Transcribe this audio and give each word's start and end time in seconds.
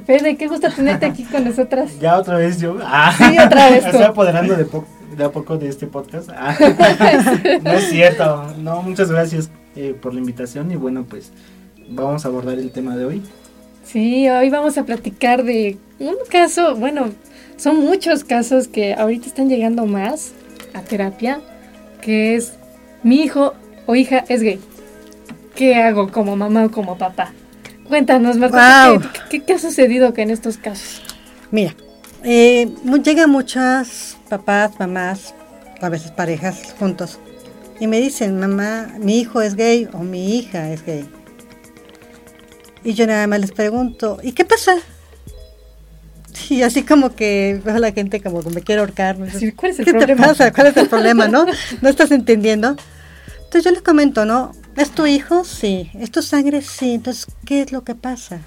Fede, 0.00 0.36
qué 0.36 0.48
gusto 0.48 0.70
tenerte 0.70 1.06
aquí 1.06 1.24
con 1.24 1.44
nosotras. 1.44 1.98
Ya 2.00 2.18
otra 2.18 2.38
vez 2.38 2.60
yo. 2.60 2.78
Ah, 2.82 3.14
sí, 3.16 3.38
otra 3.38 3.70
vez. 3.70 3.84
Estoy 3.86 4.02
apoderando 4.02 4.56
de, 4.56 4.66
de 5.16 5.24
a 5.24 5.30
poco 5.30 5.56
de 5.56 5.68
este 5.68 5.86
podcast. 5.86 6.30
Ah, 6.30 6.56
no 7.62 7.72
es 7.72 7.88
cierto. 7.88 8.54
No, 8.58 8.82
muchas 8.82 9.10
gracias 9.10 9.50
eh, 9.76 9.94
por 10.00 10.14
la 10.14 10.20
invitación 10.20 10.70
y 10.70 10.76
bueno, 10.76 11.04
pues 11.08 11.32
vamos 11.88 12.24
a 12.24 12.28
abordar 12.28 12.58
el 12.58 12.70
tema 12.70 12.96
de 12.96 13.04
hoy. 13.04 13.22
Sí, 13.84 14.28
hoy 14.28 14.50
vamos 14.50 14.76
a 14.76 14.84
platicar 14.84 15.44
de 15.44 15.78
un 15.98 16.16
caso, 16.30 16.76
bueno, 16.76 17.06
son 17.56 17.80
muchos 17.80 18.22
casos 18.22 18.68
que 18.68 18.94
ahorita 18.94 19.26
están 19.26 19.48
llegando 19.48 19.86
más 19.86 20.32
a 20.74 20.82
terapia, 20.82 21.40
que 22.00 22.36
es 22.36 22.52
mi 23.02 23.22
hijo 23.22 23.54
o 23.86 23.96
hija 23.96 24.24
es 24.28 24.42
gay. 24.42 24.60
¿Qué 25.54 25.74
hago 25.74 26.12
como 26.12 26.36
mamá 26.36 26.66
o 26.66 26.70
como 26.70 26.98
papá? 26.98 27.32
Cuéntanos, 27.88 28.36
Marta, 28.36 29.00
¿qué, 29.30 29.54
ha 29.54 29.58
sucedido 29.58 30.12
en 30.14 30.30
estos 30.30 30.58
casos? 30.58 31.02
Mira, 31.50 31.74
eh, 32.22 32.68
llegan 33.02 33.30
muchas 33.30 34.18
papás, 34.28 34.72
mamás, 34.78 35.34
a 35.80 35.88
veces 35.88 36.10
parejas 36.10 36.74
juntos, 36.78 37.18
y 37.80 37.86
me 37.86 37.98
dicen, 38.00 38.38
mamá, 38.38 38.88
mi 38.98 39.18
hijo 39.18 39.40
es 39.40 39.54
gay 39.54 39.88
o 39.94 40.00
mi 40.00 40.36
hija 40.36 40.70
es 40.70 40.84
gay. 40.84 41.08
Y 42.84 42.92
yo 42.92 43.06
nada 43.06 43.26
más 43.26 43.40
les 43.40 43.52
pregunto, 43.52 44.18
¿y 44.22 44.32
qué 44.32 44.44
pasa? 44.44 44.76
Y 46.50 46.62
así 46.62 46.82
como 46.82 47.14
que 47.14 47.60
veo 47.64 47.76
a 47.76 47.78
la 47.78 47.92
gente 47.92 48.20
como 48.20 48.42
que 48.42 48.50
me 48.50 48.62
quiere 48.62 48.80
ahorcar. 48.80 49.16
¿Cuál 49.56 49.72
es 49.72 49.78
el 49.78 49.84
¿Qué 49.84 49.92
problema? 49.92 50.22
te 50.22 50.28
pasa? 50.28 50.52
¿Cuál 50.52 50.68
es 50.68 50.76
el 50.76 50.88
problema? 50.88 51.28
¿No? 51.28 51.46
¿No 51.82 51.88
estás 51.88 52.10
entendiendo? 52.10 52.76
Entonces 53.36 53.64
yo 53.64 53.70
les 53.70 53.82
comento, 53.82 54.24
¿no? 54.24 54.52
¿Es 54.78 54.92
tu 54.92 55.06
hijo? 55.06 55.44
Sí. 55.44 55.90
¿Es 55.94 56.12
tu 56.12 56.22
sangre? 56.22 56.62
Sí. 56.62 56.94
Entonces, 56.94 57.26
¿qué 57.44 57.62
es 57.62 57.72
lo 57.72 57.82
que 57.82 57.96
pasa? 57.96 58.42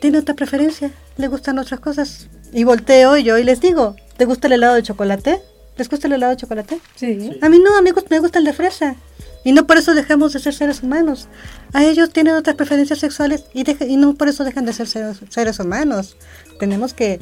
¿Tiene 0.00 0.18
otra 0.18 0.34
preferencia? 0.34 0.90
¿Le 1.16 1.26
gustan 1.28 1.58
otras 1.58 1.80
cosas? 1.80 2.28
Y 2.52 2.64
volteo 2.64 3.16
yo 3.16 3.38
y 3.38 3.44
les 3.44 3.62
digo, 3.62 3.96
¿te 4.18 4.26
gusta 4.26 4.46
el 4.46 4.52
helado 4.52 4.74
de 4.74 4.82
chocolate? 4.82 5.40
¿Les 5.78 5.88
gusta 5.88 6.06
el 6.06 6.12
helado 6.12 6.32
de 6.32 6.36
chocolate? 6.36 6.80
Sí. 6.96 7.38
A 7.40 7.48
mí 7.48 7.58
no, 7.58 7.78
amigos, 7.78 8.04
me 8.10 8.18
gusta 8.20 8.40
el 8.40 8.44
de 8.44 8.52
fresa. 8.52 8.96
Y 9.42 9.52
no 9.52 9.66
por 9.66 9.78
eso 9.78 9.94
dejamos 9.94 10.34
de 10.34 10.38
ser 10.38 10.52
seres 10.52 10.82
humanos. 10.82 11.28
A 11.72 11.84
ellos 11.84 12.10
tienen 12.10 12.34
otras 12.34 12.56
preferencias 12.56 12.98
sexuales 12.98 13.44
y, 13.54 13.64
y 13.84 13.96
no 13.96 14.16
por 14.16 14.28
eso 14.28 14.44
dejan 14.44 14.66
de 14.66 14.74
ser 14.74 14.86
seres, 14.86 15.20
seres, 15.30 15.60
humanos. 15.60 16.18
Tenemos 16.60 16.92
que 16.92 17.20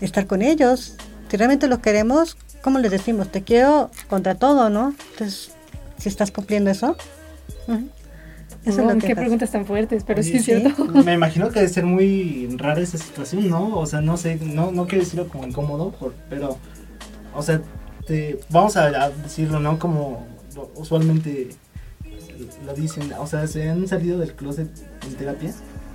estar 0.00 0.26
con 0.26 0.40
ellos. 0.40 0.94
Si 1.28 1.36
realmente 1.36 1.68
los 1.68 1.80
queremos, 1.80 2.38
¿cómo 2.62 2.78
les 2.78 2.90
decimos? 2.90 3.30
Te 3.30 3.42
quiero 3.42 3.90
contra 4.08 4.36
todo, 4.36 4.70
¿no? 4.70 4.94
Entonces, 5.12 5.50
si 5.98 6.08
estás 6.08 6.30
cumpliendo 6.30 6.70
eso. 6.70 6.96
Eso 8.66 8.80
es 8.80 8.86
lo 8.86 8.98
que 8.98 9.06
qué 9.06 9.16
preguntas 9.16 9.50
tan 9.50 9.64
fuertes, 9.64 10.02
pero 10.04 10.22
sí 10.22 10.36
es 10.36 10.44
cierto. 10.44 10.84
Me 10.86 11.14
imagino 11.14 11.48
que 11.50 11.60
debe 11.60 11.72
ser 11.72 11.84
muy 11.84 12.48
rara 12.56 12.80
esa 12.80 12.98
situación, 12.98 13.48
¿no? 13.48 13.78
O 13.78 13.86
sea, 13.86 14.00
no 14.00 14.16
sé, 14.16 14.36
no, 14.42 14.72
no 14.72 14.86
quiero 14.86 15.04
decirlo 15.04 15.28
como 15.28 15.46
incómodo, 15.46 15.94
pero, 16.28 16.58
o 17.34 17.42
sea, 17.42 17.60
te, 18.06 18.40
vamos 18.50 18.76
a, 18.76 19.10
decirlo, 19.10 19.60
¿no? 19.60 19.78
Como 19.78 20.26
usualmente 20.74 21.50
lo 22.64 22.74
dicen, 22.74 23.12
o 23.18 23.26
sea, 23.26 23.46
se 23.46 23.68
han 23.68 23.86
salido 23.86 24.18
del 24.18 24.34
closet 24.34 24.68
en 25.06 25.14
terapia 25.14 25.52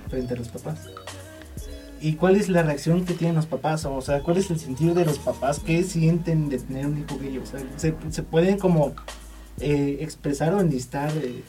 frente 0.08 0.32
a 0.32 0.36
los 0.38 0.48
papás. 0.48 0.78
¿Y 2.00 2.14
cuál 2.14 2.36
es 2.36 2.48
la 2.48 2.62
reacción 2.62 3.04
que 3.04 3.14
tienen 3.14 3.36
los 3.36 3.46
papás? 3.46 3.84
O 3.84 4.00
sea, 4.00 4.22
¿cuál 4.22 4.38
es 4.38 4.50
el 4.50 4.58
sentido 4.58 4.94
de 4.94 5.04
los 5.04 5.18
papás? 5.18 5.60
¿Qué 5.60 5.84
sienten 5.84 6.48
de 6.48 6.58
tener 6.58 6.86
un 6.86 6.98
hijo 6.98 7.18
gay? 7.20 7.38
O 7.38 7.46
sea, 7.46 7.60
¿se, 7.76 7.94
se 8.10 8.22
pueden 8.22 8.58
como 8.58 8.92
eh, 9.60 9.98
expresar 10.00 10.54
o 10.54 10.60
enlistar 10.60 11.12
eh, 11.16 11.42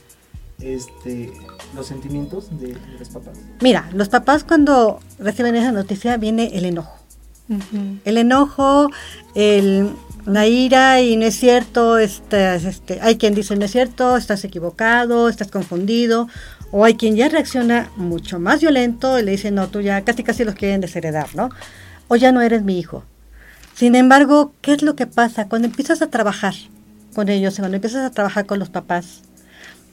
este, 0.60 1.32
los 1.76 1.88
sentimientos 1.88 2.60
de, 2.60 2.76
los 3.00 3.10
papás? 3.10 3.38
Mira, 3.62 3.90
los 3.94 4.10
papás 4.10 4.44
cuando 4.44 5.00
reciben 5.20 5.56
esa 5.56 5.72
noticia 5.72 6.18
viene 6.18 6.52
el 6.54 6.66
enojo. 6.66 7.00
El 8.06 8.18
enojo, 8.18 8.90
el, 9.36 9.90
la 10.26 10.48
ira 10.48 11.02
y 11.02 11.18
no 11.18 11.26
es 11.26 11.36
cierto, 11.36 11.98
estás, 11.98 12.64
este, 12.64 13.00
hay 13.02 13.18
quien 13.18 13.36
dice 13.36 13.56
no 13.56 13.66
es 13.66 13.72
cierto, 13.72 14.16
estás 14.16 14.44
equivocado, 14.46 15.28
estás 15.28 15.52
confundido, 15.52 16.30
o 16.72 16.86
hay 16.86 16.96
quien 16.96 17.16
ya 17.16 17.30
reacciona 17.30 17.92
mucho 17.98 18.40
más 18.40 18.62
violento 18.62 19.20
y 19.20 19.24
le 19.24 19.32
dice 19.32 19.52
no, 19.52 19.68
tú 19.68 19.82
ya 19.82 20.02
casi 20.04 20.24
casi 20.24 20.46
los 20.46 20.56
quieren 20.56 20.82
desheredar, 20.82 21.36
¿no? 21.36 21.50
O 22.08 22.16
ya 22.16 22.32
no 22.32 22.42
eres 22.42 22.64
mi 22.64 22.80
hijo. 22.80 23.04
Sin 23.76 23.96
embargo, 23.96 24.54
¿qué 24.62 24.74
es 24.74 24.82
lo 24.82 24.96
que 24.96 25.06
pasa? 25.06 25.50
Cuando 25.50 25.68
empiezas 25.68 26.02
a 26.02 26.08
trabajar 26.08 26.54
con 27.14 27.30
ellos, 27.30 27.58
cuando 27.58 27.76
empiezas 27.76 28.06
a 28.06 28.12
trabajar 28.12 28.46
con 28.46 28.60
los 28.60 28.70
papás, 28.70 29.22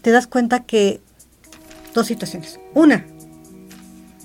te 0.03 0.11
das 0.11 0.27
cuenta 0.27 0.65
que 0.65 1.01
dos 1.95 2.07
situaciones. 2.07 2.59
Una, 2.75 3.07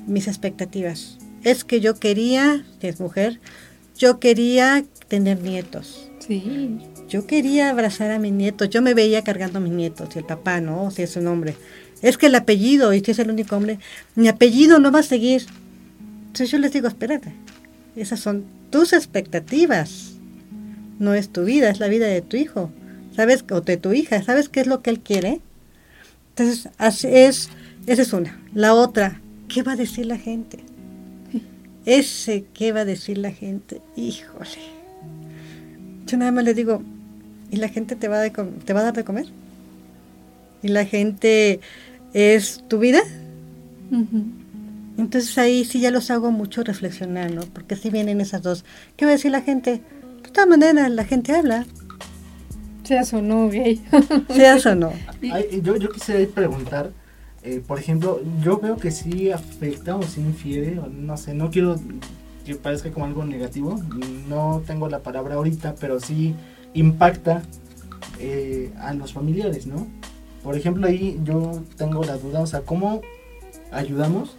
mis 0.08 0.28
expectativas. 0.28 1.18
Es 1.44 1.64
que 1.64 1.80
yo 1.80 1.96
quería, 1.96 2.66
que 2.80 2.90
es 2.90 3.00
mujer, 3.00 3.40
yo 3.98 4.20
quería 4.20 4.84
tener 5.08 5.42
nietos. 5.42 6.10
Sí. 6.20 6.80
Yo 7.08 7.28
quería 7.28 7.70
abrazar 7.70 8.12
a 8.12 8.20
mis 8.20 8.32
nietos. 8.32 8.70
Yo 8.70 8.82
me 8.82 8.94
veía 8.94 9.24
cargando 9.24 9.60
a 9.60 9.62
mis 9.62 9.74
nietos, 9.74 10.10
y 10.16 10.20
el 10.20 10.26
papá, 10.26 10.60
¿no? 10.60 10.90
Si 10.90 11.04
es 11.04 11.16
un 11.16 11.28
hombre. 11.28 11.56
Es 12.02 12.18
que 12.18 12.28
el 12.28 12.36
apellido, 12.36 12.94
y 12.94 13.02
si 13.02 13.12
es 13.12 13.20
el 13.20 13.30
único 13.30 13.56
hombre, 13.56 13.80
mi 14.16 14.28
apellido 14.28 14.80
no 14.80 14.92
va 14.92 15.00
a 15.00 15.04
seguir. 15.04 15.46
Entonces 16.28 16.52
yo 16.52 16.58
les 16.58 16.74
digo, 16.74 16.88
espérate, 16.88 17.34
esas 17.96 18.20
son 18.20 18.46
tus 18.70 18.94
expectativas. 18.94 20.14
No 21.00 21.14
es 21.14 21.30
tu 21.30 21.46
vida, 21.46 21.70
es 21.70 21.80
la 21.80 21.88
vida 21.88 22.08
de 22.08 22.22
tu 22.22 22.38
hijo. 22.38 22.72
¿Sabes? 23.16 23.46
O 23.52 23.62
de 23.62 23.78
tu 23.78 23.94
hija. 23.94 24.22
¿Sabes 24.22 24.50
qué 24.50 24.62
es 24.62 24.68
lo 24.68 24.82
que 24.82 24.90
él 24.90 25.00
quiere? 25.00 25.42
Entonces, 26.30 26.70
es, 27.06 27.50
esa 27.88 28.02
es 28.02 28.14
una. 28.14 28.40
La 28.54 28.74
otra, 28.74 29.22
¿qué 29.48 29.64
va 29.64 29.74
a 29.74 29.76
decir 29.76 30.06
la 30.06 30.18
gente? 30.18 30.60
Ese, 31.86 32.46
¿qué 32.54 32.72
va 32.72 32.82
a 32.82 32.86
decir 32.86 33.18
la 33.18 33.32
gente? 33.32 33.82
Híjole. 33.96 34.50
Yo 36.08 36.18
nada 36.18 36.32
más 36.32 36.44
le 36.44 36.54
digo, 36.54 36.82
¿y 37.52 37.58
la 37.58 37.70
gente 37.70 37.96
te 37.96 38.08
va, 38.08 38.24
a 38.24 38.30
te 38.30 38.74
va 38.74 38.80
a 38.80 38.84
dar 38.84 38.94
de 38.94 39.04
comer? 39.04 39.28
¿Y 40.62 40.70
la 40.70 40.86
gente 40.86 41.60
es 42.14 42.64
tu 42.68 42.80
vida? 42.80 43.02
Entonces 44.98 45.38
ahí 45.38 45.64
sí 45.64 45.80
ya 45.80 45.92
los 45.92 46.10
hago 46.10 46.32
mucho 46.32 46.64
reflexionar, 46.64 47.32
¿no? 47.32 47.42
Porque 47.42 47.76
si 47.76 47.90
vienen 47.90 48.20
esas 48.20 48.42
dos. 48.42 48.66
¿Qué 48.98 49.06
va 49.06 49.12
a 49.12 49.16
decir 49.16 49.32
la 49.32 49.42
gente? 49.42 49.82
De 50.24 50.30
todas 50.32 50.50
maneras, 50.50 50.90
la 50.90 51.06
gente 51.06 51.34
habla. 51.34 51.66
Seas 52.86 53.14
o 53.14 53.22
no 53.22 53.50
gay. 53.50 53.84
Seas 54.30 54.66
o 54.66 54.76
no. 54.76 54.94
yo, 55.62 55.76
yo 55.78 55.90
quisiera 55.90 56.26
preguntar, 56.34 56.92
eh, 57.44 57.62
por 57.66 57.80
ejemplo, 57.80 58.22
yo 58.44 58.60
veo 58.60 58.78
que 58.78 58.92
sí 58.92 59.32
afecta 59.32 59.96
o 59.96 60.04
sí 60.04 60.22
infiere, 60.22 60.80
no 60.92 61.18
sé, 61.18 61.34
no 61.34 61.50
quiero 61.50 61.80
que 62.46 62.56
parezca 62.56 62.92
como 62.92 63.06
algo 63.06 63.26
negativo, 63.26 63.80
no 64.30 64.64
tengo 64.66 64.88
la 64.88 65.00
palabra 65.00 65.36
ahorita, 65.36 65.76
pero 65.80 66.00
sí 66.00 66.36
impacta 66.74 67.42
eh, 68.20 68.72
a 68.80 68.94
los 68.94 69.14
familiares, 69.14 69.66
¿no? 69.66 69.88
Por 70.44 70.56
ejemplo, 70.56 70.88
ahí 70.88 71.20
yo 71.24 71.64
tengo 71.76 72.04
la 72.04 72.18
duda, 72.18 72.42
o 72.42 72.48
sea, 72.48 72.62
¿cómo 72.62 73.02
ayudamos 73.72 74.36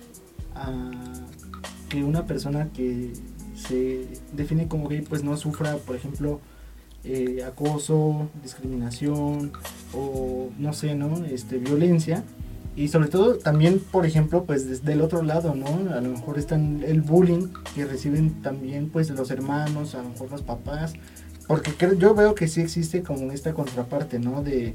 a 0.55 0.73
que 1.89 2.05
una 2.05 2.27
persona 2.27 2.69
que 2.73 3.13
se 3.57 4.07
define 4.33 4.69
como 4.69 4.89
gay 4.89 5.01
pues 5.01 5.25
no 5.25 5.37
sufra, 5.37 5.77
por 5.77 5.97
ejemplo, 5.97 6.41
eh, 7.07 7.45
acoso, 7.45 8.29
discriminación 8.43 9.53
o 9.93 10.51
no 10.59 10.73
sé, 10.73 10.95
¿no? 10.95 11.25
Este, 11.25 11.59
violencia 11.59 12.25
y 12.77 12.89
sobre 12.89 13.09
todo 13.09 13.37
también, 13.37 13.79
por 13.79 14.05
ejemplo, 14.05 14.45
pues 14.45 14.69
desde 14.69 14.93
el 14.93 15.01
otro 15.01 15.23
lado, 15.23 15.55
¿no? 15.55 15.67
A 15.95 16.01
lo 16.03 16.11
mejor 16.11 16.39
está 16.39 16.57
el 16.57 17.01
bullying 17.01 17.49
que 17.75 17.87
reciben 17.87 18.43
también 18.43 18.91
pues 18.91 19.09
los 19.11 19.31
hermanos, 19.31 19.95
a 19.95 20.03
lo 20.03 20.11
mejor 20.11 20.31
los 20.31 20.43
papás, 20.43 20.93
porque 21.47 21.73
yo 21.97 22.15
veo 22.15 22.35
que 22.35 22.49
sí 22.49 22.61
existe 22.61 23.03
como 23.03 23.33
esta 23.33 23.55
contraparte, 23.55 24.19
¿no? 24.19 24.43
De, 24.43 24.75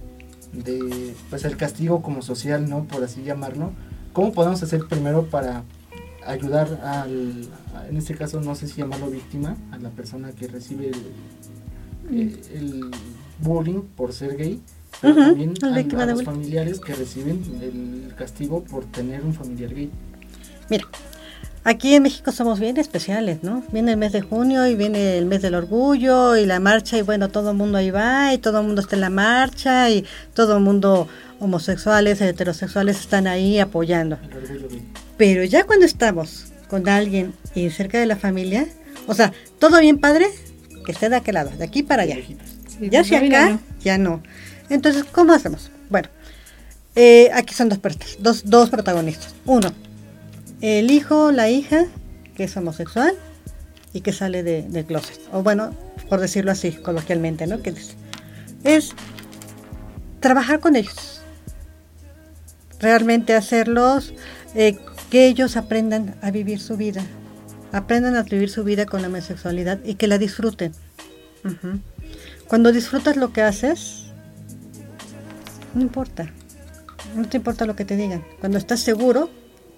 de 0.51 1.13
pues 1.29 1.45
el 1.45 1.57
castigo 1.57 2.01
como 2.01 2.23
social, 2.23 2.67
¿no? 2.67 2.85
Por 2.85 3.03
así 3.03 3.23
llamarlo. 3.23 3.71
¿Cómo 4.13 4.33
podemos 4.33 4.63
hacer 4.63 4.87
primero 4.87 5.27
para 5.27 5.63
ayudar 6.25 6.81
al, 6.83 7.49
en 7.87 7.97
este 7.97 8.15
caso 8.15 8.41
no 8.41 8.55
sé 8.55 8.67
si 8.67 8.77
llamarlo 8.81 9.11
víctima, 9.11 9.57
a 9.71 9.77
la 9.77 9.89
persona 9.89 10.31
que 10.31 10.47
recibe 10.47 10.87
el, 10.87 10.95
mm. 12.11 12.57
el 12.57 12.91
bullying 13.39 13.81
por 13.95 14.13
ser 14.13 14.37
gay? 14.37 14.59
también 15.01 15.53
a, 15.63 16.05
los 16.05 16.23
familiares 16.23 16.79
que 16.79 16.93
reciben 16.93 17.41
el 17.61 18.13
castigo 18.15 18.63
por 18.63 18.85
tener 18.85 19.23
un 19.23 19.33
familiar 19.33 19.73
gay. 19.73 19.89
Mira, 20.69 20.85
aquí 21.63 21.95
en 21.95 22.03
México 22.03 22.31
somos 22.31 22.59
bien 22.59 22.77
especiales, 22.77 23.43
¿no? 23.43 23.63
Viene 23.71 23.91
el 23.91 23.97
mes 23.97 24.11
de 24.11 24.21
junio 24.21 24.67
y 24.67 24.75
viene 24.75 25.17
el 25.17 25.25
mes 25.25 25.41
del 25.41 25.55
orgullo 25.55 26.35
y 26.35 26.45
la 26.45 26.59
marcha 26.59 26.97
y 26.97 27.01
bueno, 27.01 27.29
todo 27.29 27.51
el 27.51 27.57
mundo 27.57 27.77
ahí 27.77 27.89
va 27.89 28.33
y 28.33 28.37
todo 28.37 28.59
el 28.59 28.67
mundo 28.67 28.81
está 28.81 28.95
en 28.95 29.01
la 29.01 29.09
marcha 29.09 29.89
y 29.89 30.05
todo 30.33 30.57
el 30.57 30.63
mundo 30.63 31.07
homosexuales, 31.39 32.21
heterosexuales 32.21 32.99
están 32.99 33.25
ahí 33.25 33.59
apoyando. 33.59 34.19
Pero 35.17 35.43
ya 35.43 35.65
cuando 35.65 35.85
estamos 35.85 36.51
con 36.69 36.87
alguien 36.87 37.33
y 37.55 37.69
cerca 37.71 37.99
de 37.99 38.05
la 38.05 38.15
familia, 38.15 38.67
o 39.07 39.15
sea, 39.15 39.33
todo 39.59 39.79
bien 39.79 39.97
padre, 39.97 40.27
que 40.83 40.91
esté 40.91 41.09
de 41.09 41.17
aquel 41.17 41.35
lado, 41.35 41.51
de 41.51 41.63
aquí 41.63 41.83
para 41.83 42.03
allá. 42.03 42.17
ya 42.79 43.01
hacia 43.01 43.19
acá, 43.19 43.59
ya 43.81 43.97
no. 43.97 44.21
Entonces, 44.69 45.03
¿cómo 45.11 45.33
hacemos? 45.33 45.71
Bueno, 45.89 46.09
eh, 46.95 47.29
aquí 47.33 47.53
son 47.53 47.69
dos, 47.69 47.79
dos, 48.19 48.43
dos 48.45 48.69
protagonistas. 48.69 49.33
Uno, 49.45 49.71
el 50.61 50.91
hijo, 50.91 51.31
la 51.31 51.49
hija, 51.49 51.85
que 52.35 52.45
es 52.45 52.57
homosexual 52.57 53.13
y 53.93 54.01
que 54.01 54.13
sale 54.13 54.43
de, 54.43 54.63
de 54.63 54.85
closet. 54.85 55.19
O 55.31 55.43
bueno, 55.43 55.75
por 56.09 56.19
decirlo 56.19 56.51
así, 56.51 56.71
coloquialmente, 56.71 57.47
¿no? 57.47 57.61
Que 57.61 57.73
es 58.63 58.93
trabajar 60.19 60.59
con 60.59 60.75
ellos. 60.75 61.21
Realmente 62.79 63.33
hacerlos, 63.33 64.13
eh, 64.55 64.77
que 65.09 65.27
ellos 65.27 65.57
aprendan 65.57 66.15
a 66.21 66.31
vivir 66.31 66.59
su 66.59 66.77
vida. 66.77 67.03
Aprendan 67.71 68.15
a 68.15 68.23
vivir 68.23 68.49
su 68.49 68.63
vida 68.63 68.85
con 68.85 69.01
la 69.01 69.07
homosexualidad 69.07 69.79
y 69.83 69.95
que 69.95 70.07
la 70.07 70.17
disfruten. 70.17 70.73
Cuando 72.47 72.71
disfrutas 72.71 73.15
lo 73.15 73.31
que 73.33 73.41
haces, 73.41 74.05
no 75.73 75.81
importa. 75.81 76.31
No 77.15 77.27
te 77.27 77.37
importa 77.37 77.65
lo 77.65 77.75
que 77.75 77.85
te 77.85 77.97
digan. 77.97 78.23
Cuando 78.39 78.57
estás 78.57 78.81
seguro 78.81 79.29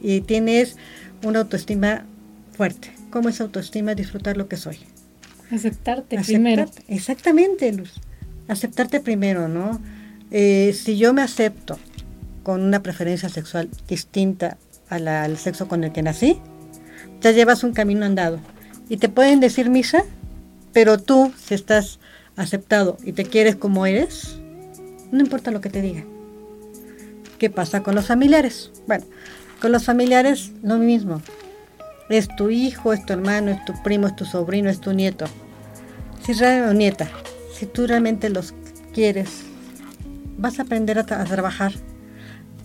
y 0.01 0.21
tienes 0.21 0.75
una 1.23 1.39
autoestima 1.39 2.05
fuerte. 2.51 2.93
¿Cómo 3.09 3.29
es 3.29 3.39
autoestima? 3.41 3.95
Disfrutar 3.95 4.37
lo 4.37 4.47
que 4.47 4.57
soy. 4.57 4.79
Aceptarte, 5.51 6.19
primero. 6.21 6.65
Exactamente, 6.87 7.71
Luz. 7.71 7.93
Aceptarte 8.47 8.99
primero, 8.99 9.47
¿no? 9.47 9.79
Eh, 10.31 10.73
si 10.73 10.97
yo 10.97 11.13
me 11.13 11.21
acepto 11.21 11.77
con 12.41 12.61
una 12.61 12.81
preferencia 12.81 13.29
sexual 13.29 13.69
distinta 13.87 14.57
al 14.89 15.37
sexo 15.37 15.67
con 15.67 15.83
el 15.83 15.91
que 15.91 16.01
nací, 16.03 16.39
ya 17.23 17.31
llevas 17.31 17.63
un 17.63 17.73
camino 17.73 18.05
andado. 18.05 18.39
Y 18.89 18.97
te 18.97 19.09
pueden 19.09 19.39
decir 19.39 19.69
misa, 19.69 20.03
pero 20.73 20.99
tú, 20.99 21.33
si 21.37 21.55
estás 21.55 21.99
aceptado 22.35 22.97
y 23.03 23.13
te 23.13 23.23
quieres 23.23 23.55
como 23.55 23.85
eres, 23.85 24.37
no 25.11 25.21
importa 25.21 25.49
lo 25.49 25.61
que 25.61 25.69
te 25.69 25.81
digan. 25.81 26.05
¿Qué 27.39 27.49
pasa 27.49 27.81
con 27.81 27.95
los 27.95 28.05
familiares? 28.05 28.71
Bueno, 28.87 29.05
con 29.61 29.71
los 29.71 29.85
familiares 29.85 30.51
lo 30.61 30.77
mismo. 30.77 31.21
Es 32.09 32.27
tu 32.35 32.49
hijo, 32.49 32.91
es 32.91 33.05
tu 33.05 33.13
hermano, 33.13 33.51
es 33.51 33.63
tu 33.65 33.73
primo, 33.81 34.07
es 34.07 34.15
tu 34.15 34.25
sobrino, 34.25 34.69
es 34.69 34.81
tu 34.81 34.91
nieto. 34.91 35.25
Si 36.21 36.33
realmente, 36.33 36.75
nieta, 36.75 37.09
si 37.53 37.65
tú 37.65 37.87
realmente 37.87 38.29
los 38.29 38.53
quieres, 38.93 39.29
vas 40.37 40.59
a 40.59 40.63
aprender 40.63 40.99
a, 40.99 41.05
trabajar 41.05 41.71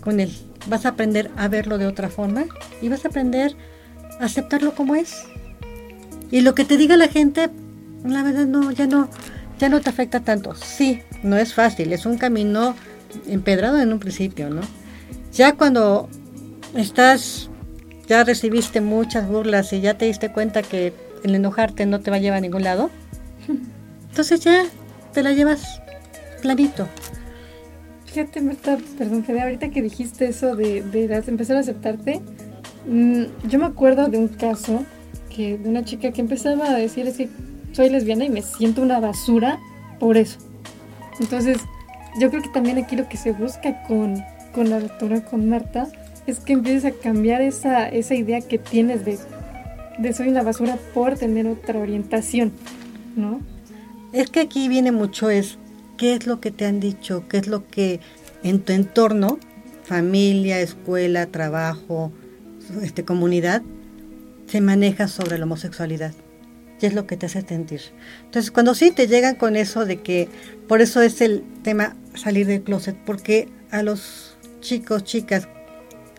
con 0.00 0.18
él. 0.18 0.36
Vas 0.66 0.84
a 0.84 0.90
aprender 0.90 1.30
a 1.36 1.46
verlo 1.46 1.78
de 1.78 1.86
otra 1.86 2.08
forma 2.08 2.44
y 2.82 2.88
vas 2.88 3.04
a 3.04 3.08
aprender 3.08 3.52
a 3.52 3.56
aceptarlo 4.20 4.74
como 4.74 4.94
es. 4.94 5.24
Y 6.30 6.42
lo 6.42 6.54
que 6.54 6.64
te 6.64 6.76
diga 6.76 6.96
la 6.96 7.08
gente, 7.08 7.50
la 8.04 8.22
verdad 8.22 8.46
no, 8.46 8.70
ya 8.70 8.86
no, 8.86 9.08
ya 9.58 9.68
no 9.68 9.80
te 9.80 9.90
afecta 9.90 10.20
tanto. 10.20 10.54
Sí, 10.54 11.00
no 11.22 11.36
es 11.36 11.54
fácil, 11.54 11.92
es 11.92 12.06
un 12.06 12.18
camino 12.18 12.74
empedrado 13.26 13.80
en 13.80 13.92
un 13.92 13.98
principio, 13.98 14.50
¿no? 14.50 14.60
Ya 15.32 15.54
cuando 15.54 16.08
estás, 16.74 17.48
ya 18.06 18.24
recibiste 18.24 18.80
muchas 18.80 19.28
burlas 19.28 19.72
y 19.72 19.80
ya 19.80 19.94
te 19.94 20.06
diste 20.06 20.32
cuenta 20.32 20.62
que 20.62 20.92
el 21.24 21.34
enojarte 21.34 21.86
no 21.86 22.00
te 22.00 22.10
va 22.10 22.16
a 22.16 22.20
llevar 22.20 22.38
a 22.38 22.40
ningún 22.40 22.64
lado, 22.64 22.90
entonces 24.10 24.40
ya 24.40 24.64
te 25.12 25.22
la 25.22 25.32
llevas 25.32 25.80
planito. 26.42 26.88
Fíjate, 28.06 28.40
Marta, 28.40 28.78
perdón, 28.96 29.24
Fede, 29.24 29.42
ahorita 29.42 29.70
que 29.70 29.82
dijiste 29.82 30.26
eso 30.26 30.56
de, 30.56 30.78
empezar 31.26 31.56
a 31.56 31.60
aceptarte, 31.60 32.22
mm, 32.86 33.48
yo 33.48 33.58
me 33.58 33.66
acuerdo 33.66 34.08
de 34.08 34.18
un 34.18 34.28
caso 34.28 34.84
que 35.34 35.58
de 35.58 35.68
una 35.68 35.84
chica 35.84 36.12
que 36.12 36.20
empezaba 36.20 36.70
a 36.70 36.74
decir 36.74 37.06
es 37.06 37.16
que 37.16 37.28
soy 37.72 37.90
lesbiana 37.90 38.24
y 38.24 38.30
me 38.30 38.42
siento 38.42 38.82
una 38.82 39.00
basura 39.00 39.58
por 39.98 40.16
eso. 40.16 40.38
Entonces, 41.20 41.58
yo 42.20 42.30
creo 42.30 42.42
que 42.42 42.48
también 42.48 42.78
aquí 42.78 42.96
lo 42.96 43.08
que 43.08 43.16
se 43.16 43.32
busca 43.32 43.82
con, 43.86 44.22
con 44.54 44.70
la 44.70 44.80
doctora, 44.80 45.24
con 45.24 45.48
Marta, 45.48 45.88
es 46.26 46.40
que 46.40 46.52
empieces 46.54 46.84
a 46.84 46.92
cambiar 46.92 47.40
esa, 47.40 47.88
esa 47.88 48.14
idea 48.14 48.40
que 48.40 48.58
tienes 48.58 49.04
de, 49.04 49.18
de 49.98 50.12
soy 50.12 50.28
una 50.28 50.42
basura 50.42 50.76
por 50.94 51.16
tener 51.16 51.46
otra 51.46 51.78
orientación, 51.78 52.52
¿no? 53.16 53.40
Es 54.12 54.30
que 54.30 54.40
aquí 54.40 54.68
viene 54.68 54.92
mucho 54.92 55.30
es 55.30 55.58
qué 55.96 56.14
es 56.14 56.26
lo 56.26 56.40
que 56.40 56.50
te 56.50 56.64
han 56.66 56.80
dicho, 56.80 57.24
qué 57.28 57.38
es 57.38 57.46
lo 57.46 57.66
que 57.66 58.00
en 58.42 58.60
tu 58.60 58.72
entorno, 58.72 59.38
familia, 59.84 60.60
escuela, 60.60 61.26
trabajo, 61.26 62.12
este, 62.82 63.04
comunidad, 63.04 63.62
se 64.46 64.60
maneja 64.60 65.08
sobre 65.08 65.38
la 65.38 65.44
homosexualidad. 65.44 66.12
¿Qué 66.80 66.86
es 66.86 66.94
lo 66.94 67.06
que 67.06 67.16
te 67.16 67.26
hace 67.26 67.42
sentir? 67.42 67.80
Entonces, 68.24 68.50
cuando 68.50 68.74
sí 68.74 68.90
te 68.90 69.08
llegan 69.08 69.34
con 69.34 69.56
eso 69.56 69.84
de 69.84 70.00
que, 70.00 70.28
por 70.68 70.80
eso 70.80 71.02
es 71.02 71.20
el 71.20 71.42
tema 71.62 71.96
salir 72.14 72.46
del 72.46 72.62
closet, 72.62 72.96
porque 73.04 73.48
a 73.70 73.82
los 73.82 74.36
chicos, 74.60 75.04
chicas 75.04 75.48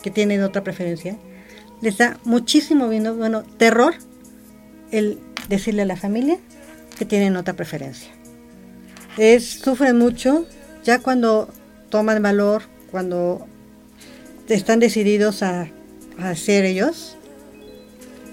que 0.02 0.12
tienen 0.12 0.44
otra 0.44 0.64
preferencia, 0.64 1.18
les 1.82 1.98
da 1.98 2.20
muchísimo 2.26 2.88
bueno, 2.88 3.44
terror 3.58 3.96
el 4.92 5.20
decirle 5.48 5.84
a 5.84 5.86
la 5.86 5.96
familia 5.96 6.38
que 6.98 7.06
tienen 7.06 7.38
otra 7.38 7.54
preferencia. 7.54 8.12
Es, 9.18 9.46
sufren 9.46 9.98
mucho 9.98 10.46
ya 10.84 11.00
cuando 11.00 11.50
toman 11.90 12.22
valor, 12.22 12.64
cuando 12.92 13.48
están 14.48 14.80
decididos 14.80 15.44
a, 15.44 15.70
a 16.20 16.36
ser 16.36 16.66
ellos, 16.66 17.18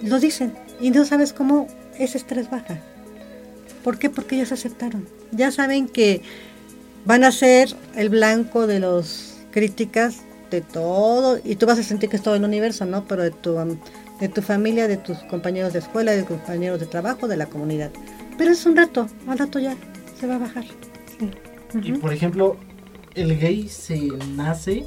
lo 0.02 0.18
dicen 0.20 0.52
y 0.80 0.90
no 0.90 1.04
sabes 1.04 1.32
cómo 1.32 1.68
ese 1.98 2.18
estrés 2.18 2.50
baja. 2.50 2.78
¿Por 3.82 3.98
qué? 3.98 4.10
Porque 4.10 4.36
ellos 4.36 4.52
aceptaron. 4.52 5.08
Ya 5.32 5.50
saben 5.50 5.88
que 5.88 6.22
van 7.04 7.24
a 7.24 7.32
ser 7.32 7.74
el 7.94 8.08
blanco 8.08 8.66
de 8.66 8.80
las 8.80 9.38
críticas 9.52 10.18
de 10.50 10.60
todo, 10.60 11.40
y 11.44 11.56
tú 11.56 11.66
vas 11.66 11.78
a 11.78 11.82
sentir 11.82 12.08
que 12.08 12.16
es 12.16 12.22
todo 12.22 12.36
el 12.36 12.44
universo, 12.44 12.84
¿no? 12.84 13.06
Pero 13.06 13.22
de 13.22 13.30
tu, 13.30 13.56
de 14.20 14.28
tu 14.28 14.42
familia, 14.42 14.86
de 14.86 14.96
tus 14.96 15.18
compañeros 15.24 15.72
de 15.72 15.80
escuela, 15.80 16.12
de 16.12 16.22
tus 16.22 16.36
compañeros 16.36 16.80
de 16.80 16.86
trabajo, 16.86 17.26
de 17.26 17.36
la 17.36 17.46
comunidad. 17.46 17.90
Pero 18.38 18.52
es 18.52 18.64
un 18.66 18.76
rato, 18.76 19.08
al 19.26 19.38
rato 19.38 19.58
ya 19.58 19.76
se 20.18 20.26
va 20.26 20.36
a 20.36 20.38
bajar. 20.38 20.64
Y 21.82 21.92
por 21.92 22.12
ejemplo, 22.12 22.56
el 23.14 23.38
gay 23.38 23.68
se 23.68 24.08
nace, 24.34 24.84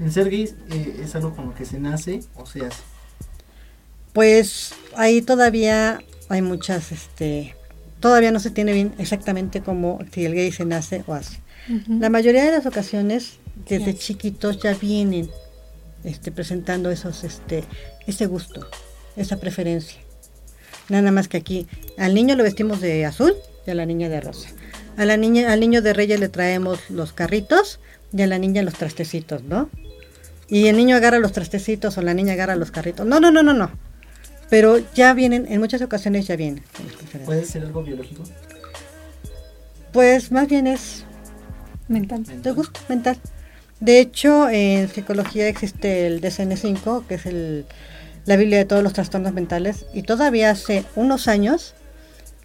el 0.00 0.12
ser 0.12 0.30
gay 0.30 0.54
eh, 0.70 1.00
es 1.02 1.14
algo 1.14 1.34
como 1.34 1.54
que 1.54 1.64
se 1.64 1.78
nace 1.78 2.20
o 2.34 2.46
se 2.46 2.64
hace. 2.64 2.82
Pues 4.12 4.72
ahí 4.96 5.22
todavía 5.22 6.02
hay 6.28 6.42
muchas, 6.42 6.92
este, 6.92 7.54
todavía 8.00 8.30
no 8.30 8.40
se 8.40 8.50
tiene 8.50 8.72
bien 8.72 8.94
exactamente 8.98 9.60
cómo 9.60 9.98
si 10.12 10.24
el 10.24 10.34
gay 10.34 10.52
se 10.52 10.64
nace 10.64 11.04
o 11.06 11.14
hace. 11.14 11.40
La 11.88 12.10
mayoría 12.10 12.44
de 12.44 12.52
las 12.52 12.64
ocasiones 12.64 13.38
desde 13.68 13.94
chiquitos 13.94 14.62
ya 14.62 14.74
vienen 14.74 15.28
este, 16.04 16.30
presentando 16.30 16.92
esos, 16.92 17.24
este, 17.24 17.64
ese 18.06 18.26
gusto, 18.26 18.68
esa 19.16 19.38
preferencia. 19.38 20.00
Nada 20.88 21.10
más 21.10 21.26
que 21.26 21.38
aquí, 21.38 21.66
al 21.98 22.14
niño 22.14 22.36
lo 22.36 22.44
vestimos 22.44 22.80
de 22.80 23.04
azul 23.04 23.34
y 23.66 23.70
a 23.72 23.74
la 23.74 23.84
niña 23.84 24.08
de 24.08 24.20
rosa. 24.20 24.50
A 24.96 25.04
la 25.04 25.16
niña, 25.16 25.52
al 25.52 25.58
niño 25.58 25.82
de 25.82 25.92
reyes 25.92 26.20
le 26.20 26.28
traemos 26.28 26.88
los 26.88 27.12
carritos 27.12 27.80
y 28.12 28.22
a 28.22 28.28
la 28.28 28.38
niña 28.38 28.62
los 28.62 28.74
trastecitos, 28.74 29.42
¿no? 29.42 29.68
Y 30.48 30.68
el 30.68 30.76
niño 30.76 30.96
agarra 30.96 31.18
los 31.18 31.32
trastecitos 31.32 31.98
o 31.98 32.02
la 32.02 32.14
niña 32.14 32.34
agarra 32.34 32.56
los 32.56 32.70
carritos. 32.70 33.06
No, 33.06 33.20
no, 33.20 33.30
no, 33.30 33.42
no, 33.42 33.52
no. 33.52 33.70
Pero 34.48 34.78
ya 34.94 35.12
vienen, 35.12 35.46
en 35.48 35.60
muchas 35.60 35.82
ocasiones 35.82 36.26
ya 36.26 36.36
vienen. 36.36 36.62
¿Puede 37.24 37.44
ser 37.44 37.64
algo 37.64 37.82
biológico? 37.82 38.22
Pues 39.92 40.30
más 40.30 40.46
bien 40.48 40.66
es 40.66 41.04
mental. 41.88 42.24
¿Te 42.24 42.50
gusta? 42.52 42.80
Mental. 42.88 43.18
De 43.80 44.00
hecho, 44.00 44.48
en 44.48 44.88
psicología 44.88 45.48
existe 45.48 46.06
el 46.06 46.20
DSM-5, 46.20 47.06
que 47.06 47.14
es 47.16 47.26
el, 47.26 47.66
la 48.24 48.36
Biblia 48.36 48.58
de 48.58 48.64
todos 48.64 48.82
los 48.82 48.92
trastornos 48.92 49.32
mentales, 49.32 49.86
y 49.92 50.02
todavía 50.02 50.50
hace 50.50 50.84
unos 50.94 51.28
años 51.28 51.74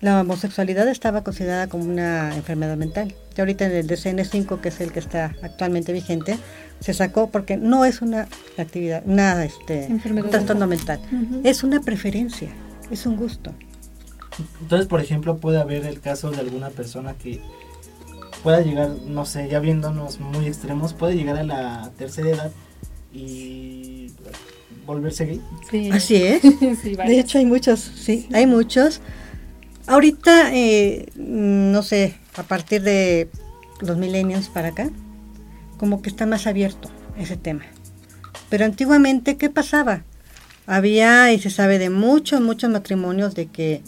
la 0.02 0.20
homosexualidad 0.22 0.88
estaba 0.88 1.24
considerada 1.24 1.68
como 1.68 1.86
una 1.86 2.36
enfermedad 2.36 2.76
mental. 2.76 3.16
Y 3.36 3.42
ahorita 3.42 3.66
en 3.66 3.72
el 3.72 3.88
DSM-5, 3.88 4.60
que 4.60 4.70
es 4.70 4.82
el 4.82 4.92
que 4.92 5.00
está 5.00 5.36
actualmente 5.42 5.94
vigente, 5.94 6.38
se 6.80 6.94
sacó 6.94 7.30
porque 7.30 7.58
no 7.58 7.86
es 7.86 8.02
una 8.02 8.28
actividad, 8.58 9.04
una 9.06 9.46
este, 9.46 9.88
un 9.88 10.30
trastorno 10.30 10.68
mental, 10.68 11.00
es 11.44 11.64
una 11.64 11.80
preferencia, 11.82 12.50
es 12.90 13.06
un 13.06 13.16
gusto. 13.16 13.54
Entonces, 14.62 14.88
por 14.88 15.02
ejemplo, 15.02 15.38
puede 15.38 15.60
haber 15.60 15.86
el 15.86 16.00
caso 16.00 16.32
de 16.32 16.40
alguna 16.40 16.70
persona 16.70 17.14
que 17.14 17.40
pueda 18.44 18.62
llegar, 18.62 18.90
no 19.08 19.26
sé, 19.26 19.48
ya 19.50 19.60
viéndonos 19.60 20.20
muy 20.20 20.48
extremos, 20.48 20.94
puede 20.94 21.16
llegar 21.16 21.38
a 21.38 21.44
la 21.44 21.92
tercera 21.98 22.30
edad 22.30 22.52
y 23.14 24.12
volverse 24.86 25.26
gay. 25.26 25.92
Así 25.92 26.16
es. 26.16 26.42
de 26.84 27.20
hecho, 27.20 27.38
hay 27.38 27.46
muchos, 27.46 27.80
sí, 27.80 28.28
hay 28.34 28.48
muchos. 28.48 29.02
Ahorita, 29.88 30.56
eh, 30.56 31.08
no 31.16 31.84
sé, 31.84 32.16
a 32.36 32.44
partir 32.44 32.82
de 32.82 33.30
los 33.82 33.98
milenios 33.98 34.50
para 34.50 34.70
acá, 34.70 34.90
como 35.78 36.02
que 36.02 36.10
está 36.10 36.26
más 36.26 36.48
abierto 36.48 36.90
ese 37.18 37.38
tema. 37.38 37.64
Pero 38.50 38.66
antiguamente, 38.66 39.38
¿qué 39.38 39.50
pasaba? 39.50 40.04
Había, 40.68 41.34
y 41.34 41.40
se 41.40 41.50
sabe 41.50 41.80
de 41.80 41.90
muchos, 41.90 42.42
muchos 42.42 42.70
matrimonios 42.70 43.36
de 43.36 43.48
que 43.48 43.82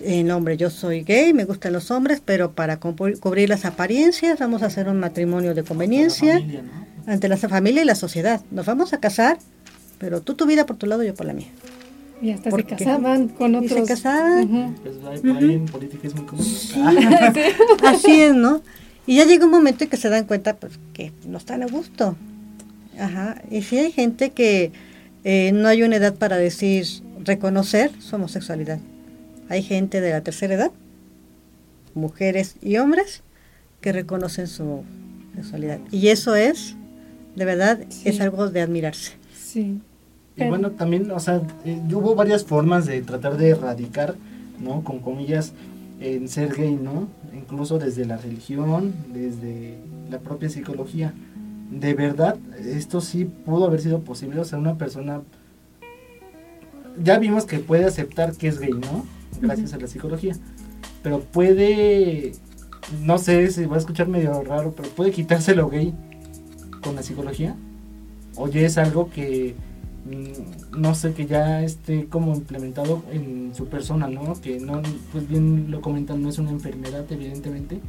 el 0.00 0.30
hombre, 0.30 0.56
yo 0.56 0.70
soy 0.70 1.02
gay, 1.02 1.34
me 1.34 1.44
gustan 1.44 1.72
los 1.72 1.90
hombres, 1.90 2.22
pero 2.24 2.52
para 2.52 2.78
cubrir 2.78 3.48
las 3.48 3.64
apariencias 3.64 4.38
vamos 4.38 4.62
a 4.62 4.66
hacer 4.66 4.88
un 4.88 4.98
matrimonio 4.98 5.54
de 5.54 5.62
conveniencia 5.62 6.40
ante 7.06 7.28
la 7.28 7.36
familia 7.36 7.82
y 7.82 7.86
la 7.86 7.94
sociedad. 7.94 8.40
Nos 8.50 8.64
vamos 8.64 8.92
a 8.92 9.00
casar 9.00 9.38
pero 10.00 10.22
tú 10.22 10.34
tu 10.34 10.46
vida 10.46 10.64
por 10.64 10.76
tu 10.76 10.86
lado, 10.86 11.02
yo 11.02 11.14
por 11.14 11.26
la 11.26 11.34
mía. 11.34 11.48
Y 12.22 12.30
hasta 12.32 12.50
se 12.50 12.64
casaban 12.64 13.28
con 13.28 13.52
Y 13.54 13.56
otros. 13.56 13.80
se 13.80 13.84
casaban. 13.86 14.74
Pues 14.82 14.96
ahí 15.06 15.18
por 15.20 15.36
ahí 15.38 15.54
en 15.54 15.64
política 15.66 16.06
es 16.08 16.14
muy 16.14 16.24
común. 16.26 16.44
Así 17.86 18.20
es, 18.22 18.34
¿no? 18.34 18.62
Y 19.06 19.16
ya 19.16 19.24
llega 19.24 19.44
un 19.46 19.50
momento 19.50 19.84
en 19.84 19.90
que 19.90 19.96
se 19.96 20.08
dan 20.08 20.24
cuenta 20.26 20.56
pues 20.56 20.78
que 20.92 21.12
no 21.26 21.38
están 21.38 21.62
a 21.62 21.66
gusto. 21.66 22.16
Ajá. 22.98 23.40
Y 23.50 23.62
si 23.62 23.78
hay 23.78 23.90
gente 23.92 24.30
que 24.30 24.72
eh, 25.24 25.52
no 25.54 25.68
hay 25.68 25.82
una 25.82 25.96
edad 25.96 26.14
para 26.14 26.36
decir, 26.36 26.86
reconocer 27.24 27.90
su 28.00 28.16
homosexualidad. 28.16 28.78
Hay 29.48 29.62
gente 29.62 30.00
de 30.00 30.10
la 30.10 30.20
tercera 30.20 30.54
edad, 30.54 30.70
mujeres 31.94 32.56
y 32.62 32.76
hombres, 32.76 33.22
que 33.80 33.92
reconocen 33.92 34.46
su 34.46 34.82
sexualidad. 35.34 35.78
Y 35.90 36.08
eso 36.08 36.36
es, 36.36 36.76
de 37.34 37.44
verdad, 37.44 37.80
Sí. 37.88 38.10
es 38.10 38.20
algo 38.20 38.48
de 38.50 38.60
admirarse. 38.60 39.12
Sí. 39.36 39.80
Y 40.36 40.44
bueno, 40.44 40.70
también, 40.70 41.10
o 41.10 41.20
sea, 41.20 41.42
eh, 41.64 41.80
hubo 41.92 42.14
varias 42.14 42.44
formas 42.44 42.86
de 42.86 43.02
tratar 43.02 43.36
de 43.36 43.50
erradicar, 43.50 44.14
¿no? 44.58 44.82
Con 44.82 45.00
comillas, 45.00 45.52
en 46.00 46.28
ser 46.28 46.54
gay, 46.54 46.74
¿no? 46.74 47.08
Incluso 47.34 47.78
desde 47.78 48.06
la 48.06 48.16
religión, 48.16 48.94
desde 49.12 49.78
la 50.10 50.18
propia 50.18 50.48
psicología. 50.48 51.12
De 51.70 51.94
verdad, 51.94 52.36
esto 52.58 53.00
sí 53.00 53.24
pudo 53.24 53.66
haber 53.66 53.80
sido 53.80 54.00
posible, 54.00 54.40
o 54.40 54.44
sea, 54.44 54.58
una 54.58 54.76
persona... 54.76 55.20
Ya 57.02 57.18
vimos 57.18 57.44
que 57.44 57.58
puede 57.58 57.84
aceptar 57.84 58.32
que 58.34 58.48
es 58.48 58.58
gay, 58.58 58.72
¿no? 58.72 59.06
Gracias 59.40 59.72
a 59.74 59.78
la 59.78 59.86
psicología. 59.86 60.34
Pero 61.02 61.20
puede, 61.20 62.32
no 63.02 63.18
sé 63.18 63.50
si 63.50 63.64
va 63.66 63.76
a 63.76 63.78
escuchar 63.78 64.08
medio 64.08 64.42
raro, 64.42 64.74
pero 64.76 64.88
puede 64.90 65.10
quitarse 65.10 65.54
lo 65.54 65.68
gay 65.68 65.94
con 66.82 66.96
la 66.96 67.02
psicología. 67.02 67.54
O 68.36 68.48
ya 68.48 68.60
es 68.60 68.78
algo 68.78 69.10
que 69.10 69.54
no 70.76 70.94
sé 70.94 71.12
que 71.12 71.26
ya 71.26 71.62
esté 71.62 72.06
como 72.06 72.34
implementado 72.34 73.02
en 73.12 73.52
su 73.54 73.66
persona, 73.66 74.08
¿no? 74.08 74.34
Que 74.40 74.58
no, 74.60 74.80
pues 75.12 75.28
bien 75.28 75.70
lo 75.70 75.80
comentan, 75.80 76.22
no 76.22 76.28
es 76.28 76.38
una 76.38 76.50
enfermedad 76.50 77.04
evidentemente, 77.10 77.80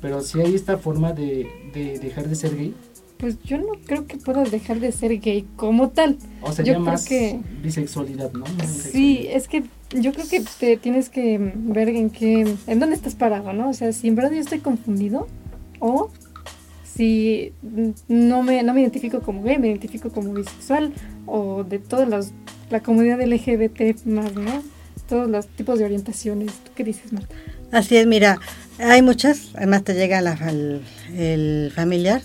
pero 0.00 0.20
sí 0.22 0.40
hay 0.40 0.54
esta 0.54 0.78
forma 0.78 1.12
de, 1.12 1.48
de 1.74 1.98
dejar 1.98 2.28
de 2.28 2.34
ser 2.34 2.56
gay, 2.56 2.74
Pues 3.18 3.38
yo 3.42 3.58
no 3.58 3.72
creo 3.86 4.06
que 4.06 4.16
puedas 4.16 4.50
dejar 4.50 4.80
de 4.80 4.92
ser 4.92 5.18
gay 5.20 5.44
como 5.56 5.90
tal. 5.90 6.16
o 6.42 6.50
sería 6.52 6.74
creo 6.74 6.84
más 6.86 7.04
que- 7.06 7.38
bisexualidad, 7.62 8.32
¿no? 8.32 8.40
No 8.46 8.64
Sí, 8.66 9.26
es 9.30 9.46
que 9.46 9.62
yo 9.90 10.12
creo 10.12 10.26
que 10.28 10.42
te 10.58 10.76
tienes 10.78 11.10
que 11.10 11.36
ver 11.54 11.88
en 11.90 12.10
qué, 12.10 12.46
en 12.66 12.78
dónde 12.80 12.94
estás 12.96 13.14
parado, 13.14 13.52
¿no? 13.52 13.68
O 13.70 13.74
sea, 13.74 13.92
si 13.92 14.08
en 14.08 14.14
verdad 14.14 14.30
yo 14.32 14.38
estoy 14.40 14.60
confundido 14.60 15.26
o 15.80 16.10
si 17.00 17.54
no 18.08 18.42
me, 18.42 18.62
no 18.62 18.74
me 18.74 18.82
identifico 18.82 19.20
como 19.20 19.42
gay, 19.42 19.58
me 19.58 19.68
identifico 19.68 20.10
como 20.10 20.34
bisexual 20.34 20.92
o 21.24 21.64
de 21.64 21.78
todas 21.78 22.06
las, 22.06 22.32
la 22.68 22.80
comunidad 22.80 23.22
LGBT 23.22 24.04
más, 24.04 24.34
¿no? 24.34 24.62
Todos 25.08 25.26
los 25.30 25.46
tipos 25.48 25.78
de 25.78 25.86
orientaciones. 25.86 26.52
¿Tú 26.62 26.72
qué 26.74 26.84
dices, 26.84 27.10
Marta? 27.10 27.34
Así 27.72 27.96
es, 27.96 28.06
mira, 28.06 28.38
hay 28.78 29.00
muchas, 29.00 29.48
además 29.54 29.82
te 29.84 29.94
llega 29.94 30.20
la- 30.20 30.34
el, 30.50 30.82
el 31.16 31.72
familiar. 31.74 32.20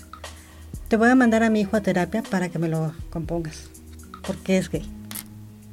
Te 0.88 0.98
voy 0.98 1.08
a 1.08 1.14
mandar 1.14 1.42
a 1.42 1.48
mi 1.48 1.60
hijo 1.62 1.74
a 1.78 1.80
terapia 1.80 2.22
para 2.22 2.50
que 2.50 2.58
me 2.58 2.68
lo 2.68 2.92
compongas, 3.08 3.70
porque 4.26 4.58
es 4.58 4.68
gay. 4.70 4.82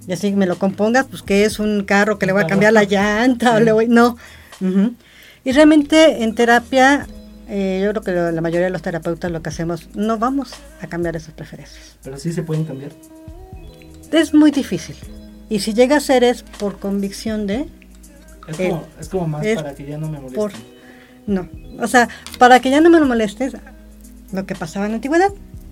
Y 0.08 0.14
así 0.14 0.32
me 0.32 0.46
lo 0.46 0.58
compongas, 0.58 1.08
pues 1.08 1.24
que 1.24 1.44
es 1.44 1.60
un 1.60 1.84
carro 1.84 2.20
que 2.20 2.26
le 2.26 2.32
voy 2.32 2.44
a 2.44 2.48
cambiar 2.48 2.72
la 2.72 2.86
llanta 2.86 3.56
o 3.56 3.60
le 3.60 3.74
voy... 3.74 3.88
No. 3.90 4.16
Ujú. 4.62 4.94
Y 5.44 5.52
realmente 5.52 6.24
en 6.24 6.36
terapia, 6.36 7.06
eh, 7.48 7.82
yo 7.84 7.90
creo 7.92 8.02
que 8.04 8.12
lo- 8.12 8.32
la 8.32 8.42
mayoría 8.42 8.66
de 8.66 8.72
los 8.72 8.82
terapeutas 8.82 9.32
lo 9.32 9.42
que 9.42 9.50
hacemos, 9.50 9.90
no 9.96 10.18
vamos 10.18 10.54
a 10.82 10.88
cambiar 10.88 11.16
esas 11.16 11.34
preferencias. 11.34 11.98
Pero 12.04 12.18
sí 12.18 12.32
se 12.34 12.44
pueden 12.44 12.66
cambiar. 12.66 12.92
Es 14.12 14.34
muy 14.34 14.52
difícil. 14.52 14.96
Y 15.50 15.60
si 15.60 15.74
llega 15.74 15.98
a 15.98 16.00
ser 16.00 16.24
es 16.24 16.44
por 16.44 16.80
convicción 16.80 17.48
de... 17.48 17.68
Es 18.48 18.60
Eh, 18.60 18.70
como, 18.70 18.84
es 19.00 19.10
como 19.10 19.28
más 19.28 19.46
es 19.46 19.56
para 19.56 19.74
que 19.74 19.86
ya 19.86 19.98
no 19.98 20.10
me 20.10 20.18
moleste. 20.20 20.36
por 20.36 20.52
no 21.28 21.48
o 21.80 21.88
sea 21.88 22.10
para 22.38 22.60
que 22.60 22.70
ya 22.70 22.82
no 22.82 22.90
me 22.90 23.00
molestes 23.00 23.54
lo 24.34 24.46
que 24.46 24.54
pasaba 24.54 24.86
en 24.86 24.92
la 24.92 24.96
antigüedad 24.96 25.30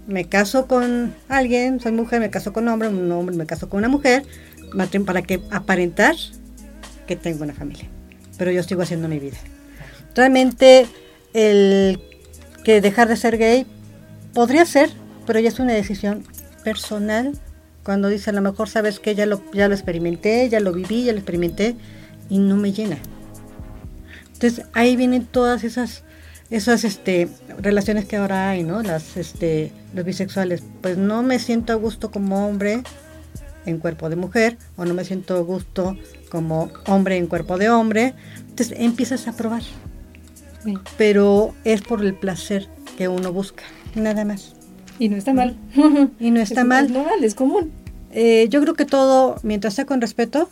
me 0.07 0.23
caso 0.29 0.67
con 0.67 1.13
alguien 1.27 1.81
soy 1.81 1.91
mujer 1.91 2.21
me 2.21 2.29
caso 2.29 2.53
con 2.53 2.69
hombre 2.69 2.87
un 2.87 3.11
hombre 3.11 3.35
me 3.35 3.45
caso 3.45 3.67
con 3.67 3.79
una 3.79 3.89
mujer 3.89 4.23
para 5.05 5.21
que 5.21 5.41
aparentar 5.51 6.15
que 7.07 7.17
tengo 7.17 7.43
una 7.43 7.53
familia 7.53 7.89
pero 8.37 8.51
yo 8.51 8.63
sigo 8.63 8.81
haciendo 8.83 9.09
mi 9.09 9.19
vida 9.19 9.37
realmente 10.15 10.87
el 11.33 12.01
que 12.63 12.81
dejar 12.81 13.07
de 13.07 13.17
ser 13.17 13.38
gay 13.38 13.65
podría 14.33 14.65
ser 14.65 14.89
pero 15.25 15.39
ya 15.39 15.50
es 15.50 15.59
una 15.59 15.73
decisión 15.73 16.23
personal. 16.63 17.33
Cuando 17.83 18.09
dice 18.09 18.29
a 18.29 18.33
lo 18.33 18.41
mejor 18.41 18.69
sabes 18.69 19.00
que 19.00 19.15
ya 19.15 19.25
lo 19.25 19.41
ya 19.53 19.67
lo 19.67 19.73
experimenté 19.73 20.47
ya 20.50 20.59
lo 20.59 20.71
viví 20.71 21.03
ya 21.05 21.13
lo 21.13 21.17
experimenté 21.17 21.75
y 22.29 22.38
no 22.38 22.55
me 22.55 22.71
llena 22.71 22.97
entonces 24.41 24.65
ahí 24.73 24.95
vienen 24.95 25.25
todas 25.25 25.63
esas 25.63 26.03
esas 26.50 26.83
este 26.83 27.29
relaciones 27.59 28.05
que 28.05 28.17
ahora 28.17 28.50
hay, 28.50 28.63
¿no? 28.63 28.81
Las 28.81 29.15
este 29.15 29.71
los 29.93 30.03
bisexuales, 30.03 30.63
pues 30.81 30.97
no 30.97 31.23
me 31.23 31.38
siento 31.39 31.73
a 31.73 31.75
gusto 31.75 32.11
como 32.11 32.47
hombre 32.47 32.81
en 33.65 33.77
cuerpo 33.77 34.09
de 34.09 34.15
mujer 34.15 34.57
o 34.77 34.85
no 34.85 34.93
me 34.93 35.05
siento 35.05 35.38
a 35.38 35.41
gusto 35.41 35.95
como 36.29 36.71
hombre 36.88 37.17
en 37.17 37.27
cuerpo 37.27 37.57
de 37.57 37.69
hombre. 37.69 38.15
Entonces 38.50 38.75
empiezas 38.77 39.27
a 39.27 39.33
probar, 39.33 39.61
Sí. 40.63 40.74
pero 40.98 41.53
es 41.63 41.82
por 41.82 42.03
el 42.06 42.13
placer 42.13 42.68
que 42.98 43.08
uno 43.08 43.32
busca, 43.34 43.63
nada 43.96 44.25
más. 44.25 44.56
Y 45.00 45.10
no 45.10 45.18
está 45.18 45.34
mal. 45.34 45.56
Y 46.20 46.32
no 46.32 46.39
está 46.39 46.62
Es- 46.62 46.68
mal. 46.68 46.86
Es 46.86 46.91
normal, 46.91 47.24
es 47.24 47.36
común. 47.36 47.72
Eh, 48.12 48.48
yo 48.50 48.62
creo 48.62 48.74
que 48.74 48.86
todo, 48.86 49.38
mientras 49.44 49.74
sea 49.74 49.86
con 49.86 50.01
respeto 50.01 50.50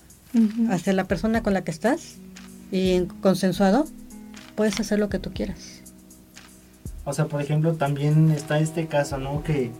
hacia 0.69 0.93
la 0.93 1.05
persona 1.05 1.43
con 1.43 1.53
la 1.53 1.63
que 1.63 1.71
estás 1.71 2.15
y 2.71 2.91
en- 2.91 3.05
consensuado, 3.07 3.85
puedes 4.55 4.79
hacer 4.79 4.97
lo 4.99 5.09
que 5.09 5.19
tú 5.19 5.31
quieras. 5.33 5.81
O 7.05 7.13
sea, 7.13 7.25
por 7.25 7.41
ejemplo, 7.41 7.73
también 7.73 8.29
está 8.31 8.59
este 8.59 8.87
caso, 8.87 9.17
¿no? 9.17 9.43
Que 9.43 9.71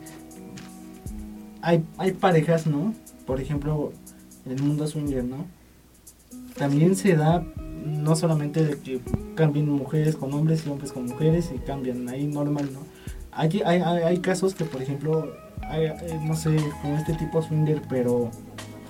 hay, 1.62 1.84
hay 1.98 2.12
parejas, 2.14 2.66
¿no? 2.68 2.94
Por 3.26 3.40
ejemplo, 3.42 3.92
en 4.46 4.54
el 4.54 4.62
mundo 4.64 4.88
swinger, 4.88 5.24
¿no? 5.24 5.46
También 6.58 6.96
se 6.96 7.16
da 7.16 7.44
no 7.86 8.16
solamente 8.16 8.64
de 8.64 8.78
que 8.78 9.00
cambien 9.36 9.70
mujeres 9.70 10.16
con 10.16 10.34
hombres 10.34 10.66
y 10.66 10.70
hombres 10.70 10.92
con 10.92 11.06
mujeres 11.06 11.52
y 11.54 11.60
cambian 11.60 12.08
ahí 12.10 12.26
normal, 12.26 12.70
¿no? 12.74 12.80
Hay, 13.32 13.62
hay, 13.66 13.82
hay, 13.82 14.18
casos 14.20 14.56
que, 14.56 14.66
por 14.66 14.82
ejemplo, 14.82 15.32
hay, 15.62 15.86
eh, 15.86 16.20
no 16.24 16.36
sé, 16.36 16.58
como 16.82 16.98
este 16.98 17.14
tipo 17.14 17.42
swinger, 17.42 17.82
pero 17.88 18.32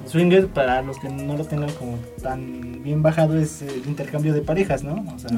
swinger, 0.05 0.47
para 0.47 0.81
los 0.81 0.97
que 0.97 1.09
no 1.09 1.37
lo 1.37 1.45
tengan 1.45 1.71
como 1.73 1.97
tan 2.21 2.81
bien 2.81 3.03
bajado, 3.03 3.37
es 3.37 3.61
el 3.61 3.85
intercambio 3.85 4.33
de 4.33 4.41
parejas, 4.41 4.83
¿no? 4.83 5.05
O 5.13 5.19
sea, 5.19 5.29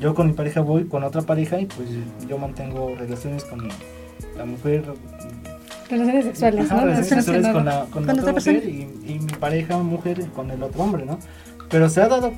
yo 0.00 0.14
con 0.14 0.28
mi 0.28 0.32
pareja 0.32 0.62
voy 0.62 0.84
con 0.84 1.04
otra 1.04 1.22
pareja 1.22 1.60
y 1.60 1.66
pues 1.66 1.88
yo 2.28 2.38
mantengo 2.38 2.94
relaciones 2.98 3.44
con 3.44 3.68
la 4.36 4.44
mujer. 4.44 4.84
Relaciones 5.88 6.24
sexuales, 6.24 6.66
Ajá, 6.66 6.80
¿no? 6.80 6.86
relaciones 6.86 7.24
sexuales 7.24 7.52
con 7.52 7.64
la, 7.64 7.84
con 7.86 8.06
la 8.06 8.12
Con 8.12 8.20
otra 8.20 8.22
otra 8.22 8.32
mujer 8.32 8.68
y, 8.68 9.12
y 9.12 9.18
mi 9.18 9.32
pareja 9.34 9.76
mujer 9.78 10.24
con 10.34 10.50
el 10.50 10.62
otro 10.62 10.82
hombre, 10.82 11.04
¿no? 11.04 11.18
Pero 11.68 11.88
se 11.88 12.00
ha 12.00 12.08
dado, 12.08 12.32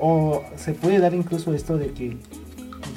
o 0.00 0.42
se 0.56 0.72
puede 0.72 0.98
dar 0.98 1.14
incluso 1.14 1.54
esto 1.54 1.76
de 1.76 1.92
que 1.92 2.16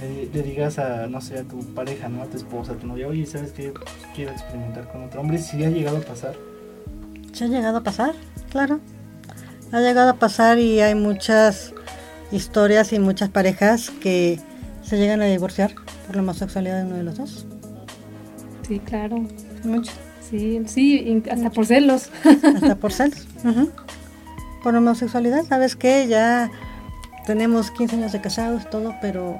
le, 0.01 0.25
le 0.33 0.43
digas 0.43 0.79
a, 0.79 1.07
no 1.07 1.21
sé, 1.21 1.39
a 1.39 1.43
tu 1.43 1.59
pareja, 1.73 2.09
¿no? 2.09 2.23
A 2.23 2.25
tu 2.25 2.37
esposa, 2.37 2.73
a 2.73 2.75
tu 2.75 2.87
novia, 2.87 3.07
oye, 3.07 3.25
¿sabes 3.25 3.51
qué? 3.51 3.73
Quiero 4.13 4.31
experimentar 4.31 4.91
con 4.91 5.03
otro 5.03 5.21
hombre. 5.21 5.37
Si 5.37 5.63
ha 5.63 5.69
llegado 5.69 5.97
a 5.97 6.01
pasar. 6.01 6.35
¿Se 7.33 7.45
ha 7.45 7.47
llegado 7.47 7.77
a 7.77 7.83
pasar? 7.83 8.13
Claro. 8.49 8.79
Ha 9.71 9.79
llegado 9.79 10.09
a 10.09 10.13
pasar 10.15 10.59
y 10.59 10.79
hay 10.81 10.95
muchas 10.95 11.73
historias 12.31 12.93
y 12.93 12.99
muchas 12.99 13.29
parejas 13.29 13.89
que 13.89 14.39
se 14.83 14.97
llegan 14.97 15.21
a 15.21 15.25
divorciar 15.25 15.73
por 16.05 16.15
la 16.15 16.21
homosexualidad 16.21 16.79
de 16.79 16.85
uno 16.85 16.95
de 16.97 17.03
los 17.03 17.17
dos. 17.17 17.45
Sí, 18.67 18.79
claro. 18.79 19.25
Muchas. 19.63 19.95
Sí, 20.29 20.61
sí, 20.65 21.23
hasta 21.29 21.49
por 21.51 21.65
celos. 21.65 22.09
Hasta 22.55 22.75
por 22.75 22.91
celos. 22.93 23.27
Por 24.63 24.75
homosexualidad, 24.75 25.43
¿sabes 25.47 25.75
qué? 25.75 26.07
Ya 26.07 26.49
tenemos 27.25 27.71
15 27.71 27.95
años 27.95 28.11
de 28.11 28.21
casados, 28.21 28.69
todo, 28.69 28.95
pero 29.01 29.37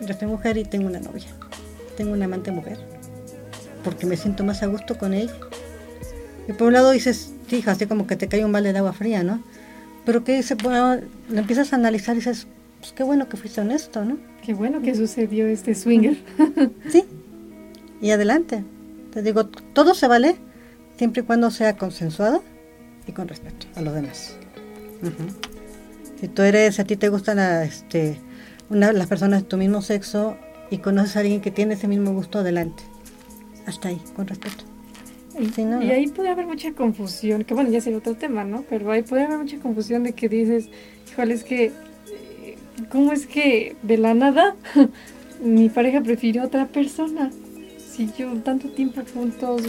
yo 0.00 0.14
soy 0.14 0.28
mujer 0.28 0.56
y 0.56 0.64
tengo 0.64 0.86
una 0.86 1.00
novia. 1.00 1.26
Tengo 1.96 2.12
una 2.12 2.26
amante 2.26 2.50
mujer. 2.50 2.78
Porque 3.84 4.06
me 4.06 4.16
siento 4.16 4.44
más 4.44 4.62
a 4.62 4.66
gusto 4.66 4.98
con 4.98 5.14
ella. 5.14 5.34
Y 6.48 6.52
por 6.52 6.68
un 6.68 6.74
lado 6.74 6.90
dices, 6.90 7.32
hija, 7.50 7.72
así 7.72 7.86
como 7.86 8.06
que 8.06 8.16
te 8.16 8.28
cae 8.28 8.44
un 8.44 8.52
balde 8.52 8.72
de 8.72 8.78
agua 8.78 8.92
fría, 8.92 9.22
¿no? 9.22 9.42
Pero 10.04 10.24
que 10.24 10.36
dice, 10.36 10.54
bueno, 10.54 11.00
lo 11.28 11.38
empiezas 11.38 11.72
a 11.72 11.76
analizar 11.76 12.14
y 12.14 12.20
dices, 12.20 12.46
pues 12.80 12.92
qué 12.92 13.02
bueno 13.02 13.28
que 13.28 13.36
fuiste 13.36 13.60
honesto, 13.60 14.04
¿no? 14.04 14.16
Qué 14.42 14.54
bueno 14.54 14.80
que 14.80 14.94
sucedió 14.94 15.46
este 15.46 15.74
swinger. 15.74 16.16
Sí. 16.90 17.04
Y 18.00 18.10
adelante. 18.12 18.64
Te 19.12 19.22
digo, 19.22 19.46
todo 19.46 19.94
se 19.94 20.06
vale 20.06 20.36
siempre 20.96 21.22
y 21.22 21.24
cuando 21.24 21.50
sea 21.50 21.76
consensuado 21.76 22.42
y 23.06 23.12
con 23.12 23.28
respeto 23.28 23.66
a 23.74 23.82
los 23.82 23.94
demás. 23.94 24.36
Ujú. 25.02 25.47
Si 26.20 26.26
tú 26.26 26.42
eres, 26.42 26.80
a 26.80 26.84
ti 26.84 26.96
te 26.96 27.08
gustan 27.10 27.36
la, 27.36 27.64
este, 27.64 28.18
una, 28.70 28.92
las 28.92 29.06
personas 29.06 29.42
de 29.42 29.48
tu 29.48 29.56
mismo 29.56 29.82
sexo 29.82 30.36
y 30.70 30.78
conoces 30.78 31.16
a 31.16 31.20
alguien 31.20 31.40
que 31.40 31.50
tiene 31.50 31.74
ese 31.74 31.86
mismo 31.86 32.12
gusto, 32.12 32.40
adelante. 32.40 32.82
Hasta 33.66 33.88
ahí, 33.88 34.00
con 34.16 34.26
respeto. 34.26 34.64
y, 35.38 35.90
ahí 35.90 36.08
puede 36.08 36.30
haber 36.30 36.46
mucha 36.46 36.72
confusión, 36.72 37.44
que 37.44 37.54
bueno, 37.54 37.70
ya 37.70 37.80
sería 37.80 37.98
otro 37.98 38.14
tema, 38.14 38.44
¿no? 38.44 38.64
Pero 38.68 38.90
ahí 38.90 39.02
puede 39.02 39.24
haber 39.24 39.38
mucha 39.38 39.58
confusión 39.58 40.02
de 40.02 40.12
que 40.12 40.28
dices, 40.28 40.68
híjole, 41.10 41.34
es 41.34 41.44
que, 41.44 41.66
eh, 41.66 42.56
¿cómo 42.90 43.12
es 43.12 43.26
que 43.26 43.76
de 43.82 43.98
la 43.98 44.14
nada 44.14 44.56
mi 45.42 45.68
pareja 45.68 46.00
prefirió 46.00 46.42
a 46.42 46.46
otra 46.46 46.66
persona? 46.66 47.30
Si 47.92 48.10
yo 48.18 48.32
tanto 48.42 48.68
tiempo 48.70 49.02
juntos, 49.14 49.62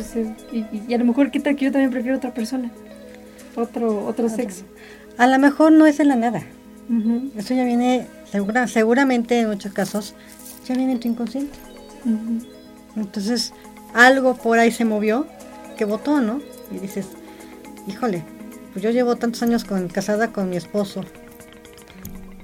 y, 0.51 0.93
a 0.93 0.97
lo 0.97 1.05
mejor, 1.05 1.29
¿qué 1.29 1.39
tal 1.39 1.55
que 1.55 1.65
yo 1.65 1.71
también 1.71 1.91
prefiero 1.91 2.15
a 2.15 2.17
otra 2.17 2.33
persona? 2.33 2.71
Otro, 3.55 4.05
otro 4.05 4.29
sexo. 4.29 4.63
A 5.19 5.27
lo 5.27 5.37
mejor 5.37 5.73
no 5.73 5.85
es 5.85 5.97
de 5.97 6.05
la 6.05 6.15
nada. 6.15 6.41
Eso 7.35 7.53
ya 7.53 7.65
viene, 7.65 8.07
segura, 8.31 8.67
seguramente 8.69 9.41
en 9.41 9.49
muchos 9.49 9.73
casos, 9.73 10.15
ya 10.65 10.75
viene 10.75 10.93
en 10.93 11.01
tu 11.01 11.09
inconsciente. 11.09 11.59
Entonces, 12.95 13.53
algo 13.93 14.35
por 14.35 14.59
ahí 14.59 14.71
se 14.71 14.85
movió 14.85 15.27
que 15.77 15.83
votó, 15.83 16.21
¿no? 16.21 16.39
Y 16.71 16.79
dices, 16.79 17.05
híjole, 17.85 18.23
pues 18.71 18.81
yo 18.81 18.91
llevo 18.91 19.17
tantos 19.17 19.43
años 19.43 19.65
con, 19.65 19.89
casada 19.89 20.31
con 20.31 20.49
mi 20.49 20.55
esposo, 20.55 21.03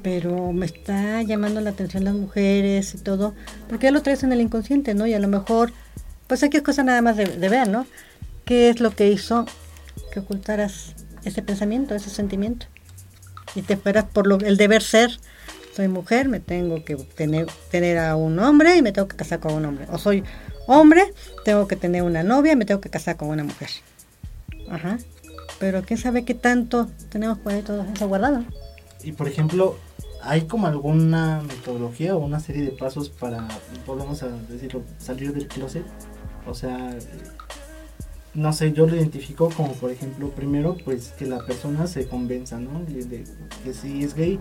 pero 0.03 0.51
me 0.51 0.65
está 0.65 1.21
llamando 1.21 1.61
la 1.61 1.69
atención 1.69 2.03
las 2.03 2.13
mujeres 2.13 2.93
y 2.93 2.97
todo, 2.97 3.33
porque 3.69 3.85
ya 3.85 3.91
lo 3.91 4.01
traes 4.01 4.23
en 4.23 4.33
el 4.33 4.41
inconsciente, 4.41 4.93
¿no? 4.95 5.07
Y 5.07 5.13
a 5.13 5.19
lo 5.19 5.29
mejor, 5.29 5.71
pues 6.27 6.43
aquí 6.43 6.57
es 6.57 6.63
cosa 6.63 6.83
nada 6.83 7.01
más 7.01 7.15
de, 7.15 7.25
de 7.25 7.49
ver, 7.49 7.69
¿no? 7.69 7.87
¿Qué 8.43 8.69
es 8.69 8.81
lo 8.81 8.91
que 8.91 9.09
hizo 9.09 9.45
que 10.11 10.19
ocultaras 10.19 10.93
ese 11.25 11.41
pensamiento, 11.41 11.95
ese 11.95 12.09
sentimiento? 12.09 12.67
y 13.55 13.61
te 13.61 13.73
esperas 13.73 14.05
por 14.05 14.27
lo, 14.27 14.37
el 14.37 14.57
deber 14.57 14.83
ser. 14.83 15.17
Soy 15.75 15.87
mujer, 15.87 16.29
me 16.29 16.39
tengo 16.39 16.85
que 16.85 16.95
tener, 16.95 17.47
tener 17.69 17.97
a 17.97 18.15
un 18.15 18.39
hombre 18.39 18.77
y 18.77 18.81
me 18.81 18.91
tengo 18.91 19.07
que 19.07 19.17
casar 19.17 19.39
con 19.39 19.53
un 19.53 19.65
hombre. 19.65 19.87
O 19.91 19.97
soy 19.97 20.23
hombre, 20.67 21.13
tengo 21.43 21.67
que 21.67 21.75
tener 21.75 22.03
una 22.03 22.23
novia 22.23 22.53
y 22.53 22.55
me 22.55 22.65
tengo 22.65 22.79
que 22.79 22.89
casar 22.89 23.17
con 23.17 23.29
una 23.29 23.43
mujer. 23.43 23.69
Ajá. 24.69 24.97
Pero 25.59 25.83
quién 25.83 25.99
sabe 25.99 26.23
qué 26.23 26.33
tanto 26.33 26.89
tenemos 27.09 27.39
por 27.39 27.53
ahí 27.53 27.61
todo 27.61 27.85
eso 27.93 28.07
guardado. 28.07 28.45
Y 29.03 29.11
por 29.11 29.27
ejemplo, 29.27 29.77
¿hay 30.21 30.43
como 30.43 30.67
alguna 30.67 31.41
metodología 31.45 32.15
o 32.15 32.19
una 32.19 32.39
serie 32.39 32.63
de 32.63 32.71
pasos 32.71 33.09
para, 33.09 33.45
podemos 33.85 34.23
decirlo, 34.49 34.81
salir 34.97 35.33
del 35.33 35.47
closet? 35.47 35.85
O 36.47 36.53
sea, 36.53 36.95
no 38.35 38.51
sé, 38.51 38.73
yo 38.73 38.85
lo 38.85 38.95
identifico 38.95 39.49
como, 39.49 39.71
por 39.73 39.91
ejemplo, 39.91 40.29
primero, 40.29 40.75
pues 40.83 41.13
que 41.17 41.25
la 41.25 41.45
persona 41.45 41.87
se 41.87 42.07
convenza, 42.07 42.59
¿no? 42.59 42.81
De, 42.81 43.23
que 43.63 43.73
sí 43.73 44.03
es 44.03 44.13
gay, 44.13 44.39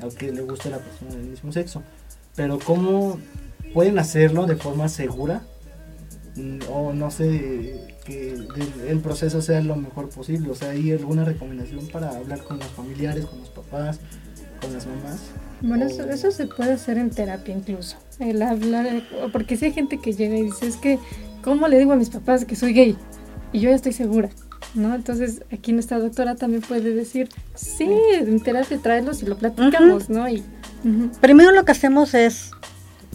aunque 0.00 0.32
le 0.32 0.40
guste 0.42 0.70
la 0.70 0.78
persona 0.78 1.14
del 1.14 1.26
mismo 1.26 1.52
sexo. 1.52 1.82
Pero 2.34 2.58
¿cómo 2.58 3.18
pueden 3.74 3.98
hacerlo 3.98 4.46
de 4.46 4.56
forma 4.56 4.88
segura? 4.88 5.42
Mm, 6.36 6.58
o 6.70 6.92
no 6.92 7.10
sé, 7.10 7.96
que 8.04 8.34
el 8.88 9.00
proceso 9.00 9.42
sea 9.42 9.60
lo 9.60 9.76
mejor 9.76 10.08
posible. 10.08 10.50
O 10.50 10.54
sea, 10.54 10.70
¿hay 10.70 10.90
alguna 10.92 11.24
recomendación 11.24 11.86
para 11.88 12.16
hablar 12.16 12.42
con 12.44 12.58
los 12.58 12.68
familiares, 12.68 13.26
con 13.26 13.40
los 13.40 13.50
papás, 13.50 14.00
con 14.60 14.72
las 14.72 14.86
mamás? 14.86 15.20
Bueno, 15.60 15.86
eso, 15.86 16.08
eso, 16.08 16.30
se 16.30 16.46
puede 16.46 16.72
hacer 16.72 16.96
en 16.96 17.10
terapia 17.10 17.54
incluso. 17.54 17.96
El 18.18 18.42
hablar, 18.42 19.02
porque 19.32 19.56
si 19.56 19.66
hay 19.66 19.72
gente 19.72 19.98
que 19.98 20.12
llega 20.12 20.36
y 20.36 20.44
dice, 20.44 20.66
es 20.66 20.76
que, 20.76 20.98
¿cómo 21.42 21.68
le 21.68 21.78
digo 21.78 21.92
a 21.92 21.96
mis 21.96 22.10
papás 22.10 22.44
que 22.44 22.56
soy 22.56 22.72
gay? 22.72 22.96
Y 23.54 23.60
yo 23.60 23.70
ya 23.70 23.76
estoy 23.76 23.92
segura, 23.92 24.30
¿no? 24.74 24.94
Entonces 24.96 25.42
aquí 25.52 25.72
nuestra 25.72 26.00
doctora 26.00 26.34
también 26.34 26.60
puede 26.60 26.92
decir, 26.92 27.28
sí, 27.54 27.88
entérate, 28.10 28.78
tráelos 28.78 29.22
y 29.22 29.26
lo 29.26 29.38
platicamos, 29.38 30.10
¿no? 30.10 30.28
Y, 30.28 30.42
Primero 31.22 31.52
lo 31.52 31.64
que 31.64 31.72
hacemos 31.72 32.12
es, 32.12 32.50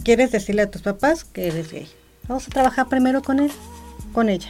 ¿quieres 0.02 0.32
decirle 0.32 0.62
a 0.62 0.70
tus 0.70 0.82
papás 0.82 1.24
que 1.24 1.46
eres 1.46 1.70
gay? 1.70 1.88
Vamos 2.26 2.48
a 2.48 2.50
trabajar 2.50 2.88
primero 2.88 3.22
con 3.22 3.38
él, 3.38 3.52
con 4.12 4.28
ella. 4.28 4.48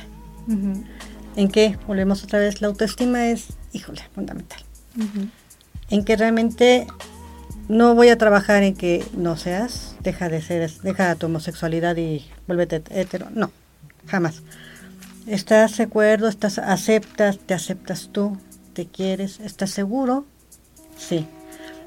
¿En 1.37 1.49
qué? 1.49 1.77
Volvemos 1.87 2.25
otra 2.25 2.39
vez, 2.39 2.63
la 2.63 2.69
autoestima 2.69 3.27
es, 3.27 3.49
híjole, 3.73 4.01
fundamental. 4.15 4.61
En 5.91 6.05
que 6.05 6.17
realmente 6.17 6.87
no 7.69 7.95
voy 7.97 8.11
a 8.11 8.17
trabajar 8.17 8.63
en 8.63 8.75
que 8.75 9.05
no 9.17 9.37
seas, 9.37 9.97
deja 10.03 10.29
de 10.29 10.41
ser, 10.41 10.71
deja 10.83 11.15
tu 11.17 11.27
homosexualidad 11.27 11.97
y 11.97 12.25
vuélvete 12.47 12.83
hetero. 12.91 13.27
No, 13.35 13.51
jamás. 14.07 14.43
¿Estás 15.27 15.77
de 15.77 15.85
acuerdo? 15.85 16.29
¿Estás, 16.29 16.59
aceptas? 16.59 17.39
¿Te 17.39 17.55
aceptas 17.55 18.09
tú? 18.11 18.39
¿Te 18.73 18.87
quieres? 18.87 19.39
¿Estás 19.41 19.71
seguro? 19.71 20.25
Sí. 20.97 21.27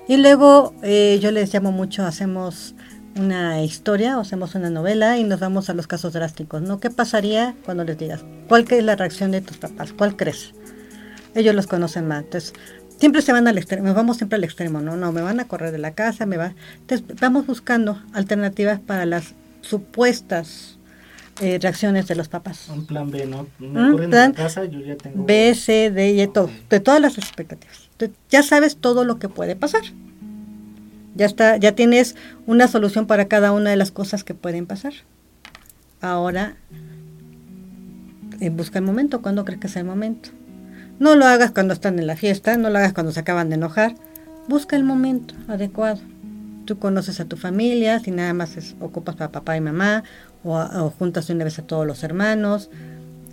Y 0.07 0.17
luego 0.17 0.73
eh, 0.83 1.19
yo 1.21 1.31
les 1.31 1.53
llamo 1.53 1.71
mucho, 1.71 2.05
hacemos 2.05 2.75
una 3.15 3.63
historia 3.63 4.17
o 4.17 4.21
hacemos 4.21 4.53
una 4.55 4.69
novela 4.69 5.17
y 5.17 5.23
nos 5.23 5.39
vamos 5.39 5.69
a 5.69 5.73
los 5.73 5.87
casos 5.87 6.13
drásticos, 6.13 6.61
¿no? 6.61 6.79
¿Qué 6.79 6.89
pasaría 6.89 7.55
cuando 7.65 7.83
les 7.83 7.97
digas? 7.97 8.23
¿Cuál 8.47 8.65
es 8.69 8.83
la 8.83 8.95
reacción 8.95 9.31
de 9.31 9.41
tus 9.41 9.57
papás? 9.57 9.93
¿Cuál 9.93 10.15
crees? 10.15 10.53
Ellos 11.33 11.55
los 11.55 11.67
conocen 11.67 12.07
más. 12.07 12.23
Entonces, 12.23 12.53
siempre 12.99 13.21
se 13.21 13.31
van 13.31 13.47
al 13.47 13.57
extremo, 13.57 13.93
vamos 13.93 14.17
siempre 14.17 14.37
al 14.37 14.43
extremo, 14.43 14.81
¿no? 14.81 14.95
No, 14.95 15.11
me 15.11 15.21
van 15.21 15.39
a 15.39 15.47
correr 15.47 15.71
de 15.71 15.79
la 15.79 15.91
casa, 15.91 16.25
me 16.25 16.37
va. 16.37 16.53
Entonces, 16.81 17.19
vamos 17.19 17.47
buscando 17.47 18.01
alternativas 18.13 18.79
para 18.79 19.05
las 19.05 19.33
supuestas 19.61 20.77
eh, 21.41 21.59
reacciones 21.61 22.07
de 22.07 22.15
los 22.15 22.27
papás. 22.27 22.69
Un 22.69 22.85
plan 22.85 23.09
B, 23.09 23.25
¿no? 23.25 23.47
Me 23.59 24.07
plan 24.07 24.33
casa, 24.33 24.65
yo 24.65 24.79
ya 24.79 24.95
tengo... 24.95 25.25
B, 25.25 25.55
C, 25.55 25.91
D 25.91 26.13
y 26.13 26.27
todo, 26.27 26.49
de 26.69 26.79
todas 26.79 27.01
las 27.01 27.17
expectativas. 27.17 27.89
ya 28.29 28.43
sabes 28.43 28.77
todo 28.77 29.03
lo 29.03 29.19
que 29.19 29.29
puede 29.29 29.55
pasar. 29.55 29.81
Ya 31.15 31.25
está, 31.25 31.57
ya 31.57 31.73
tienes 31.73 32.15
una 32.47 32.67
solución 32.67 33.05
para 33.05 33.27
cada 33.27 33.51
una 33.51 33.69
de 33.69 33.75
las 33.75 33.91
cosas 33.91 34.23
que 34.23 34.33
pueden 34.33 34.65
pasar. 34.65 34.93
Ahora, 36.01 36.55
eh, 38.39 38.49
busca 38.49 38.79
el 38.79 38.85
momento, 38.85 39.21
cuando 39.21 39.45
crees 39.45 39.59
que 39.59 39.67
es 39.67 39.75
el 39.75 39.85
momento? 39.85 40.29
No 40.99 41.15
lo 41.15 41.25
hagas 41.25 41.51
cuando 41.51 41.73
están 41.73 41.97
en 41.99 42.07
la 42.07 42.15
fiesta, 42.15 42.57
no 42.57 42.69
lo 42.69 42.77
hagas 42.77 42.93
cuando 42.93 43.11
se 43.11 43.19
acaban 43.19 43.49
de 43.49 43.55
enojar. 43.55 43.95
Busca 44.47 44.75
el 44.75 44.83
momento 44.83 45.33
adecuado. 45.47 45.99
Tú 46.65 46.77
conoces 46.77 47.19
a 47.19 47.25
tu 47.25 47.37
familia, 47.37 47.99
si 47.99 48.11
nada 48.11 48.33
más 48.33 48.55
ocupas 48.79 49.15
para 49.15 49.31
papá 49.31 49.57
y 49.57 49.61
mamá, 49.61 50.03
o, 50.43 50.89
juntas 50.97 51.27
de 51.27 51.33
una 51.33 51.43
vez 51.43 51.59
a 51.59 51.63
todos 51.63 51.85
los 51.87 52.03
hermanos, 52.03 52.69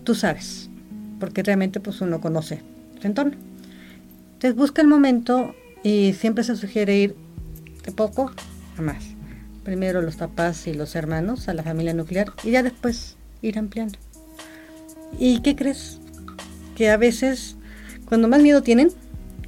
tú 0.04 0.14
sabes, 0.14 0.70
porque 1.18 1.42
realmente 1.42 1.80
pues 1.80 2.00
uno 2.00 2.20
conoce 2.20 2.62
su 3.00 3.06
entorno. 3.06 3.36
Entonces 4.34 4.56
busca 4.56 4.82
el 4.82 4.88
momento 4.88 5.54
y 5.82 6.14
siempre 6.14 6.44
se 6.44 6.56
sugiere 6.56 6.96
ir 6.98 7.16
de 7.84 7.92
poco 7.92 8.30
a 8.78 8.82
más. 8.82 9.04
Primero 9.64 10.02
los 10.02 10.16
papás 10.16 10.66
y 10.66 10.74
los 10.74 10.94
hermanos 10.96 11.48
a 11.48 11.54
la 11.54 11.62
familia 11.62 11.92
nuclear 11.94 12.32
y 12.42 12.52
ya 12.52 12.62
después 12.62 13.16
ir 13.42 13.58
ampliando. 13.58 13.98
¿Y 15.18 15.40
qué 15.42 15.56
crees? 15.56 15.98
Que 16.76 16.90
a 16.90 16.96
veces 16.96 17.56
cuando 18.06 18.28
más 18.28 18.40
miedo 18.40 18.62
tienen, 18.62 18.90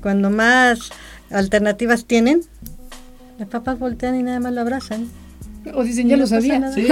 cuando 0.03 0.31
más 0.31 0.91
alternativas 1.31 2.05
tienen, 2.05 2.43
los 3.39 3.49
papás 3.49 3.79
voltean 3.79 4.17
y 4.17 4.23
nada 4.23 4.41
más 4.41 4.53
lo 4.53 4.61
abrazan 4.61 5.09
o 5.75 5.85
dicen, 5.85 6.09
ya 6.09 6.17
lo 6.17 6.27
sabía. 6.27 6.73
Sí, 6.73 6.87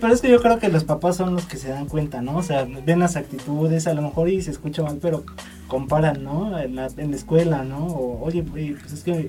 pero 0.00 0.12
es 0.12 0.20
que 0.20 0.30
yo 0.30 0.40
creo 0.40 0.58
que 0.58 0.68
los 0.68 0.84
papás 0.84 1.16
son 1.16 1.34
los 1.34 1.44
que 1.46 1.56
se 1.56 1.68
dan 1.68 1.86
cuenta, 1.86 2.22
¿no? 2.22 2.36
O 2.36 2.42
sea, 2.42 2.66
ven 2.84 2.98
las 2.98 3.16
actitudes, 3.16 3.86
a 3.86 3.94
lo 3.94 4.02
mejor 4.02 4.28
y 4.28 4.42
se 4.42 4.50
escucha 4.50 4.82
mal, 4.82 4.98
pero 5.00 5.24
comparan, 5.66 6.22
¿no? 6.22 6.58
En 6.58 6.76
la, 6.76 6.88
en 6.96 7.10
la 7.10 7.16
escuela, 7.16 7.64
¿no? 7.64 7.86
O, 7.86 8.24
oye, 8.24 8.42
pues 8.42 8.92
es 8.92 9.02
que 9.04 9.26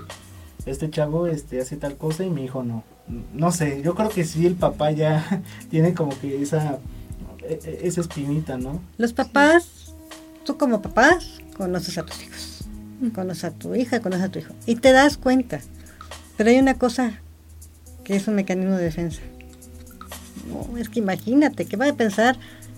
este 0.66 0.90
chavo 0.90 1.28
este, 1.28 1.60
hace 1.60 1.78
tal 1.78 1.98
cosa 1.98 2.24
y 2.24 2.30
mi 2.30 2.46
hijo 2.46 2.64
no. 2.64 2.84
No 3.34 3.52
sé, 3.52 3.82
yo 3.82 3.96
creo 3.96 4.10
que 4.10 4.24
sí 4.24 4.46
el 4.46 4.56
papá 4.56 4.92
ya 4.92 5.42
tiene 5.70 5.94
como 5.94 6.18
que 6.20 6.42
esa, 6.42 6.80
e, 7.44 7.60
e, 7.64 7.88
esa 7.88 8.02
espinita, 8.02 8.58
¿no? 8.58 8.82
Los 8.98 9.14
papás, 9.14 9.94
tú 10.46 10.58
como 10.58 10.82
papás, 10.82 11.40
conoces 11.58 11.98
a 11.98 12.06
tus 12.06 12.24
hijos. 12.24 12.66
Conoces 13.14 13.46
a 13.46 13.52
tu 13.52 13.76
hija, 13.76 14.02
conoces 14.02 14.26
a 14.26 14.30
tu 14.30 14.40
hijo. 14.40 14.54
Y 14.66 14.76
te 14.76 14.92
das 14.92 15.18
cuenta. 15.18 15.62
Pero 16.38 16.50
hay 16.50 16.60
una 16.60 16.76
cosa 16.76 17.22
es 18.16 18.28
un 18.28 18.36
mecanismo 18.36 18.76
de 18.76 18.84
defensa. 18.84 19.22
No, 20.50 20.78
es 20.78 20.90
que 20.90 21.00
imagínate, 21.00 21.66
¿qué 21.66 21.78
va 21.78 21.88
a 21.88 21.94
pensar? 21.94 22.38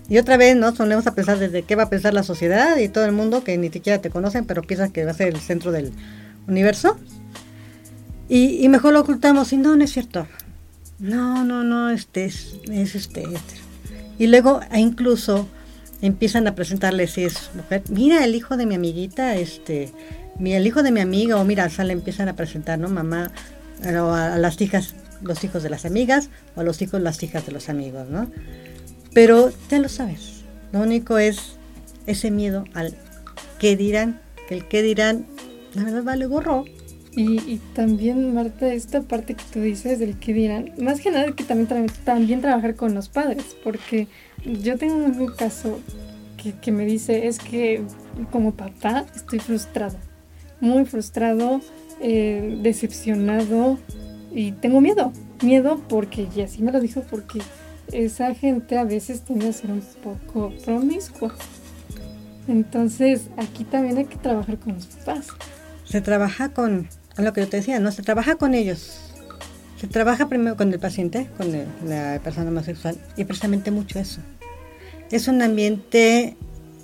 Y 0.10 0.18
otra 0.18 0.36
vez, 0.38 0.56
¿no? 0.56 0.76
Solemos 0.76 1.08
a 1.08 1.16
pensar 1.16 1.40
desde 1.40 1.64
qué 1.64 1.76
va 1.76 1.84
a 1.84 1.90
pensar 1.90 2.14
la 2.14 2.24
sociedad 2.24 2.78
y 2.78 2.90
todo 2.90 3.06
el 3.06 3.14
mundo 3.14 3.44
que 3.44 3.58
ni 3.58 3.70
siquiera 3.70 4.02
te 4.02 4.10
conocen, 4.10 4.46
pero 4.46 4.62
piensas 4.62 4.92
que 4.92 5.06
va 5.06 5.12
a 5.12 5.14
ser 5.14 5.30
el 5.30 5.40
centro 5.40 5.72
del 5.72 5.94
universo. 6.48 6.98
Y, 8.28 8.68
mejor 8.70 8.94
lo 8.94 9.02
ocultamos 9.02 9.52
y 9.52 9.58
no, 9.58 9.76
no 9.76 9.84
es 9.84 9.92
cierto. 9.92 10.26
No, 11.00 11.44
no, 11.44 11.64
no, 11.64 11.90
este 11.90 12.26
es, 12.26 12.56
es 12.70 12.96
este, 12.96 13.24
este. 13.24 13.56
Y 14.20 14.28
luego 14.28 14.62
incluso 14.74 15.48
empiezan 16.02 16.48
a 16.48 16.56
presentarle 16.56 17.08
si 17.08 17.26
es 17.26 17.52
mujer, 17.56 17.84
mira 17.90 18.24
el 18.24 18.36
hijo 18.36 18.58
de 18.58 18.66
mi 18.66 18.76
amiguita, 18.76 19.36
este, 19.36 19.92
mira 20.40 20.58
el 20.58 20.68
hijo 20.68 20.82
de 20.84 20.92
mi 20.92 21.02
amiga, 21.02 21.38
o 21.38 21.44
mira, 21.44 21.70
sale, 21.70 21.94
empiezan 21.94 22.30
a 22.30 22.36
presentar, 22.36 22.80
¿no? 22.80 22.88
Mamá, 22.88 23.32
a 23.84 24.38
las 24.38 24.62
hijas, 24.62 24.96
los 25.22 25.44
hijos 25.44 25.64
de 25.64 25.70
las 25.70 25.86
amigas 25.86 26.30
o 26.56 26.64
los 26.64 26.82
hijos 26.82 27.02
las 27.02 27.22
hijas 27.24 27.46
de 27.46 27.52
los 27.52 27.70
amigos, 27.70 28.10
¿no? 28.10 28.30
Pero 29.14 29.52
ya 29.70 29.80
lo 29.80 29.90
sabes, 29.90 30.44
lo 30.72 30.80
único 30.80 31.18
es 31.18 31.58
ese 32.06 32.32
miedo 32.32 32.66
al 32.74 32.96
qué 33.60 33.76
dirán, 33.76 34.22
que 34.48 34.56
el 34.56 34.68
qué 34.68 34.82
dirán, 34.82 35.26
la 35.74 35.84
verdad 35.84 36.04
vale 36.04 36.26
gorro. 36.26 36.66
Y, 37.14 37.60
también, 37.76 38.34
Marta, 38.34 38.74
esta 38.74 39.02
parte 39.02 39.34
que 39.34 39.44
tú 39.52 39.60
dices 39.60 40.00
del 40.00 40.18
qué 40.18 40.34
dirán, 40.34 40.72
más 40.80 41.02
que 41.02 41.12
nada 41.12 41.34
que 41.34 41.44
también, 41.44 41.90
también 42.06 42.40
trabajar 42.40 42.76
con 42.76 42.94
los 42.94 43.10
padres, 43.10 43.58
porque 43.66 44.08
yo 44.46 44.78
tengo 44.78 44.96
un 44.96 45.28
caso 45.36 45.82
que, 46.62 46.72
me 46.72 46.86
dice 46.86 47.28
es 47.28 47.38
que 47.40 47.84
como 48.32 48.54
papá 48.54 49.06
estoy 49.14 49.40
frustrado, 49.40 49.98
muy 50.62 50.86
frustrado, 50.86 51.60
eh, 52.02 52.60
decepcionado 52.62 53.78
y 54.34 54.54
tengo 54.54 54.82
miedo, 54.82 55.12
miedo 55.42 55.82
porque, 55.90 56.28
y 56.36 56.42
así 56.42 56.64
me 56.64 56.72
lo 56.72 56.80
dijo, 56.80 57.04
porque 57.10 57.42
esa 57.92 58.34
gente 58.34 58.78
a 58.78 58.84
veces 58.84 59.22
tiende 59.22 59.50
a 59.50 59.54
ser 59.54 59.72
un 59.72 59.82
poco 60.04 60.54
promiscua. 60.64 61.36
Entonces 62.48 63.24
aquí 63.38 63.64
también 63.64 63.98
hay 63.98 64.06
que 64.06 64.18
trabajar 64.18 64.58
con 64.58 64.74
los 64.76 64.86
papás. 64.86 65.28
Se 65.84 66.02
trabaja 66.02 66.50
con, 66.50 66.88
lo 67.18 67.34
que 67.34 67.42
yo 67.42 67.50
te 67.50 67.58
decía, 67.58 67.80
no 67.80 67.92
se 67.92 68.02
trabaja 68.02 68.36
con 68.36 68.54
ellos. 68.54 69.00
Se 69.78 69.88
trabaja 69.88 70.30
primero 70.30 70.56
con 70.56 70.72
el 70.72 70.80
paciente, 70.80 71.30
con 71.38 71.52
la 71.86 72.20
persona 72.24 72.50
homosexual, 72.50 72.98
y 73.18 73.26
precisamente 73.26 73.72
mucho 73.72 74.00
eso. 74.00 74.22
Es 75.10 75.28
un 75.28 75.42
ambiente 75.42 76.38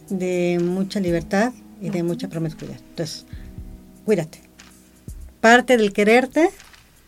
de 0.10 0.60
mucha 0.62 1.00
libertad 1.00 1.54
y 1.80 1.90
de 1.90 2.04
mucha 2.04 2.28
promiscuidad. 2.28 2.78
Entonces, 2.90 3.26
cuídate. 4.04 4.40
Parte 5.42 5.78
del 5.78 5.94
quererte, 5.94 6.50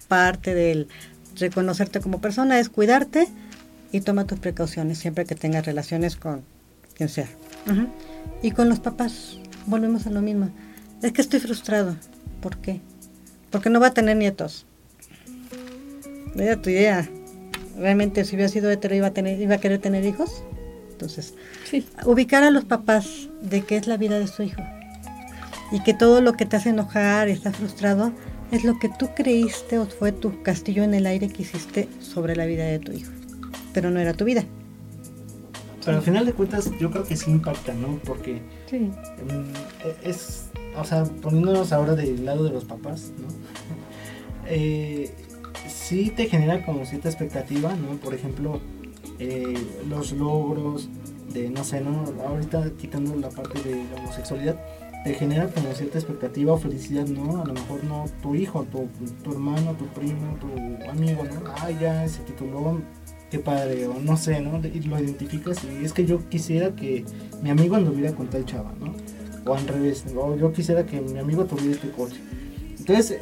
parte 0.10 0.54
del 0.54 0.90
reconocerte 1.38 2.02
como 2.02 2.20
persona 2.20 2.60
es 2.60 2.68
cuidarte 2.68 3.30
y 3.94 4.02
toma 4.02 4.26
tus 4.26 4.40
precauciones 4.40 4.98
siempre 4.98 5.24
que 5.26 5.36
tengas 5.36 5.66
relaciones 5.66 6.18
con 6.18 6.44
quien 6.96 7.08
sea. 7.08 7.30
Y 8.42 8.52
con 8.52 8.68
los 8.68 8.80
papás, 8.80 9.38
volvemos 9.68 10.06
a 10.06 10.10
lo 10.10 10.22
mismo. 10.22 10.50
Es 11.02 11.14
que 11.14 11.22
estoy 11.22 11.40
frustrado. 11.40 11.96
¿Por 12.42 12.58
qué? 12.58 12.82
Porque 13.52 13.70
no 13.70 13.80
va 13.80 13.88
a 13.88 13.94
tener 13.94 14.18
nietos. 14.18 14.66
Vaya 16.36 16.62
tu 16.62 16.70
idea. 16.70 17.08
¿Realmente 17.78 18.26
si 18.26 18.36
hubiera 18.36 18.52
sido 18.52 18.70
hetero 18.70 18.96
iba 18.96 19.08
a, 19.08 19.14
tener, 19.14 19.40
iba 19.40 19.56
a 19.56 19.60
querer 19.60 19.80
tener 19.80 20.04
hijos? 20.04 20.44
Entonces, 20.92 21.34
ubicar 22.06 22.44
a 22.44 22.52
los 22.52 22.66
papás 22.66 23.30
de 23.42 23.62
qué 23.62 23.78
es 23.78 23.88
la 23.88 23.96
vida 23.96 24.20
de 24.20 24.28
su 24.28 24.44
hijo. 24.44 24.62
Y 25.72 25.82
que 25.84 25.94
todo 25.94 26.20
lo 26.20 26.34
que 26.34 26.46
te 26.46 26.58
hace 26.58 26.70
enojar 26.70 27.30
y 27.30 27.32
estás 27.32 27.56
frustrado 27.56 28.12
es 28.52 28.64
lo 28.64 28.80
que 28.80 28.90
tú 28.90 29.10
creíste 29.16 29.78
o 29.78 29.86
fue 29.86 30.12
tu 30.12 30.42
castillo 30.42 30.84
en 30.84 30.94
el 30.94 31.06
aire 31.06 31.30
que 31.30 31.44
hiciste 31.44 31.88
sobre 32.00 32.36
la 32.36 32.46
vida 32.46 32.66
de 32.66 32.80
tu 32.80 32.92
hijo. 32.92 33.12
Pero 33.74 33.90
no 33.92 34.00
era 34.00 34.14
tu 34.14 34.26
vida. 34.26 34.44
Pero 35.86 35.98
al 35.98 36.04
final 36.04 36.26
de 36.26 36.34
cuentas 36.34 36.72
yo 36.80 36.92
creo 36.92 37.04
que 37.04 37.16
sí 37.16 37.32
impacta, 37.32 37.74
¿no? 37.74 38.00
Porque 38.06 38.42
sí. 38.70 38.92
es, 40.04 40.50
o 40.76 40.84
sea, 40.84 41.04
poniéndonos 41.04 41.72
ahora 41.72 41.96
del 41.96 42.26
lado 42.26 42.44
de 42.44 42.52
los 42.52 42.66
papás, 42.66 43.12
¿no? 43.18 43.28
eh, 44.48 45.12
sí 45.68 46.12
te 46.16 46.28
genera 46.28 46.66
como 46.66 46.86
cierta 46.86 47.10
expectativa, 47.10 47.74
¿no? 47.76 47.98
Por 47.98 48.14
ejemplo, 48.14 48.60
eh, 49.20 49.58
los 49.88 50.12
logros 50.12 50.90
de, 51.34 51.50
no 51.50 51.64
sé, 51.64 51.82
¿no? 51.82 52.04
Ahorita 52.28 52.72
quitando 52.78 53.16
la 53.16 53.30
parte 53.30 53.62
de 53.62 53.76
la 53.76 54.02
homosexualidad, 54.02 54.60
te 55.04 55.14
genera 55.14 55.48
como 55.48 55.74
cierta 55.74 55.98
expectativa 55.98 56.54
o 56.54 56.58
felicidad, 56.58 57.06
¿no? 57.08 57.42
A 57.42 57.46
lo 57.46 57.54
mejor 57.54 57.84
no 57.84 58.06
tu 58.22 58.36
hijo, 58.36 58.64
tu, 58.64 58.88
tu 59.24 59.32
hermano, 59.32 59.74
tu 59.74 59.86
primo, 59.88 60.38
tu 60.40 60.90
amigo, 60.90 61.24
¿no? 61.24 61.52
Ah, 61.58 61.72
ya 61.72 62.08
se 62.08 62.20
tituló, 62.24 62.82
qué 63.32 63.40
padre, 63.40 63.88
o 63.88 63.94
no 64.00 64.18
sé, 64.18 64.42
¿no? 64.42 64.60
Y 64.66 64.82
lo 64.82 65.00
identificas 65.00 65.64
y 65.64 65.86
es 65.86 65.94
que 65.94 66.06
yo 66.06 66.28
quisiera 66.30 66.76
que 66.76 67.06
mi 67.42 67.50
amigo 67.50 67.76
anduviera 67.76 68.14
con 68.14 68.28
tal 68.30 68.46
chava, 68.46 68.74
¿no? 68.80 68.94
O 69.50 69.56
al 69.56 69.68
revés, 69.68 70.04
o 70.16 70.36
yo 70.36 70.52
quisiera 70.52 70.86
que 70.86 71.00
mi 71.00 71.18
amigo 71.18 71.46
tuviera 71.46 71.72
este 71.72 71.92
coche. 71.92 72.20
Entonces, 72.78 73.20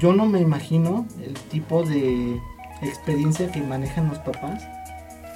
yo 0.00 0.12
no 0.12 0.26
me 0.26 0.40
imagino 0.40 1.06
el 1.24 1.34
tipo 1.34 1.84
de 1.84 2.38
experiencia 2.82 3.50
que 3.50 3.62
manejan 3.62 4.08
los 4.08 4.18
papás 4.18 4.62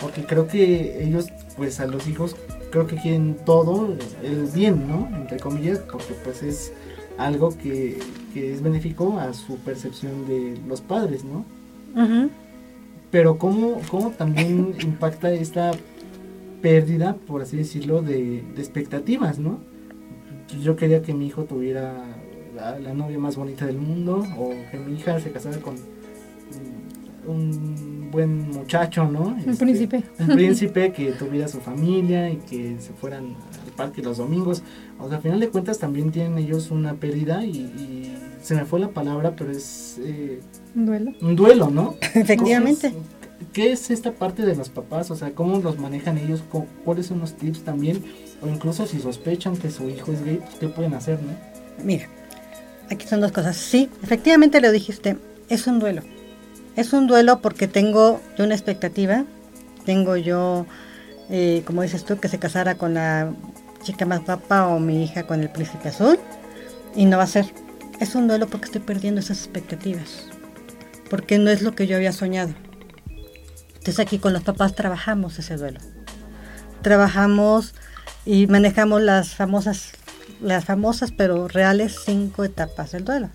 porque 0.00 0.24
creo 0.24 0.48
que 0.48 1.05
ellos, 1.05 1.26
pues 1.57 1.79
a 1.79 1.87
los 1.87 2.09
hijos, 2.09 2.35
creo 2.70 2.87
que 2.87 2.96
quieren 2.96 3.37
todo 3.44 3.94
el 4.22 4.46
bien, 4.46 4.88
¿no? 4.88 5.09
Entre 5.16 5.38
comillas, 5.38 5.78
porque 5.80 6.14
pues 6.24 6.42
es 6.42 6.72
algo 7.18 7.56
que, 7.56 7.98
es 8.35 8.62
benéfico 8.62 9.18
a 9.18 9.33
su 9.33 9.56
percepción 9.56 10.26
de 10.26 10.59
los 10.66 10.80
padres, 10.80 11.24
¿no? 11.24 11.44
Pero 13.11 13.38
¿cómo, 13.38 13.80
¿cómo, 13.90 14.11
también 14.11 14.74
impacta 14.83 15.33
esta 15.33 15.72
pérdida, 16.62 17.16
por 17.26 17.42
así 17.42 17.56
decirlo, 17.56 18.02
de, 18.02 18.38
expectativas, 18.56 19.38
¿no? 19.38 19.59
Yo 20.62 20.76
quería 20.76 21.02
que 21.02 21.14
mi 21.14 21.26
hijo 21.26 21.44
tuviera 21.44 21.92
la 22.54 22.92
novia 22.92 23.18
más 23.18 23.37
bonita 23.37 23.66
del 23.66 23.78
mundo 23.78 24.22
o 24.38 24.50
que 24.70 24.78
mi 24.78 24.94
hija 24.96 25.18
se 25.20 25.30
casara 25.30 25.59
con 25.59 25.76
un 27.26 28.11
buen 28.11 28.50
muchacho, 28.50 29.06
¿no? 29.06 29.28
Un 29.28 29.38
este, 29.38 29.64
príncipe. 29.64 30.02
Un 30.18 30.28
príncipe 30.28 30.92
que 30.92 31.12
tuviera 31.12 31.48
su 31.48 31.61
familia 31.61 32.30
y 32.30 32.37
que 32.37 32.76
se 32.80 32.92
fueran 32.92 33.37
al 33.64 33.72
parque 33.76 34.02
los 34.02 34.18
domingos. 34.18 34.62
O 34.98 35.09
sea, 35.09 35.16
al 35.16 35.22
final 35.22 35.40
de 35.40 35.48
cuentas 35.48 35.78
también 35.78 36.11
tienen 36.11 36.38
ellos 36.38 36.70
una 36.70 36.94
pérdida 36.94 37.44
y, 37.44 38.16
se 38.42 38.54
me 38.54 38.64
fue 38.64 38.80
la 38.80 38.88
palabra, 38.88 39.37
pero 39.37 39.50
es... 39.50 40.00
Eh, 40.02 40.40
un 40.74 40.87
duelo. 40.87 41.12
Un 41.20 41.37
duelo, 41.37 41.70
¿no? 41.70 41.96
Efectivamente. 42.14 42.92
¿Qué 43.52 43.72
es 43.72 43.90
esta 43.90 44.12
parte 44.12 44.46
de 44.46 44.54
los 44.54 44.70
papás? 44.70 45.11
O 45.11 45.16
sea, 45.16 45.33
¿cómo 45.33 45.59
los 45.59 45.78
manejan 45.78 46.16
ellos? 46.16 46.42
¿Cuáles 46.85 47.06
son 47.06 47.20
los 47.20 47.37
tips 47.37 47.64
también? 47.64 48.02
O 48.42 48.48
incluso 48.48 48.87
si 48.87 48.98
sospechan 48.98 49.56
que 49.56 49.70
su 49.70 49.88
hijo 49.88 50.12
es 50.12 50.24
gay, 50.24 50.37
pues, 50.37 50.54
¿qué 50.59 50.68
pueden 50.68 50.94
hacer, 50.94 51.22
no? 51.22 51.33
Mira, 51.85 52.06
aquí 52.90 53.06
son 53.06 53.20
dos 53.20 53.33
cosas. 53.33 53.56
Sí, 53.56 53.90
efectivamente 54.02 54.61
lo 54.61 54.72
dijiste, 54.72 55.16
es 55.48 55.66
un 55.66 55.78
duelo. 55.80 56.02
Es 56.76 56.92
un 56.92 57.06
duelo 57.06 57.40
porque 57.40 57.66
tengo 57.66 58.20
yo 58.38 58.44
una 58.44 58.54
expectativa, 58.54 59.24
tengo 59.85 60.16
yo, 60.16 60.66
eh, 61.28 61.62
como 61.66 61.83
dices 61.83 62.04
tú, 62.04 62.18
que 62.18 62.28
se 62.28 62.38
casara 62.38 62.76
con 62.76 62.94
la 62.94 63.33
chica 63.83 64.06
más 64.06 64.24
guapa 64.24 64.66
o 64.68 64.78
mi 64.78 65.04
hija 65.04 65.26
con 65.26 65.40
el 65.40 65.50
príncipe 65.50 65.88
azul, 65.88 66.18
y 66.94 67.06
no 67.06 67.16
va 67.16 67.24
a 67.24 67.26
ser. 67.28 67.46
Es 67.98 68.14
un 68.14 68.28
duelo 68.28 68.46
porque 68.46 68.66
estoy 68.66 68.80
perdiendo 68.80 69.20
esas 69.20 69.38
expectativas, 69.38 70.26
porque 71.11 71.38
no 71.38 71.50
es 71.50 71.62
lo 71.62 71.74
que 71.74 71.87
yo 71.87 71.96
había 71.96 72.12
soñado. 72.12 72.54
Entonces 73.68 73.98
aquí 73.98 74.18
con 74.18 74.33
los 74.33 74.42
papás 74.42 74.74
trabajamos 74.74 75.38
ese 75.38 75.56
duelo. 75.56 75.80
Trabajamos 76.83 77.74
y 78.24 78.46
manejamos 78.46 79.02
las 79.02 79.35
famosas, 79.35 79.92
las 80.40 80.64
famosas 80.64 81.12
pero 81.12 81.48
reales 81.48 81.98
cinco 82.04 82.44
etapas 82.44 82.92
del 82.92 83.04
duelo 83.04 83.30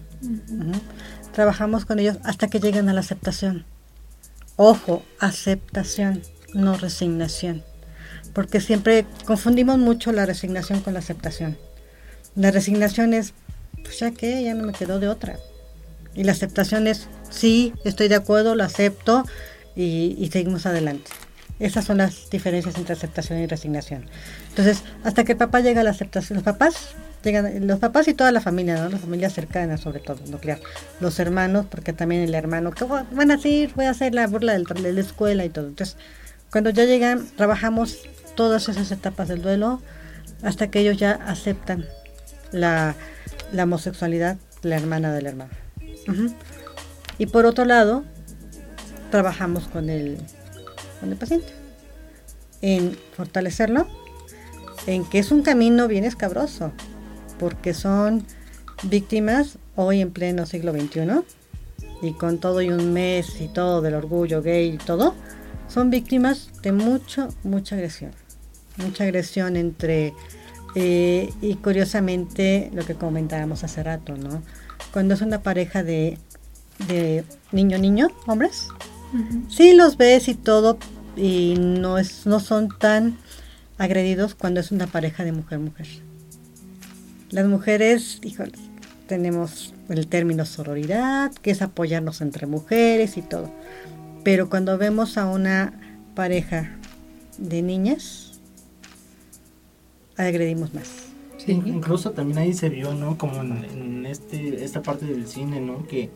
trabajamos 1.36 1.86
con 1.86 2.00
ellos 2.00 2.18
hasta 2.24 2.48
que 2.48 2.60
lleguen 2.60 2.90
a 2.90 2.94
la 2.94 3.02
aceptación. 3.02 3.66
Ojo, 4.56 5.04
aceptación, 5.20 6.24
no 6.54 6.78
resignación. 6.78 7.64
Porque 8.34 8.62
siempre 8.62 9.06
confundimos 9.26 9.78
mucho 9.78 10.12
la 10.14 10.26
resignación 10.26 10.80
con 10.80 10.94
la 10.94 11.00
aceptación. 11.00 11.58
La 12.36 12.52
resignación 12.52 13.14
es, 13.14 13.34
pues 13.84 14.00
ya 14.00 14.12
que, 14.12 14.44
ya 14.44 14.54
no 14.56 14.66
me 14.66 14.74
quedó 14.74 15.00
de 15.00 15.10
otra. 15.10 15.38
Y 16.14 16.24
la 16.24 16.32
aceptación 16.32 16.88
es, 16.88 17.08
sí, 17.30 17.74
estoy 17.84 18.08
de 18.08 18.16
acuerdo, 18.16 18.56
lo 18.56 18.64
acepto 18.64 19.26
y, 19.76 20.16
y 20.18 20.30
seguimos 20.32 20.66
adelante. 20.66 21.12
Esas 21.60 21.84
son 21.84 21.98
las 21.98 22.30
diferencias 22.30 22.78
entre 22.78 22.94
aceptación 22.94 23.40
y 23.40 23.48
resignación. 23.48 24.06
Entonces, 24.50 24.84
hasta 25.04 25.26
que 25.26 25.34
el 25.34 25.38
papá 25.38 25.60
llega 25.60 25.82
a 25.82 25.84
la 25.84 25.92
aceptación, 25.92 26.38
los 26.38 26.44
papás 26.44 26.96
llegan, 27.26 27.68
los 27.68 27.80
papás 27.80 28.08
y 28.08 28.14
toda 28.14 28.32
la 28.32 28.40
familia, 28.40 28.76
¿no? 28.76 28.90
La 28.90 28.98
familia 28.98 29.30
cercana, 29.30 29.78
sobre 29.78 30.00
todo, 30.00 30.20
nuclear. 30.28 30.60
Los 31.00 31.20
hermanos, 31.20 31.66
porque 31.70 31.92
también 31.92 32.22
el 32.22 32.34
hermano, 32.34 32.72
que 32.72 32.86
van 32.86 33.32
a 33.32 33.36
decir? 33.36 33.72
Voy 33.76 33.86
a 33.86 33.90
hacer 33.90 34.16
la 34.16 34.28
burla 34.28 34.58
de 34.58 34.94
la 34.94 35.02
escuela 35.02 35.44
y 35.44 35.50
todo. 35.50 35.68
Entonces, 35.68 35.98
cuando 36.52 36.70
ya 36.70 36.86
llegan, 36.86 37.28
trabajamos 37.36 38.00
todas 38.36 38.70
esas 38.70 38.92
etapas 38.92 39.28
del 39.28 39.42
duelo 39.42 39.82
hasta 40.44 40.70
que 40.70 40.80
ellos 40.80 40.98
ya 40.98 41.14
aceptan 41.26 41.86
la, 42.52 42.96
la 43.52 43.64
homosexualidad 43.64 44.38
la 44.66 44.76
hermana 44.76 45.14
del 45.14 45.28
hermano. 45.28 45.52
Y 47.18 47.28
por 47.28 47.46
otro 47.46 47.66
lado, 47.66 48.04
trabajamos 49.12 49.68
con 49.68 49.90
el 49.90 50.18
con 51.00 51.12
el 51.12 51.18
paciente, 51.18 51.54
en 52.62 52.98
fortalecerlo, 53.16 53.88
en 54.88 55.06
que 55.06 55.20
es 55.20 55.32
un 55.32 55.42
camino 55.42 55.88
bien 55.88 56.04
escabroso, 56.04 56.72
porque 57.40 57.74
son 57.74 58.26
víctimas 58.84 59.58
hoy 59.76 60.02
en 60.02 60.12
pleno 60.12 60.46
siglo 60.46 60.72
XXI, 60.72 61.24
y 62.02 62.14
con 62.14 62.40
todo 62.40 62.62
y 62.62 62.70
un 62.70 62.94
mes 62.94 63.42
y 63.42 63.48
todo 63.48 63.82
del 63.82 63.96
orgullo 63.96 64.42
gay 64.42 64.74
y 64.74 64.78
todo, 64.78 65.16
son 65.68 65.90
víctimas 65.90 66.50
de 66.62 66.72
mucho, 66.72 67.30
mucha 67.44 67.76
agresión. 67.76 68.12
Mucha 68.78 69.06
agresión 69.06 69.56
entre, 69.56 70.14
eh, 70.76 71.32
y 71.42 71.56
curiosamente 71.56 72.70
lo 72.74 72.86
que 72.86 72.96
comentábamos 72.96 73.64
hace 73.64 73.82
rato, 73.84 74.18
¿no? 74.18 74.44
Cuando 74.92 75.14
es 75.14 75.22
una 75.22 75.42
pareja 75.42 75.84
de, 75.84 76.18
de 76.88 77.24
niño-niño, 77.52 78.10
hombres, 78.28 78.68
Sí 79.50 79.74
los 79.74 79.98
ves 79.98 80.28
y 80.28 80.36
todo, 80.36 80.78
y 81.16 81.56
no, 81.58 81.98
es, 81.98 82.26
no 82.26 82.40
son 82.40 82.70
tan 82.70 83.18
agredidos 83.78 84.36
cuando 84.36 84.60
es 84.60 84.72
una 84.72 84.88
pareja 84.88 85.24
de 85.24 85.32
mujer-mujer. 85.32 85.88
Las 87.36 87.48
mujeres, 87.48 88.22
híjole, 88.24 88.54
tenemos 89.10 89.74
el 89.90 90.08
término 90.08 90.46
sororidad, 90.46 91.34
que 91.34 91.52
es 91.52 91.62
apoyarnos 91.62 92.22
entre 92.22 92.48
mujeres 92.48 93.18
y 93.18 93.22
todo. 93.22 93.52
Pero 94.24 94.50
cuando 94.50 94.78
vemos 94.78 95.18
a 95.18 95.26
una 95.26 96.00
pareja 96.16 96.78
de 97.38 97.62
niñas, 97.62 98.40
agredimos 100.16 100.74
más. 100.74 100.88
Sí. 101.36 101.62
Incluso 101.66 102.12
también 102.12 102.38
ahí 102.38 102.54
se 102.54 102.70
vio, 102.70 102.94
¿no? 102.94 103.18
Como 103.18 103.42
en, 103.42 104.06
este, 104.06 104.64
esta 104.64 104.82
parte 104.82 105.06
del 105.06 105.28
cine, 105.28 105.60
¿no? 105.60 105.86
Que 105.88 106.10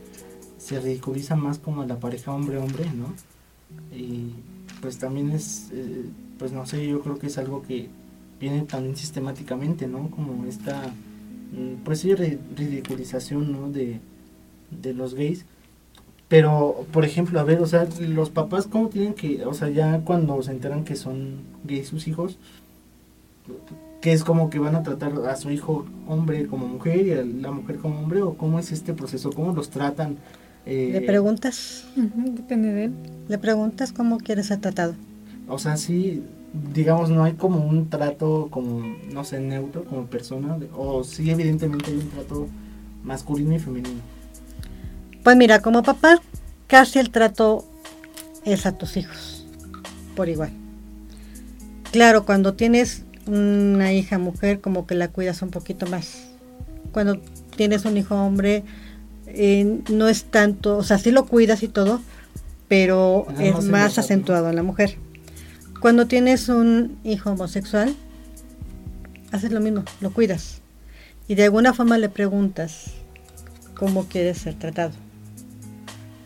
se 0.57 0.79
ridiculiza 0.79 1.35
más 1.35 1.59
como 1.59 1.83
la 1.83 1.99
pareja 1.99 2.31
hombre-hombre, 2.31 2.85
¿no? 2.93 3.13
Y 3.93 4.35
pues 4.79 4.99
también 4.99 5.31
es, 5.31 5.67
eh, 5.73 6.05
pues 6.37 6.53
no 6.53 6.65
sé, 6.65 6.87
yo 6.87 7.01
creo 7.01 7.19
que 7.19 7.27
es 7.27 7.37
algo 7.37 7.61
que 7.61 7.89
viene 8.39 8.61
también 8.61 8.95
sistemáticamente, 8.95 9.85
¿no? 9.85 10.09
Como 10.09 10.45
esta, 10.45 10.93
pues 11.83 11.99
sí, 11.99 12.13
ridiculización, 12.15 13.51
¿no? 13.51 13.69
De, 13.69 13.99
de 14.71 14.93
los 14.93 15.15
gays. 15.15 15.45
Pero, 16.27 16.85
por 16.91 17.05
ejemplo, 17.05 17.39
a 17.39 17.43
ver, 17.43 17.59
o 17.59 17.65
sea, 17.65 17.87
los 17.99 18.29
papás, 18.29 18.67
¿cómo 18.67 18.89
tienen 18.89 19.15
que, 19.15 19.45
o 19.45 19.53
sea, 19.53 19.69
ya 19.69 20.01
cuando 20.01 20.41
se 20.43 20.51
enteran 20.51 20.83
que 20.83 20.95
son 20.95 21.37
gays 21.63 21.87
sus 21.87 22.07
hijos, 22.07 22.37
que 23.99 24.13
es 24.13 24.23
como 24.23 24.49
que 24.51 24.59
van 24.59 24.75
a 24.75 24.83
tratar 24.83 25.13
a 25.27 25.35
su 25.35 25.49
hijo 25.49 25.85
hombre 26.07 26.45
como 26.45 26.67
mujer 26.67 27.05
y 27.05 27.13
a 27.13 27.23
la 27.23 27.51
mujer 27.51 27.77
como 27.77 27.99
hombre, 27.99 28.21
o 28.21 28.35
cómo 28.35 28.59
es 28.59 28.71
este 28.71 28.93
proceso, 28.93 29.31
cómo 29.31 29.53
los 29.53 29.71
tratan? 29.71 30.17
Eh, 30.67 30.91
¿Le 30.93 31.01
preguntas? 31.01 31.87
depende 31.95 32.71
de 32.73 32.83
él. 32.85 32.93
¿Le 33.27 33.37
preguntas 33.39 33.91
cómo 33.91 34.19
quiere 34.19 34.43
ser 34.43 34.61
tratado? 34.61 34.93
O 35.47 35.57
sea, 35.57 35.77
sí, 35.77 36.21
digamos, 36.53 37.09
no 37.09 37.23
hay 37.23 37.33
como 37.33 37.65
un 37.65 37.89
trato 37.89 38.47
como, 38.49 38.81
no 39.11 39.23
sé, 39.23 39.39
neutro 39.39 39.83
como 39.85 40.05
persona, 40.05 40.57
o 40.75 41.03
sí, 41.03 41.29
evidentemente 41.29 41.91
hay 41.91 41.97
un 41.97 42.09
trato 42.09 42.47
masculino 43.03 43.55
y 43.55 43.59
femenino. 43.59 44.01
Pues 45.23 45.37
mira, 45.37 45.61
como 45.61 45.83
papá, 45.83 46.21
casi 46.67 46.99
el 46.99 47.11
trato 47.11 47.65
es 48.45 48.65
a 48.65 48.77
tus 48.77 48.97
hijos, 48.97 49.45
por 50.15 50.29
igual. 50.29 50.51
Claro, 51.91 52.25
cuando 52.25 52.53
tienes 52.53 53.03
una 53.27 53.93
hija 53.93 54.17
mujer, 54.17 54.61
como 54.61 54.87
que 54.87 54.95
la 54.95 55.09
cuidas 55.09 55.41
un 55.41 55.49
poquito 55.49 55.87
más. 55.87 56.29
Cuando 56.91 57.19
tienes 57.55 57.85
un 57.85 57.97
hijo 57.97 58.15
hombre, 58.15 58.63
eh, 59.27 59.81
no 59.89 60.07
es 60.07 60.25
tanto, 60.25 60.77
o 60.77 60.83
sea, 60.83 60.97
sí 60.97 61.11
lo 61.11 61.25
cuidas 61.25 61.61
y 61.61 61.67
todo, 61.67 62.01
pero 62.67 63.27
es 63.39 63.63
más 63.65 63.97
acentuado 63.97 64.49
en 64.49 64.55
la 64.55 64.63
mujer. 64.63 64.97
Cuando 65.79 66.07
tienes 66.07 66.49
un 66.49 66.99
hijo 67.03 67.31
homosexual, 67.31 67.95
haces 69.31 69.51
lo 69.51 69.61
mismo, 69.61 69.85
lo 70.01 70.11
cuidas. 70.11 70.61
Y 71.27 71.35
de 71.35 71.45
alguna 71.45 71.73
forma 71.73 71.97
le 71.97 72.09
preguntas 72.09 72.91
cómo 73.75 74.07
quieres 74.07 74.39
ser 74.39 74.55
tratado. 74.55 74.91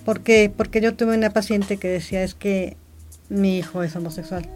¿Por 0.05 0.21
qué? 0.21 0.51
Porque 0.55 0.81
yo 0.81 0.95
tuve 0.95 1.15
una 1.15 1.29
paciente 1.31 1.77
que 1.77 1.87
decía 1.87 2.23
es 2.23 2.33
que 2.33 2.77
mi 3.29 3.57
hijo 3.59 3.83
es 3.83 3.95
homosexual. 3.95 4.49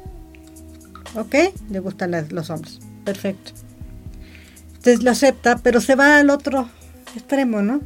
¿Ok? 1.16 1.36
Le 1.70 1.80
gustan 1.80 2.12
los 2.32 2.50
hombres. 2.50 2.80
Perfecto. 3.06 3.52
Entonces 4.70 5.04
lo 5.04 5.12
acepta, 5.12 5.58
pero 5.58 5.80
se 5.80 5.96
va 5.96 6.18
al 6.18 6.30
otro 6.30 6.70
extremo, 7.16 7.62
¿no? 7.62 7.82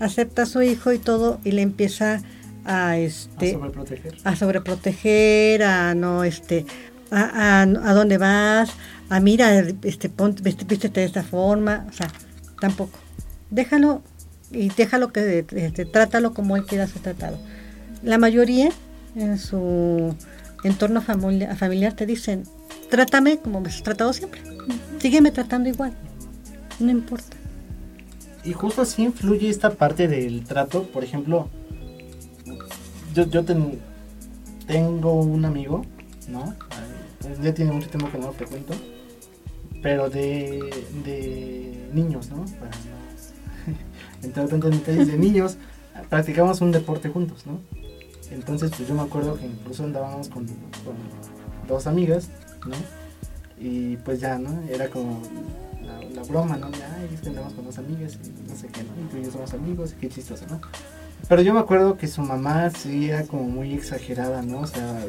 Acepta 0.00 0.42
a 0.42 0.46
su 0.46 0.62
hijo 0.62 0.92
y 0.92 0.98
todo 0.98 1.40
y 1.44 1.52
le 1.52 1.62
empieza 1.62 2.14
a 2.14 2.22
este 2.66 3.50
a 3.50 3.52
sobreproteger, 3.52 4.14
a, 4.24 4.36
sobreproteger, 4.36 5.62
a 5.62 5.94
no 5.94 6.24
este 6.24 6.66
a, 7.10 7.62
a, 7.62 7.94
dónde 7.94 8.18
vas, 8.18 8.70
a 9.08 9.20
mira, 9.20 9.60
este 9.82 10.08
ponte, 10.08 10.42
vístete 10.42 11.00
de 11.00 11.06
esta 11.06 11.22
forma, 11.22 11.86
o 11.88 11.92
sea, 11.92 12.10
tampoco. 12.60 12.98
Déjalo 13.50 14.02
y 14.50 14.68
déjalo 14.70 15.12
que 15.12 15.44
este, 15.50 15.84
trátalo 15.84 16.34
como 16.34 16.56
él 16.56 16.64
quiera 16.64 16.86
ser 16.86 17.02
tratado. 17.02 17.38
La 18.02 18.18
mayoría 18.18 18.70
en 19.14 19.38
su 19.38 20.14
entorno 20.64 21.00
familiar, 21.00 21.56
familiar 21.56 21.92
te 21.94 22.06
dicen, 22.06 22.44
trátame 22.90 23.38
como 23.38 23.60
me 23.60 23.68
has 23.68 23.82
tratado 23.82 24.12
siempre. 24.12 24.42
Sígueme 24.98 25.30
tratando 25.30 25.68
igual. 25.68 25.92
No 26.78 26.90
importa. 26.90 27.36
Y 28.44 28.52
justo 28.52 28.82
así 28.82 29.02
influye 29.02 29.48
esta 29.48 29.70
parte 29.70 30.08
del 30.08 30.44
trato. 30.44 30.84
Por 30.84 31.04
ejemplo, 31.04 31.48
yo, 33.14 33.24
yo 33.24 33.44
tengo 33.44 35.12
un 35.12 35.44
amigo, 35.44 35.84
¿no? 36.28 36.54
Ya 37.42 37.52
tiene 37.52 37.72
mucho 37.72 37.88
tiempo 37.88 38.10
que 38.10 38.18
no 38.18 38.28
lo 38.28 38.32
frecuento. 38.32 38.74
Pero 39.82 40.10
de, 40.10 40.70
de 41.04 41.88
niños, 41.92 42.30
¿no? 42.30 42.44
entonces 44.22 45.06
de 45.06 45.16
niños 45.16 45.56
practicamos 46.08 46.60
un 46.60 46.72
deporte 46.72 47.08
juntos, 47.08 47.46
¿no? 47.46 47.60
Entonces, 48.30 48.70
pues 48.76 48.88
yo 48.88 48.94
me 48.94 49.02
acuerdo 49.02 49.36
que 49.36 49.46
incluso 49.46 49.84
andábamos 49.84 50.28
con, 50.28 50.46
dos 51.66 51.86
amigas, 51.86 52.28
¿no? 52.66 52.76
Y 53.58 53.96
pues 53.98 54.20
ya, 54.20 54.38
¿no? 54.38 54.62
Era 54.68 54.88
como 54.88 55.22
la, 56.14 56.22
broma, 56.22 56.56
¿no? 56.56 56.70
De, 56.70 56.82
ay, 56.82 57.10
es 57.14 57.20
que 57.20 57.28
andamos 57.28 57.52
con 57.54 57.64
dos 57.64 57.78
amigas 57.78 58.18
y 58.24 58.48
no 58.50 58.56
sé 58.56 58.68
qué, 58.68 58.82
¿no? 58.82 58.90
Y 59.02 59.08
tú 59.10 59.28
y 59.28 59.30
somos 59.30 59.52
amigos 59.54 59.92
y 59.92 60.00
qué 60.00 60.08
chistoso, 60.08 60.44
¿no? 60.48 60.60
Pero 61.28 61.42
yo 61.42 61.52
me 61.52 61.60
acuerdo 61.60 61.96
que 61.96 62.06
su 62.06 62.22
mamá 62.22 62.70
sí 62.70 63.10
era 63.10 63.24
como 63.24 63.44
muy 63.44 63.74
exagerada, 63.74 64.42
¿no? 64.42 64.60
O 64.60 64.66
sea, 64.66 65.04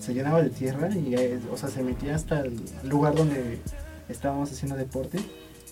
se 0.00 0.14
llenaba 0.14 0.42
de 0.42 0.50
tierra 0.50 0.88
y, 0.94 1.14
eh, 1.14 1.38
o 1.52 1.56
sea, 1.56 1.68
se 1.68 1.82
metía 1.82 2.14
hasta 2.14 2.40
el 2.40 2.56
lugar 2.84 3.14
donde 3.14 3.58
estábamos 4.08 4.50
haciendo 4.50 4.76
deporte 4.76 5.18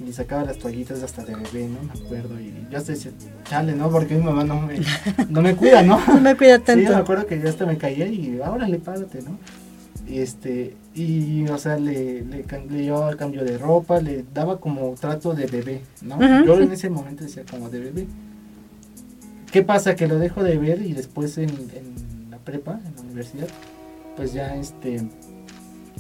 y 0.07 0.13
sacaba 0.13 0.45
las 0.45 0.59
toallitas 0.59 1.03
hasta 1.03 1.25
de 1.25 1.35
bebé, 1.35 1.69
¿no? 1.69 1.83
Me 1.83 2.01
acuerdo. 2.01 2.39
Y 2.41 2.55
yo 2.71 2.79
hasta 2.79 2.93
decía, 2.93 3.11
chale, 3.45 3.75
¿no? 3.75 3.91
Porque 3.91 4.15
mi 4.15 4.23
mamá 4.23 4.45
no 4.45 4.61
me, 4.61 4.81
no 5.29 5.43
me 5.43 5.57
cuida, 5.57 5.83
¿no? 5.83 6.01
no 6.07 6.21
me 6.21 6.37
cuida 6.37 6.59
tanto. 6.59 6.87
Sí, 6.87 6.95
me 6.95 7.01
acuerdo 7.01 7.27
que 7.27 7.41
yo 7.41 7.49
hasta 7.49 7.67
me 7.67 7.77
caía 7.77 8.07
y 8.07 8.41
ahora 8.41 8.69
le 8.69 8.79
párate, 8.79 9.23
¿no? 9.23 9.39
Y 10.07 10.21
este, 10.21 10.75
y 10.95 11.47
o 11.49 11.59
sea, 11.59 11.77
le, 11.77 12.23
le, 12.23 12.45
le 12.71 12.83
llevaba 12.83 13.15
cambio 13.17 13.45
de 13.45 13.59
ropa, 13.59 14.01
le 14.01 14.25
daba 14.33 14.59
como 14.59 14.95
trato 14.95 15.35
de 15.35 15.47
bebé, 15.47 15.83
¿no? 16.01 16.19
yo 16.47 16.59
en 16.61 16.73
ese 16.73 16.89
momento 16.89 17.25
decía 17.25 17.45
como 17.49 17.69
de 17.69 17.81
bebé. 17.81 18.07
¿Qué 19.53 19.63
pasa? 19.63 19.97
Que 19.97 20.07
lo 20.07 20.19
dejo 20.19 20.43
de 20.43 20.59
ver 20.59 20.83
y 20.83 20.93
después 20.93 21.39
en, 21.39 21.51
en 21.51 22.31
la 22.31 22.39
prepa, 22.39 22.81
en 22.85 22.95
la 22.97 23.03
universidad, 23.03 23.49
pues 24.17 24.33
ya 24.33 24.55
este 24.57 25.03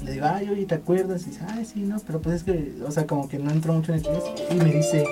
le 0.05 0.13
digo, 0.13 0.27
ay, 0.29 0.49
oye, 0.49 0.65
¿te 0.65 0.77
acuerdas? 0.77 1.23
Y 1.23 1.31
dice, 1.31 1.41
ay, 1.49 1.65
sí, 1.65 1.81
no, 1.81 1.97
pero 2.07 2.21
pues 2.21 2.37
es 2.37 2.43
que, 2.45 2.73
o 2.87 2.91
sea, 2.91 3.07
como 3.07 3.29
que 3.29 3.39
no 3.39 3.51
entró 3.51 3.73
mucho 3.73 3.93
en 3.93 4.01
el. 4.01 4.07
Y 4.51 4.55
me 4.55 4.73
dice, 4.73 5.05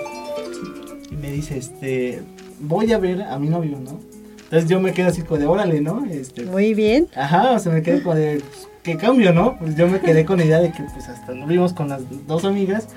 y 1.11 1.15
me 1.15 1.31
dice, 1.31 1.57
este, 1.57 2.21
voy 2.59 2.91
a 2.93 2.97
ver 2.97 3.23
a 3.23 3.37
mi 3.37 3.49
novio, 3.49 3.79
¿no? 3.79 3.99
Entonces 4.43 4.69
yo 4.69 4.79
me 4.79 4.93
quedo 4.93 5.09
así 5.09 5.23
como 5.23 5.39
de, 5.39 5.45
órale, 5.45 5.81
¿no? 5.81 6.05
Este, 6.05 6.45
Muy 6.45 6.73
bien. 6.73 7.07
Ajá, 7.15 7.51
o 7.51 7.59
sea, 7.59 7.73
me 7.73 7.81
quedé 7.81 8.01
como 8.01 8.15
de, 8.15 8.41
¿qué 8.83 8.95
cambio, 8.95 9.33
no? 9.33 9.57
Pues 9.59 9.75
yo 9.75 9.87
me 9.87 9.99
quedé 9.99 10.25
con 10.25 10.37
la 10.39 10.45
idea 10.45 10.59
de 10.59 10.71
que, 10.71 10.83
pues, 10.83 11.09
hasta 11.09 11.33
nos 11.33 11.49
vimos 11.49 11.73
con 11.73 11.89
las 11.89 12.03
dos 12.25 12.45
amigas. 12.45 12.87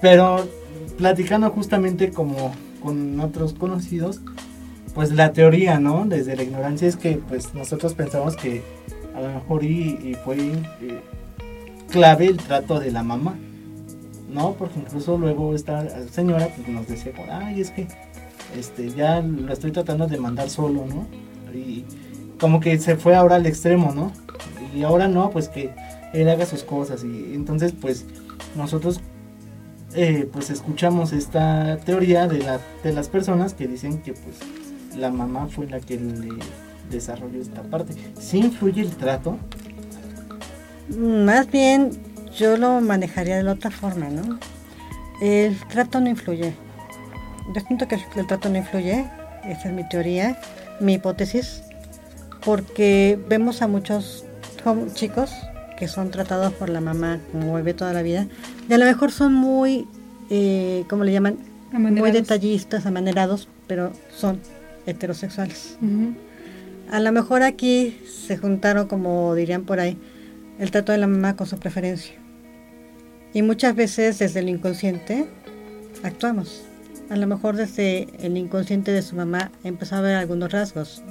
Pero 0.00 0.46
platicando 0.98 1.50
justamente 1.50 2.10
como 2.10 2.52
con 2.86 3.18
otros 3.18 3.52
conocidos, 3.52 4.20
pues 4.94 5.10
la 5.10 5.32
teoría, 5.32 5.80
¿no? 5.80 6.06
Desde 6.06 6.36
la 6.36 6.44
ignorancia 6.44 6.86
es 6.86 6.94
que, 6.94 7.20
pues, 7.28 7.52
nosotros 7.52 7.94
pensamos 7.94 8.36
que 8.36 8.62
a 9.12 9.20
lo 9.20 9.28
mejor 9.28 9.64
y, 9.64 10.16
fue 10.24 10.36
eh, 10.36 11.00
clave 11.90 12.26
el 12.26 12.36
trato 12.36 12.78
de 12.78 12.92
la 12.92 13.02
mamá, 13.02 13.34
¿no? 14.32 14.52
Porque 14.52 14.78
incluso 14.78 15.18
luego 15.18 15.52
esta 15.56 16.06
señora 16.10 16.48
pues, 16.54 16.68
nos 16.68 16.86
decía, 16.86 17.12
ay, 17.28 17.60
es 17.60 17.72
que 17.72 17.88
este, 18.56 18.90
ya 18.90 19.20
la 19.20 19.54
estoy 19.54 19.72
tratando 19.72 20.06
de 20.06 20.18
mandar 20.18 20.48
solo, 20.48 20.84
¿no? 20.86 21.08
Y 21.52 21.84
como 22.38 22.60
que 22.60 22.78
se 22.78 22.94
fue 22.94 23.16
ahora 23.16 23.34
al 23.34 23.46
extremo, 23.46 23.92
¿no? 23.96 24.12
Y 24.72 24.84
ahora 24.84 25.08
no, 25.08 25.30
pues 25.30 25.48
que 25.48 25.72
él 26.14 26.28
haga 26.28 26.46
sus 26.46 26.62
cosas 26.62 27.02
y 27.02 27.34
entonces 27.34 27.72
pues 27.72 28.06
nosotros 28.54 29.00
eh, 29.96 30.28
pues 30.32 30.50
escuchamos 30.50 31.12
esta 31.12 31.78
teoría 31.78 32.28
de, 32.28 32.38
la, 32.38 32.60
de 32.84 32.92
las 32.92 33.08
personas 33.08 33.54
que 33.54 33.66
dicen 33.66 34.02
que 34.02 34.12
pues 34.12 34.36
la 34.96 35.10
mamá 35.10 35.48
fue 35.48 35.66
la 35.66 35.80
que 35.80 35.98
le 35.98 36.28
desarrollo 36.90 37.40
esta 37.40 37.62
parte. 37.62 37.94
¿Sí 38.18 38.38
influye 38.38 38.82
el 38.82 38.90
trato? 38.90 39.38
Más 40.98 41.50
bien 41.50 41.90
yo 42.36 42.56
lo 42.56 42.80
manejaría 42.80 43.36
de 43.36 43.42
la 43.42 43.52
otra 43.52 43.70
forma, 43.70 44.08
¿no? 44.08 44.38
El 45.20 45.56
trato 45.68 46.00
no 46.00 46.08
influye. 46.08 46.54
Yo 47.54 47.60
siento 47.66 47.88
que 47.88 47.98
el 48.16 48.26
trato 48.26 48.48
no 48.48 48.58
influye, 48.58 49.06
esa 49.44 49.68
es 49.68 49.74
mi 49.74 49.88
teoría, 49.88 50.38
mi 50.80 50.94
hipótesis, 50.94 51.62
porque 52.44 53.18
vemos 53.28 53.62
a 53.62 53.68
muchos 53.68 54.24
chicos 54.94 55.32
que 55.78 55.86
son 55.86 56.10
tratados 56.10 56.52
por 56.54 56.68
la 56.68 56.80
mamá 56.80 57.20
como 57.30 57.54
bebé 57.54 57.72
toda 57.72 57.92
la 57.92 58.02
vida, 58.02 58.26
y 58.68 58.72
a 58.72 58.78
lo 58.78 58.84
mejor 58.84 59.12
son 59.12 59.34
muy, 59.34 59.86
eh, 60.30 60.84
¿cómo 60.88 61.04
le 61.04 61.12
llaman? 61.12 61.38
Muy 61.72 62.10
detallistas, 62.10 62.86
amanerados, 62.86 63.48
pero 63.66 63.92
son 64.14 64.40
heterosexuales. 64.86 65.78
A 66.90 67.00
lo 67.00 67.12
mejor 67.12 67.42
aquí 67.42 67.98
se 68.06 68.36
juntaron, 68.36 68.86
como 68.86 69.34
dirían 69.34 69.64
por 69.64 69.80
ahí, 69.80 69.98
el 70.58 70.70
trato 70.70 70.92
de 70.92 70.98
la 70.98 71.06
mamá 71.06 71.36
con 71.36 71.46
su 71.46 71.58
preferencia. 71.58 72.14
Y 73.34 73.42
muchas 73.42 73.74
veces 73.74 74.18
desde 74.18 74.40
el 74.40 74.48
inconsciente 74.48 75.26
actuamos. 76.02 76.62
A 77.10 77.16
lo 77.16 77.26
mejor 77.26 77.56
desde 77.56 78.08
el 78.20 78.36
inconsciente 78.36 78.92
de 78.92 79.02
su 79.02 79.14
mamá 79.14 79.50
empezó 79.62 79.96
a 79.96 80.00
ver 80.00 80.16
algunos 80.16 80.50
rasgos. 80.50 81.02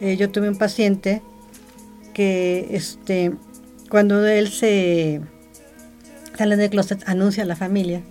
Eh, 0.00 0.16
yo 0.16 0.30
tuve 0.30 0.48
un 0.48 0.56
paciente 0.56 1.22
que 2.12 2.68
este, 2.70 3.32
cuando 3.90 4.26
él 4.26 4.48
se 4.48 5.20
sale 6.36 6.56
del 6.56 6.70
closet, 6.70 7.02
anuncia 7.06 7.44
a 7.44 7.46
la 7.46 7.56
familia. 7.56 8.02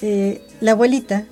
Eh, 0.00 0.42
la 0.60 0.72
abuelita, 0.72 1.24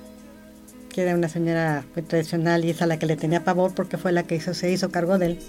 que 0.89 1.01
era 1.01 1.15
una 1.15 1.29
señora 1.29 1.85
muy 1.95 2.03
tradicional 2.03 2.65
y 2.65 2.71
es 2.71 2.81
a 2.81 2.87
la 2.87 2.97
que 2.99 3.05
le 3.05 3.15
tenía 3.15 3.43
pavor 3.43 3.73
porque 3.73 3.97
fue 3.97 4.11
la 4.11 4.23
que 4.23 4.35
hizo, 4.35 4.53
se 4.53 4.71
hizo 4.71 4.89
cargo 4.89 5.17
de 5.17 5.25
él, 5.27 5.39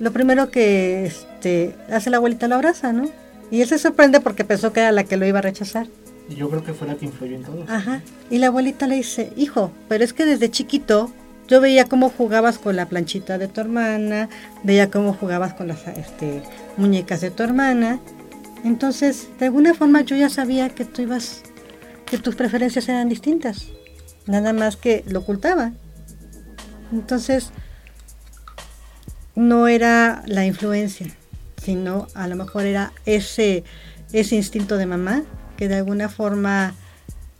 lo 0.00 0.12
primero 0.12 0.50
que 0.50 1.06
este, 1.06 1.74
hace 1.90 2.10
la 2.10 2.16
abuelita 2.16 2.48
lo 2.48 2.56
abraza, 2.56 2.92
¿no? 2.92 3.08
Y 3.50 3.60
él 3.60 3.68
se 3.68 3.78
sorprende 3.78 4.20
porque 4.20 4.44
pensó 4.44 4.72
que 4.72 4.80
era 4.80 4.92
la 4.92 5.04
que 5.04 5.16
lo 5.16 5.26
iba 5.26 5.38
a 5.38 5.42
rechazar. 5.42 5.86
Y 6.28 6.34
yo 6.34 6.48
creo 6.48 6.64
que 6.64 6.72
fue 6.72 6.88
la 6.88 6.94
que 6.94 7.04
influyó 7.04 7.36
en 7.36 7.42
todo. 7.42 7.64
Ajá. 7.68 8.02
Y 8.30 8.38
la 8.38 8.48
abuelita 8.48 8.86
le 8.86 8.96
dice, 8.96 9.32
hijo, 9.36 9.70
pero 9.88 10.02
es 10.02 10.12
que 10.12 10.24
desde 10.24 10.50
chiquito 10.50 11.12
yo 11.46 11.60
veía 11.60 11.84
cómo 11.84 12.08
jugabas 12.08 12.58
con 12.58 12.74
la 12.74 12.86
planchita 12.86 13.38
de 13.38 13.48
tu 13.48 13.60
hermana, 13.60 14.28
veía 14.62 14.90
cómo 14.90 15.12
jugabas 15.12 15.54
con 15.54 15.68
las 15.68 15.86
este, 15.88 16.42
muñecas 16.76 17.20
de 17.20 17.30
tu 17.30 17.42
hermana. 17.42 18.00
Entonces, 18.64 19.28
de 19.38 19.46
alguna 19.46 19.74
forma 19.74 20.00
yo 20.00 20.16
ya 20.16 20.30
sabía 20.30 20.70
que 20.70 20.84
tú 20.84 21.02
ibas, 21.02 21.42
que 22.06 22.18
tus 22.18 22.34
preferencias 22.34 22.88
eran 22.88 23.08
distintas. 23.08 23.68
Nada 24.26 24.52
más 24.52 24.76
que 24.76 25.04
lo 25.06 25.20
ocultaba. 25.20 25.72
Entonces, 26.90 27.50
no 29.34 29.68
era 29.68 30.22
la 30.26 30.46
influencia, 30.46 31.08
sino 31.62 32.06
a 32.14 32.26
lo 32.26 32.36
mejor 32.36 32.64
era 32.64 32.92
ese, 33.04 33.64
ese 34.12 34.36
instinto 34.36 34.76
de 34.78 34.86
mamá 34.86 35.22
que 35.56 35.68
de 35.68 35.76
alguna 35.76 36.08
forma 36.08 36.74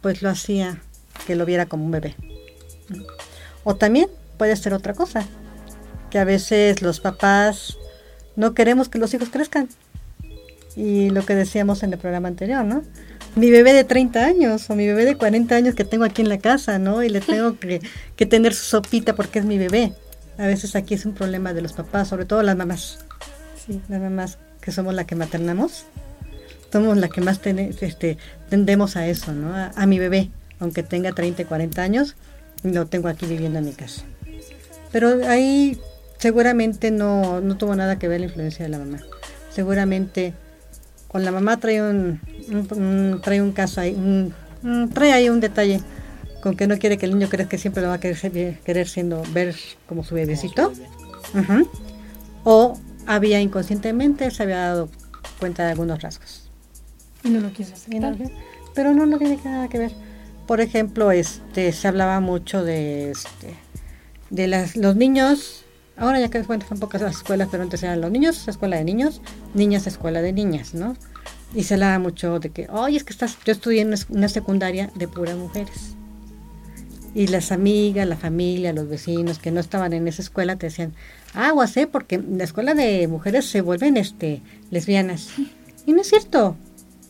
pues 0.01 0.23
lo 0.23 0.29
hacía 0.29 0.83
que 1.27 1.37
lo 1.37 1.47
viera 1.47 1.67
como 1.67 1.85
un 1.85 1.91
bebé. 1.91 2.17
O 3.63 3.77
también 3.77 4.09
puede 4.37 4.57
ser 4.57 4.75
otra 4.75 4.93
cosa, 4.93 5.25
que 6.11 6.19
a 6.19 6.25
veces 6.25 6.83
los 6.83 7.01
papás 7.01 7.79
no 8.37 8.53
queremos 8.53 8.89
que 8.89 8.99
los 8.99 9.15
hijos 9.15 9.31
crezcan. 9.31 9.69
Y 10.77 11.11
lo 11.11 11.25
que 11.25 11.35
decíamos 11.35 11.83
en 11.83 11.93
el 11.93 11.99
programa 11.99 12.29
anterior, 12.29 12.65
¿no? 12.65 12.83
Mi 13.37 13.51
bebé 13.51 13.73
de 13.73 13.85
30 13.85 14.25
años 14.25 14.71
o 14.71 14.77
mi 14.77 14.87
bebé 14.87 15.05
de 15.05 15.17
40 15.17 15.55
años 15.55 15.75
que 15.75 15.85
tengo 15.85 16.05
aquí 16.05 16.23
en 16.23 16.29
la 16.29 16.39
casa, 16.39 16.79
¿no? 16.79 17.03
Y 17.03 17.09
le 17.09 17.21
tengo 17.21 17.59
que, 17.61 17.81
que 18.17 18.27
tener 18.27 18.55
su 18.55 18.65
sopita 18.65 19.15
porque 19.15 19.39
es 19.39 19.45
mi 19.45 19.59
bebé. 19.59 19.93
A 20.39 20.47
veces 20.47 20.75
aquí 20.75 20.95
es 20.95 21.07
un 21.07 21.15
problema 21.15 21.53
de 21.53 21.63
los 21.63 21.73
papás, 21.73 22.09
sobre 22.09 22.25
todo 22.25 22.43
las 22.43 22.57
mamás. 22.57 22.99
Sí, 23.67 23.81
las 23.89 24.01
mamás 24.01 24.39
que 24.61 24.73
somos 24.73 24.95
las 24.95 25.05
que 25.07 25.15
maternamos. 25.15 25.85
Somos 26.73 26.97
las 26.97 27.11
que 27.11 27.21
más 27.21 27.41
este, 27.45 28.19
tendemos 28.51 28.97
a 28.97 29.07
eso, 29.07 29.33
¿no? 29.33 29.55
A, 29.55 29.87
mi 29.87 30.01
bebé, 30.01 30.31
aunque 30.59 30.83
tenga 30.83 31.13
30, 31.13 31.45
40 31.45 31.83
años, 31.83 32.17
lo 32.65 32.87
tengo 32.87 33.07
aquí 33.09 33.27
viviendo 33.27 33.61
en 33.61 33.67
mi 33.67 33.73
casa. 33.73 34.03
Pero 34.91 35.29
ahí 35.29 35.79
seguramente 36.19 36.91
no, 36.91 37.41
no 37.41 37.57
tuvo 37.57 37.77
nada 37.77 37.99
que 37.99 38.09
ver 38.09 38.21
la 38.21 38.27
influencia 38.27 38.65
de 38.65 38.71
la 38.71 38.79
mamá. 38.79 38.99
Seguramente 39.53 40.35
con 41.15 41.25
la 41.25 41.31
mamá 41.31 41.59
trae 41.59 41.81
un, 41.81 42.19
trae 43.23 43.41
un 43.41 43.53
caso 43.53 43.81
ahí, 43.81 43.97
trae 44.93 45.13
ahí 45.13 45.29
un 45.29 45.39
detalle 45.39 45.81
con 46.43 46.57
que 46.57 46.67
no 46.67 46.77
quiere 46.77 46.99
que 46.99 47.07
el 47.07 47.13
niño 47.13 47.29
crezca 47.29 47.51
que 47.51 47.57
siempre 47.57 47.85
lo 47.85 47.91
va 47.91 47.95
a 47.95 48.01
querer, 48.01 48.59
querer 48.65 48.89
siendo 48.89 49.23
ver 49.33 49.55
como 49.87 50.03
su 50.03 50.17
bebecito. 50.17 50.73
O 52.43 52.77
había 53.07 53.41
inconscientemente 53.41 54.29
se 54.33 54.43
había 54.43 54.57
dado 54.57 54.89
cuenta 55.39 55.63
de 55.63 55.71
algunos 55.71 56.03
rasgos. 56.03 56.51
Y 57.23 57.29
no 57.29 57.39
lo 57.39 57.53
quiso 57.53 57.75
aceptar. 57.75 58.17
Pero 58.75 58.93
no, 58.93 59.07
no 59.07 59.17
tiene 59.17 59.39
nada 59.45 59.69
que 59.69 59.79
ver. 59.79 59.93
Por 60.49 60.61
ejemplo, 60.61 61.13
este 61.13 61.71
se 61.71 61.87
hablaba 61.87 62.19
mucho 62.19 62.65
de 62.65 63.13
este 63.13 63.55
de 64.31 64.49
las, 64.49 64.75
los 64.75 64.97
niños, 64.97 65.64
ahora 65.97 66.21
ya 66.21 66.29
que 66.29 66.43
bueno, 66.43 66.65
son 66.69 66.79
pocas 66.79 67.01
las 67.03 67.17
escuelas, 67.17 67.49
pero 67.51 67.63
antes 67.63 67.83
eran 67.83 68.01
los 68.01 68.11
niños, 68.11 68.47
escuela 68.49 68.77
de 68.77 68.85
niños, 68.85 69.21
niñas, 69.55 69.87
escuela 69.87 70.23
de 70.23 70.33
niñas, 70.33 70.75
¿no? 70.75 70.97
Y 71.55 71.65
se 71.65 71.75
hablaba 71.75 71.99
mucho 71.99 72.41
de 72.41 72.51
que, 72.51 72.69
oye, 72.69 72.97
es 72.97 73.05
que 73.05 73.13
estás, 73.13 73.39
yo 73.45 73.53
estudié 73.53 73.83
en 73.83 73.95
una 74.09 74.29
secundaria 74.29 74.91
de 74.97 75.07
puras 75.07 75.37
mujeres 75.37 75.95
y 77.15 77.29
las 77.29 77.53
amigas, 77.53 78.07
la 78.09 78.17
familia, 78.17 78.73
los 78.73 78.89
vecinos 78.89 79.39
que 79.39 79.53
no 79.53 79.61
estaban 79.61 79.93
en 79.93 80.09
esa 80.09 80.21
escuela 80.21 80.57
te 80.57 80.67
decían, 80.67 80.93
aguas, 81.33 81.77
¿eh? 81.77 81.87
Porque 81.87 82.17
en 82.17 82.39
la 82.39 82.45
escuela 82.45 82.75
de 82.75 83.07
mujeres 83.07 83.47
se 83.47 83.61
vuelven 83.61 83.97
este 83.97 84.43
lesbianas. 84.71 85.31
Y 85.87 85.93
no 85.93 86.01
es 86.01 86.09
cierto. 86.09 86.57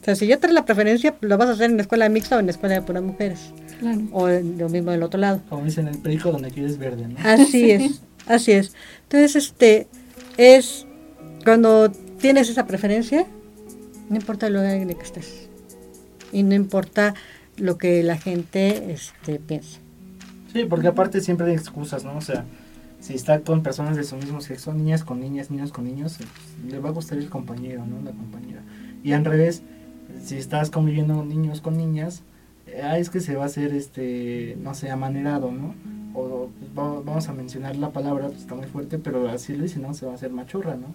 O 0.02 0.04
sea, 0.04 0.14
si 0.14 0.26
ya 0.26 0.38
traes 0.38 0.54
la 0.54 0.66
preferencia, 0.66 1.14
lo 1.22 1.38
vas 1.38 1.48
a 1.48 1.52
hacer 1.52 1.70
en 1.70 1.76
la 1.76 1.82
escuela 1.82 2.08
mixta 2.10 2.36
o 2.36 2.40
en 2.40 2.46
la 2.46 2.52
escuela 2.52 2.74
de 2.74 2.82
puras 2.82 3.02
mujeres. 3.02 3.40
Claro. 3.80 4.00
O 4.12 4.28
lo 4.28 4.68
mismo 4.68 4.90
del 4.90 5.02
otro 5.02 5.18
lado. 5.18 5.40
Como 5.48 5.64
dicen, 5.64 5.88
el 5.88 5.98
perico 5.98 6.30
donde 6.30 6.50
quieres 6.50 6.76
verde, 6.76 7.08
¿no? 7.08 7.16
Así 7.24 7.70
es, 7.70 8.02
así 8.26 8.52
es. 8.52 8.74
Entonces, 9.04 9.36
este, 9.36 9.88
es 10.36 10.86
cuando 11.44 11.90
tienes 11.90 12.48
esa 12.48 12.66
preferencia, 12.66 13.26
no 14.08 14.16
importa 14.16 14.46
el 14.46 14.54
lugar 14.54 14.74
en 14.74 14.90
el 14.90 14.96
que 14.96 15.02
estés. 15.02 15.48
Y 16.32 16.42
no 16.42 16.54
importa 16.54 17.14
lo 17.56 17.78
que 17.78 18.02
la 18.02 18.16
gente 18.16 18.92
este, 18.92 19.38
piensa. 19.38 19.78
Sí, 20.52 20.64
porque 20.64 20.88
aparte 20.88 21.20
siempre 21.20 21.46
hay 21.46 21.54
excusas, 21.54 22.04
¿no? 22.04 22.16
O 22.16 22.20
sea, 22.20 22.44
si 23.00 23.14
está 23.14 23.40
con 23.40 23.62
personas 23.62 23.96
de 23.96 24.04
su 24.04 24.16
mismo 24.16 24.40
sexo, 24.40 24.72
niñas 24.72 25.04
con 25.04 25.20
niñas, 25.20 25.50
niños 25.50 25.72
con 25.72 25.84
niños, 25.84 26.16
pues, 26.16 26.72
le 26.72 26.78
va 26.78 26.88
a 26.88 26.92
gustar 26.92 27.18
el 27.18 27.28
compañero, 27.28 27.84
¿no? 27.86 28.00
La 28.02 28.12
compañera. 28.12 28.62
Y 29.02 29.12
al 29.12 29.24
revés, 29.24 29.62
si 30.24 30.36
estás 30.36 30.70
conviviendo 30.70 31.24
niños 31.24 31.60
con 31.60 31.76
niñas, 31.76 32.22
ah, 32.82 32.98
es 32.98 33.10
que 33.10 33.20
se 33.20 33.36
va 33.36 33.42
a 33.42 33.46
hacer, 33.46 33.74
este, 33.74 34.56
no 34.62 34.74
sé, 34.74 34.90
amanerado, 34.90 35.52
¿no? 35.52 35.74
O 36.14 36.48
pues, 36.74 36.74
vamos 37.04 37.28
a 37.28 37.32
mencionar 37.32 37.76
la 37.76 37.90
palabra, 37.90 38.28
pues 38.28 38.40
está 38.40 38.54
muy 38.54 38.66
fuerte, 38.66 38.98
pero 38.98 39.28
así 39.28 39.54
lo 39.54 39.64
dice, 39.64 39.80
¿no? 39.80 39.92
Se 39.94 40.06
va 40.06 40.12
a 40.12 40.14
hacer 40.14 40.30
machorra, 40.30 40.76
¿no? 40.76 40.86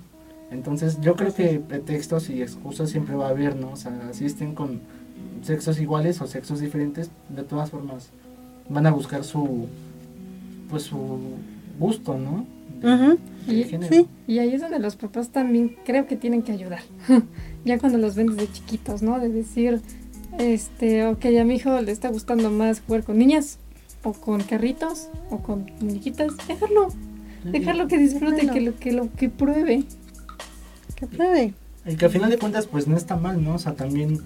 Entonces 0.52 1.00
yo 1.02 1.16
creo 1.16 1.34
que 1.34 1.60
pretextos 1.60 2.30
y 2.30 2.42
excusas 2.42 2.90
siempre 2.90 3.16
va 3.16 3.28
a 3.28 3.30
haber, 3.30 3.56
¿no? 3.56 3.72
O 3.72 3.76
sea, 3.76 4.14
si 4.14 4.26
estén 4.26 4.56
con 4.56 4.80
sexos 5.44 5.80
iguales 5.80 6.22
o 6.22 6.28
sexos 6.28 6.60
diferentes, 6.60 7.12
de 7.30 7.44
todas 7.44 7.70
formas 7.70 8.10
van 8.70 8.88
a 8.88 8.92
buscar 8.92 9.24
su 9.24 9.68
pues 10.70 10.84
su 10.84 11.20
gusto, 11.80 12.18
¿no? 12.18 12.46
y, 13.48 13.64
sí. 13.64 14.08
y 14.28 14.40
ahí 14.40 14.54
es 14.54 14.62
donde 14.62 14.80
los 14.80 14.96
papás 14.96 15.30
también 15.30 15.76
creo 15.84 16.08
que 16.08 16.16
tienen 16.16 16.44
que 16.44 16.52
ayudar. 16.52 16.82
ya 17.66 17.78
cuando 17.80 17.98
los 17.98 18.16
ven 18.16 18.28
desde 18.28 18.52
chiquitos, 18.52 19.02
¿no? 19.02 19.20
De 19.20 19.30
decir, 19.30 19.82
este, 20.38 21.06
ok, 21.06 21.26
a 21.40 21.44
mi 21.44 21.56
hijo 21.56 21.82
le 21.82 21.92
está 21.92 22.10
gustando 22.10 22.50
más 22.52 22.82
jugar 22.82 23.04
con 23.04 23.18
niñas, 23.18 23.60
o 24.04 24.14
con 24.14 24.42
carritos, 24.44 25.10
o 25.30 25.40
con 25.40 25.72
muñequitas, 25.80 26.34
dejarlo. 26.48 26.90
Dejarlo 27.44 27.88
que 27.88 27.98
disfrute, 27.98 28.48
que 28.48 28.62
lo 28.62 28.78
que 28.78 28.92
lo 28.92 29.14
que 29.14 29.30
pruebe. 29.30 29.84
Que 30.96 31.08
pruebe. 31.08 31.54
Y 31.86 31.96
que 31.96 32.06
al 32.06 32.12
final 32.12 32.30
de 32.30 32.38
cuentas, 32.38 32.68
pues 32.68 32.88
no 32.88 32.98
está 32.98 33.16
mal, 33.16 33.44
¿no? 33.44 33.56
O 33.56 33.60
sea, 33.60 33.74
también. 33.76 34.22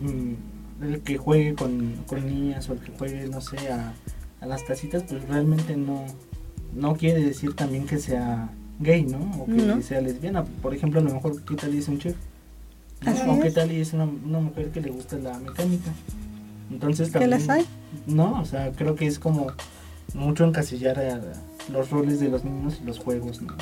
Mm, 0.00 0.34
el 0.82 1.00
que 1.00 1.16
juegue 1.16 1.54
con, 1.54 1.94
niñas 2.24 2.68
o 2.68 2.74
el 2.74 2.80
que 2.80 2.92
juegue, 2.92 3.26
no 3.28 3.40
sé, 3.40 3.56
a, 3.70 3.94
las 4.46 4.64
tacitas, 4.64 5.02
pues 5.04 5.26
realmente 5.26 5.76
no, 5.76 6.04
no 6.74 6.94
quiere 6.96 7.22
decir 7.22 7.54
también 7.54 7.86
que 7.86 7.98
sea 7.98 8.50
gay, 8.78 9.04
¿no? 9.04 9.18
O 9.40 9.46
que 9.46 9.82
sea 9.82 10.00
lesbiana. 10.00 10.44
Por 10.44 10.74
ejemplo, 10.74 11.00
a 11.00 11.02
lo 11.02 11.12
mejor, 11.12 11.42
¿qué 11.42 11.54
tal 11.56 11.74
es 11.74 11.88
un 11.88 11.98
chef? 11.98 12.16
O 13.28 13.40
qué 13.40 13.50
tal 13.50 13.70
es 13.70 13.92
una, 13.92 14.04
una, 14.04 14.40
mujer 14.40 14.70
que 14.70 14.80
le 14.80 14.90
gusta 14.90 15.16
la 15.16 15.38
mecánica. 15.38 15.90
Entonces 16.70 17.10
también... 17.10 17.30
¿Qué 17.30 17.36
las 17.38 17.48
hay? 17.48 17.64
No, 18.06 18.40
o 18.40 18.44
sea, 18.44 18.72
creo 18.72 18.94
que 18.94 19.06
es 19.06 19.18
como 19.18 19.52
mucho 20.14 20.44
encasillar 20.44 20.98
a, 20.98 21.20
los 21.72 21.90
roles 21.90 22.20
de 22.20 22.28
los 22.28 22.44
niños 22.44 22.78
y 22.80 22.86
los 22.86 22.98
juegos, 22.98 23.42
¿no? 23.42 23.54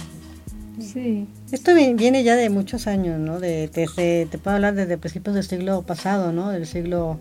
Sí. 0.80 1.26
Esto 1.52 1.74
viene 1.74 2.24
ya 2.24 2.36
de 2.36 2.50
muchos 2.50 2.86
años, 2.86 3.18
¿no? 3.18 3.40
De, 3.40 3.68
desde, 3.68 4.26
te 4.26 4.38
puedo 4.38 4.56
hablar 4.56 4.74
desde 4.74 4.98
principios 4.98 5.34
del 5.36 5.44
siglo 5.44 5.82
pasado, 5.82 6.32
¿no? 6.32 6.50
Del 6.50 6.66
siglo, 6.66 7.20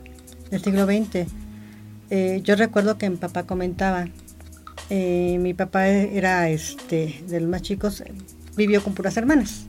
del 0.50 0.62
siglo 0.62 0.86
XX. 0.86 1.27
Eh, 2.10 2.42
yo 2.44 2.56
recuerdo 2.56 2.98
que 2.98 3.10
mi 3.10 3.17
papá 3.17 3.44
comentaba, 3.44 4.08
eh, 4.90 5.38
mi 5.40 5.54
papá 5.54 5.88
era 5.88 6.50
este 6.50 7.23
de 7.27 7.40
los 7.40 7.50
más 7.50 7.62
chicos, 7.62 8.04
vivió 8.56 8.84
con 8.84 8.94
puras 8.94 9.15
hermanas. 9.17 9.67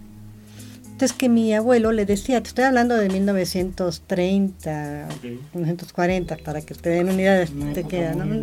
Entonces 0.94 1.16
que 1.16 1.28
mi 1.28 1.52
abuelo 1.52 1.90
le 1.90 2.06
decía, 2.06 2.40
te 2.40 2.46
estoy 2.46 2.62
hablando 2.62 2.94
de 2.94 3.08
1930, 3.08 5.08
1940, 5.52 6.36
para 6.36 6.60
que 6.60 6.74
te 6.74 6.90
den 6.90 7.08
una 7.08 7.14
idea 7.14 7.34
de, 7.34 7.46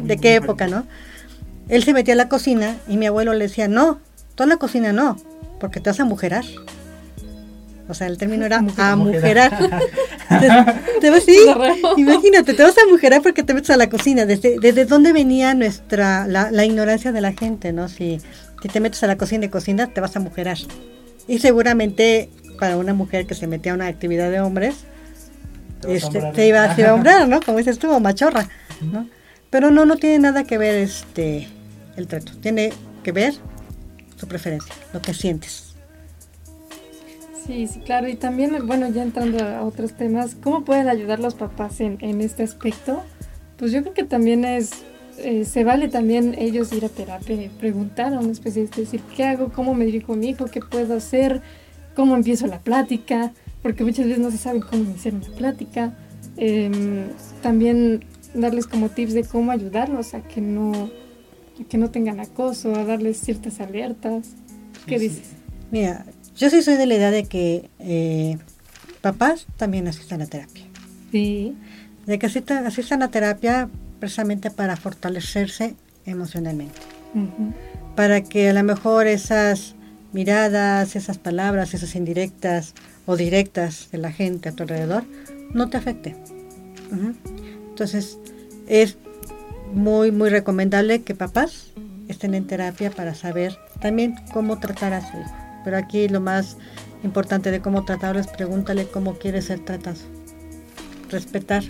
de 0.03 0.17
qué 0.17 0.35
época, 0.35 0.67
¿no? 0.67 0.85
Él 1.69 1.81
se 1.85 1.93
metía 1.93 2.13
a 2.13 2.17
la 2.17 2.27
cocina 2.27 2.75
y 2.89 2.97
mi 2.97 3.05
abuelo 3.05 3.33
le 3.33 3.47
decía, 3.47 3.69
no, 3.69 3.99
toda 4.35 4.49
la 4.49 4.57
cocina 4.57 4.91
no, 4.91 5.15
porque 5.61 5.79
te 5.79 5.91
vas 5.91 5.99
a 6.01 6.03
mujerar. 6.03 6.43
O 7.87 7.93
sea, 7.93 8.07
el 8.07 8.17
término 8.17 8.45
era 8.45 8.57
amujerar. 8.57 9.57
te, 10.99 11.09
vas, 11.09 11.23
sí, 11.23 11.37
imagínate, 11.95 12.53
te 12.53 12.63
vas 12.63 12.77
a 12.77 12.85
mujerar 12.89 13.21
porque 13.21 13.43
te 13.43 13.53
metes 13.53 13.69
a 13.69 13.77
la 13.77 13.89
cocina. 13.89 14.25
¿Desde, 14.25 14.57
desde 14.59 14.83
dónde 14.83 15.13
venía 15.13 15.53
nuestra 15.53 16.27
la, 16.27 16.65
ignorancia 16.65 17.13
de 17.13 17.21
la 17.21 17.31
gente, 17.31 17.71
no? 17.71 17.87
Si, 17.87 18.19
si 18.61 18.67
te 18.67 18.81
metes 18.81 19.03
a 19.03 19.07
la 19.07 19.17
cocina 19.17 19.45
y 19.45 19.49
cocinas, 19.49 19.93
te 19.93 20.01
vas 20.01 20.17
a 20.17 20.19
mujerar. 20.19 20.57
Y 21.27 21.39
seguramente 21.39 22.29
para 22.61 22.77
una 22.77 22.93
mujer 22.93 23.25
que 23.25 23.33
se 23.33 23.47
metía 23.47 23.71
a 23.71 23.75
una 23.75 23.87
actividad 23.87 24.29
de 24.29 24.39
hombres, 24.39 24.75
te, 25.81 25.95
este, 25.95 26.47
iba, 26.47 26.63
a 26.63 26.93
hombrar, 26.93 27.27
¿no? 27.27 27.41
Como 27.41 27.57
dices 27.57 27.79
tú, 27.79 27.99
machorra, 27.99 28.47
¿no? 28.81 29.09
Pero 29.49 29.71
no, 29.71 29.87
no 29.87 29.95
tiene 29.95 30.19
nada 30.19 30.43
que 30.43 30.59
ver 30.59 30.75
este 30.75 31.47
el 31.95 32.05
trato. 32.05 32.33
Tiene 32.39 32.71
que 33.01 33.11
ver 33.13 33.33
tu 34.15 34.27
preferencia, 34.27 34.75
lo 34.93 35.01
que 35.01 35.15
sientes. 35.15 35.73
Sí, 37.47 37.65
sí, 37.65 37.79
claro. 37.79 38.07
Y 38.07 38.13
también, 38.13 38.55
bueno, 38.67 38.87
ya 38.89 39.01
entrando 39.01 39.43
a 39.43 39.63
otros 39.63 39.93
temas, 39.93 40.35
¿cómo 40.35 40.63
pueden 40.63 40.87
ayudar 40.87 41.19
los 41.19 41.33
papás 41.33 41.81
en, 41.81 41.97
en 42.01 42.21
este 42.21 42.43
aspecto? 42.43 43.01
Pues 43.57 43.71
yo 43.71 43.81
creo 43.81 43.95
que 43.95 44.03
también 44.03 44.45
es, 44.45 44.69
eh, 45.17 45.45
se 45.45 45.63
vale 45.63 45.87
también 45.87 46.35
ellos 46.37 46.71
ir 46.73 46.85
a 46.85 46.89
terapia 46.89 47.49
preguntar 47.59 48.13
a 48.13 48.19
un 48.19 48.29
especialista, 48.29 48.81
decir, 48.81 49.01
¿qué 49.15 49.23
hago? 49.23 49.51
¿Cómo 49.51 49.73
me 49.73 49.85
dirijo 49.85 50.13
a 50.13 50.15
mi 50.15 50.29
hijo? 50.29 50.45
¿Qué 50.45 50.59
puedo 50.59 50.95
hacer? 50.95 51.41
¿Cómo 51.95 52.15
empiezo 52.15 52.47
la 52.47 52.59
plática? 52.59 53.31
Porque 53.61 53.83
muchas 53.83 54.05
veces 54.05 54.19
no 54.19 54.31
se 54.31 54.37
sabe 54.37 54.61
cómo 54.61 54.83
iniciar 54.83 55.13
una 55.13 55.27
plática. 55.37 55.93
Em, 56.37 57.09
también 57.41 58.05
darles 58.33 58.65
como 58.67 58.89
tips 58.89 59.13
de 59.13 59.23
cómo 59.23 59.51
ayudarlos 59.51 60.13
a 60.13 60.21
que 60.21 60.41
no, 60.41 60.89
a 61.59 61.63
que 61.69 61.77
no 61.77 61.91
tengan 61.91 62.19
acoso, 62.19 62.73
a 62.75 62.83
darles 62.85 63.19
ciertas 63.19 63.59
alertas. 63.59 64.29
¿Qué 64.87 64.97
Sí, 64.99 65.09
sí. 65.09 65.15
dices? 65.15 65.29
Mira, 65.71 66.05
yo 66.37 66.49
sí 66.49 66.61
soy 66.61 66.75
de 66.75 66.85
la 66.85 66.95
idea 66.95 67.11
de 67.11 67.25
que 67.25 67.69
eh, 67.79 68.37
papás 69.01 69.45
también 69.57 69.87
asistan 69.87 70.21
a 70.21 70.25
terapia. 70.25 70.63
Sí, 71.11 71.55
De 72.05 72.17
que 72.17 72.25
asistan, 72.25 72.65
asistan 72.65 73.03
a 73.03 73.11
terapia 73.11 73.69
precisamente 73.99 74.49
para 74.49 74.75
fortalecerse 74.77 75.75
emocionalmente. 76.05 76.79
ujú, 77.13 77.53
Para 77.95 78.23
que 78.23 78.49
a 78.49 78.53
lo 78.53 78.63
mejor 78.63 79.05
esas 79.07 79.75
miradas, 80.13 80.95
esas 80.95 81.17
palabras, 81.17 81.73
esas 81.73 81.95
indirectas 81.95 82.73
o 83.05 83.15
directas 83.15 83.89
de 83.91 83.97
la 83.97 84.11
gente 84.11 84.49
a 84.49 84.51
tu 84.51 84.63
alrededor 84.63 85.03
no 85.53 85.69
te 85.69 85.77
afecten. 85.77 86.15
Ujú. 86.91 87.13
Entonces, 87.69 88.17
es 88.67 88.97
muy, 89.73 90.11
muy 90.11 90.29
recomendable 90.29 91.01
que 91.01 91.15
papás 91.15 91.71
estén 92.07 92.33
en 92.35 92.45
terapia 92.45 92.91
para 92.91 93.15
saber 93.15 93.57
también 93.79 94.15
cómo 94.33 94.59
tratar 94.59 94.93
a 94.93 95.01
su 95.01 95.17
hijo. 95.17 95.31
Pero 95.63 95.77
aquí 95.77 96.07
lo 96.07 96.21
más 96.21 96.57
importante 97.03 97.51
de 97.51 97.61
cómo 97.61 97.85
tratarlo 97.85 98.19
es 98.19 98.27
pregúntale 98.27 98.87
cómo 98.87 99.17
quiere 99.17 99.41
ser 99.41 99.59
tratado. 99.59 99.97
Respetar 101.09 101.63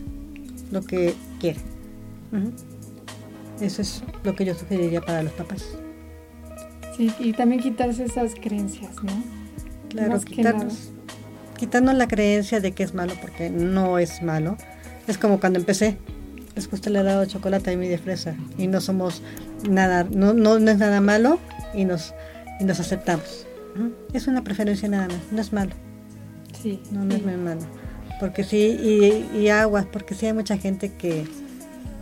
lo 0.71 0.81
que 0.81 1.15
quiere. 1.39 1.59
Eso 3.59 3.81
es 3.81 4.03
lo 4.23 4.35
que 4.35 4.45
yo 4.45 4.55
sugeriría 4.55 5.01
para 5.01 5.23
los 5.23 5.33
papás. 5.33 5.63
Sí, 6.97 7.11
y 7.19 7.33
también 7.33 7.61
quitarse 7.61 8.03
esas 8.05 8.33
creencias, 8.35 8.95
¿no? 9.03 9.11
Claro, 9.89 10.11
Más 10.13 10.25
quitarnos, 10.25 10.89
quitarnos 11.57 11.95
la 11.95 12.07
creencia 12.07 12.59
de 12.59 12.71
que 12.71 12.83
es 12.83 12.93
malo, 12.93 13.13
porque 13.21 13.49
no 13.49 13.97
es 13.99 14.21
malo. 14.21 14.57
Es 15.07 15.17
como 15.17 15.39
cuando 15.39 15.59
empecé. 15.59 15.97
Es 16.55 16.67
que 16.67 16.75
usted 16.75 16.91
le 16.91 16.99
ha 16.99 17.03
dado 17.03 17.25
chocolate 17.25 17.71
a 17.71 17.77
mí 17.77 17.87
de 17.87 17.97
fresa 17.97 18.35
y 18.57 18.67
no 18.67 18.81
somos 18.81 19.21
nada, 19.69 20.03
no, 20.03 20.33
no, 20.33 20.59
no 20.59 20.71
es 20.71 20.77
nada 20.77 20.99
malo 21.01 21.39
y 21.73 21.85
nos, 21.85 22.13
y 22.59 22.65
nos 22.65 22.79
aceptamos. 22.79 23.45
Es 24.13 24.27
una 24.27 24.43
preferencia 24.43 24.89
nada 24.89 25.07
más, 25.07 25.19
no 25.31 25.39
es 25.41 25.53
malo, 25.53 25.71
Sí, 26.61 26.81
no, 26.91 27.05
no 27.05 27.11
sí. 27.11 27.17
es 27.17 27.25
muy 27.25 27.37
malo. 27.37 27.61
Porque 28.19 28.43
sí, 28.43 28.77
y, 29.33 29.37
y 29.37 29.49
aguas, 29.49 29.85
porque 29.91 30.13
sí 30.13 30.25
hay 30.27 30.33
mucha 30.33 30.57
gente 30.57 30.91
que... 30.93 31.25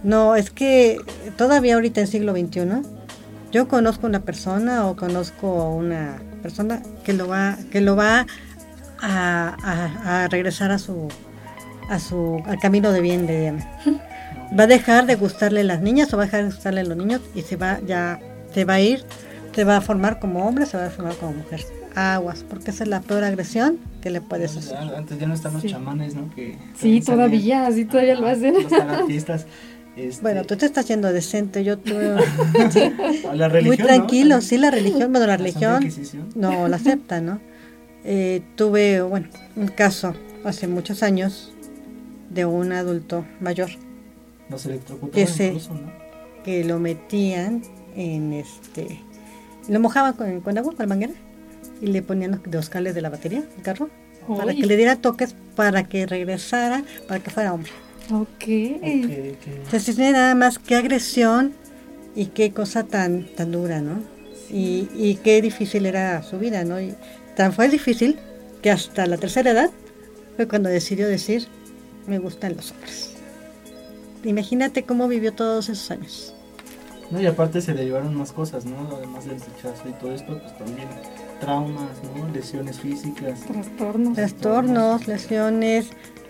No, 0.04 0.36
es 0.36 0.50
que 0.50 0.98
todavía 1.38 1.76
ahorita 1.76 2.02
en 2.02 2.08
siglo 2.08 2.34
XXI, 2.34 2.82
yo 3.52 3.68
conozco 3.68 4.08
una 4.08 4.22
persona 4.22 4.86
o 4.88 4.96
conozco 4.96 5.62
a 5.62 5.70
una 5.70 6.18
persona 6.42 6.82
que 7.04 7.14
lo 7.14 7.28
va, 7.28 7.58
que 7.72 7.82
lo 7.82 7.96
va 7.96 8.26
a, 9.02 9.56
a- 9.64 10.24
a 10.24 10.28
regresar 10.28 10.72
a 10.72 10.80
su, 10.80 11.08
a 11.90 12.00
su, 12.00 12.42
al 12.46 12.60
camino 12.60 12.92
de 12.92 13.02
bien 13.02 13.28
de 13.28 13.40
Diana. 13.42 13.70
Va 14.58 14.64
a 14.64 14.68
dejar 14.68 15.06
de 15.06 15.16
gustarle 15.16 15.64
las 15.64 15.82
niñas 15.82 16.14
o 16.14 16.18
va 16.18 16.24
a 16.24 16.26
dejar 16.26 16.42
de 16.42 16.46
gustarle 16.52 16.84
los 16.84 16.98
niños 16.98 17.22
y 17.36 17.42
se 17.42 17.56
va 17.56 17.80
ya, 17.86 18.20
se 18.54 18.66
va 18.66 18.76
a 18.76 18.80
ir, 18.82 19.04
se 19.54 19.64
va 19.64 19.78
a 19.78 19.82
formar 19.82 20.20
como 20.20 20.46
hombre, 20.48 20.66
se 20.66 20.78
va 20.78 20.88
a 20.88 20.90
formar 20.90 21.16
como 21.16 21.34
mujer. 21.34 21.62
Aguas, 21.96 22.46
porque 22.48 22.70
esa 22.72 22.84
es 22.84 22.90
la 22.90 23.02
peor 23.02 23.24
agresión 23.24 23.78
que 24.02 24.10
le 24.12 24.22
puedes 24.22 24.56
hacer. 24.56 24.78
Antes 24.78 25.20
ya 25.20 25.28
no 25.28 25.34
están 25.34 25.54
los 25.54 25.64
Sí. 25.64 25.70
chamanes, 25.70 26.14
¿no? 26.16 26.30
Que 26.36 26.56
Sí, 26.78 27.02
todavía, 27.02 27.70
sí, 27.72 27.86
todavía 27.86 28.16
lo 28.20 28.28
hacen. 28.28 28.54
Los 28.54 28.68
terapistas. 28.68 29.46
Este, 29.96 30.22
Bueno, 30.22 30.44
tú 30.46 30.56
te 30.56 30.66
estás 30.66 30.88
yendo 30.88 31.12
decente, 31.12 31.64
yo 31.64 31.78
tuve 31.78 32.16
la 33.36 33.48
religión, 33.50 33.66
muy 33.68 33.78
¿no? 33.78 33.86
tranquilo, 33.86 34.42
sí, 34.42 34.58
la 34.58 34.72
religión, 34.72 35.12
bueno, 35.12 35.28
la 35.28 35.38
religión 35.38 35.88
no 36.36 36.68
la 36.68 36.76
acepta, 36.78 37.22
¿no? 37.22 37.40
Eh, 38.04 38.42
tuve, 38.56 39.02
bueno, 39.02 39.28
un 39.56 39.68
caso 39.68 40.14
hace 40.46 40.68
muchos 40.68 41.04
años 41.04 41.52
de 42.30 42.46
un 42.46 42.72
adulto 42.72 43.26
mayor 43.42 43.70
Los 44.50 44.66
electrocutaban 44.66 45.12
Que 45.12 45.28
se- 45.28 45.48
incluso, 45.48 45.74
¿no? 45.74 45.92
que 46.44 46.64
lo 46.64 46.80
metían 46.80 47.62
en 47.96 48.32
este, 48.34 49.02
lo 49.68 49.80
mojaban 49.82 50.14
con, 50.14 50.40
con 50.42 50.58
agua, 50.58 50.72
con 50.74 50.84
la 50.86 50.88
manguera, 50.88 51.14
y 51.82 51.88
le 51.88 52.02
ponían 52.02 52.32
los, 52.32 52.40
los 52.54 52.70
cables 52.70 52.96
de 52.96 53.02
la 53.02 53.10
batería, 53.10 53.44
el 53.58 53.62
carro, 53.64 53.90
para 54.28 54.54
que 54.54 54.66
le 54.66 54.78
diera 54.78 54.96
toques, 54.96 55.36
para 55.56 55.84
que 55.90 56.06
regresara, 56.06 56.84
para 57.08 57.20
que 57.22 57.30
fuera 57.32 57.54
hombre. 57.54 57.72
Ok. 58.12 58.28
Ok, 58.28 58.42
ok. 58.42 59.48
Entonces, 59.66 59.96
tiene 59.96 60.12
nada 60.14 60.36
más 60.36 60.60
qué 60.60 60.76
agresión 60.76 61.54
y 62.16 62.28
qué 62.28 62.52
cosa 62.52 62.84
tan, 62.84 63.26
tan 63.36 63.52
dura, 63.52 63.82
¿no? 63.82 64.02
Y, 64.50 64.88
y 64.96 65.20
qué 65.24 65.42
difícil 65.42 65.86
era 65.86 66.24
su 66.24 66.40
vida, 66.40 66.64
¿no? 66.64 66.82
Y 66.82 66.96
tan 67.36 67.54
fue 67.54 67.70
difícil 67.70 68.18
que 68.62 68.72
hasta 68.72 69.06
la 69.06 69.18
tercera 69.18 69.52
edad 69.52 69.70
fue 70.36 70.48
cuando 70.48 70.70
decidió 70.70 71.08
decir, 71.08 71.48
me 72.08 72.18
gustan 72.18 72.56
los 72.56 72.72
hombres. 72.72 73.14
Imagínate 74.24 74.84
cómo 74.84 75.08
vivió 75.08 75.34
todos 75.34 75.70
esos 75.70 75.92
años. 75.92 76.34
No, 77.12 77.22
y 77.22 77.26
aparte 77.26 77.62
se 77.62 77.74
le 77.74 77.86
llevaron 77.86 78.14
más 78.16 78.32
cosas, 78.32 78.66
¿no? 78.66 78.90
Además 78.96 79.26
del 79.26 79.40
rechazo 79.40 79.90
y 79.90 79.94
todo 79.94 80.14
esto, 80.14 80.40
pues 80.40 80.58
también 80.58 80.88
traumas, 81.40 81.90
¿no? 82.16 82.28
Lesiones 82.32 82.80
físicas. 82.80 83.40
Trastornos. 83.42 84.14
Trastornos, 84.16 85.08
lesiones, 85.08 85.88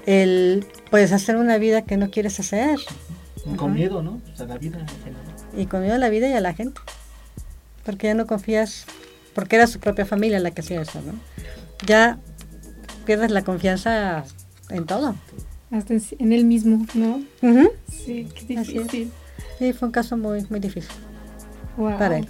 el 0.10 0.66
pues 0.89 1.12
hacer 1.12 1.36
una 1.36 1.57
vida 1.57 1.84
que 1.84 1.95
no 1.97 2.10
quieres 2.10 2.39
hacer 2.39 2.80
Con 3.43 3.53
Ajá. 3.55 3.68
miedo, 3.68 4.01
¿no? 4.01 4.20
O 4.34 4.36
sea, 4.36 4.47
la 4.47 4.57
vida 4.57 4.80
en 4.80 4.88
general. 4.88 5.24
y 5.55 5.66
con 5.68 5.82
miedo 5.82 5.93
a 5.95 5.97
la 5.99 6.10
vida 6.10 6.28
y 6.28 6.34
a 6.34 6.41
la 6.41 6.53
gente. 6.53 6.82
Porque 7.86 8.07
ya 8.07 8.14
no 8.16 8.26
confías, 8.28 8.86
porque 9.34 9.55
era 9.55 9.68
su 9.68 9.80
propia 9.80 10.05
familia 10.05 10.39
la 10.39 10.51
que 10.51 10.62
hacía 10.62 10.82
eso, 10.82 10.99
¿no? 11.01 11.14
Ya 11.86 12.18
pierdes 13.05 13.32
la 13.32 13.43
confianza 13.43 14.24
en 14.70 14.86
todo. 14.86 15.16
Hasta 15.72 15.93
en, 15.93 16.03
en 16.20 16.34
él 16.34 16.45
mismo, 16.45 16.86
¿no? 16.95 17.22
Sí, 17.91 18.28
qué 18.36 18.57
Así 18.57 18.78
es. 18.78 18.84
difícil. 18.84 19.12
Sí, 19.60 19.74
fue 19.74 19.88
un 19.88 19.91
caso 19.91 20.18
muy, 20.18 20.45
muy 20.49 20.60
difícil. 20.60 20.91
Wow. 21.78 21.97
Para 21.97 22.18
él. 22.18 22.28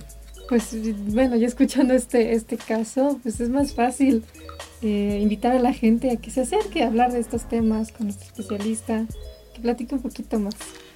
Pues 0.50 0.70
bueno, 1.14 1.36
ya 1.36 1.48
escuchando 1.48 1.94
este, 1.94 2.34
este 2.34 2.58
caso, 2.58 3.20
pues 3.24 3.40
es 3.40 3.50
más 3.50 3.74
fácil 3.74 4.24
eh, 4.82 5.20
invitar 5.22 5.56
a 5.56 5.60
la 5.60 5.74
gente 5.74 6.12
a 6.12 6.16
que 6.16 6.32
se 6.32 6.42
acerque 6.42 6.84
a 6.84 6.88
hablar 6.88 7.12
de 7.12 7.20
estos 7.20 7.48
temas 7.50 7.92
con 7.92 8.08
nuestro 8.08 8.28
especialista, 8.28 9.06
que 9.54 9.62
platique 9.62 9.96
un 9.96 10.02
poquito 10.02 10.40
más. 10.40 10.56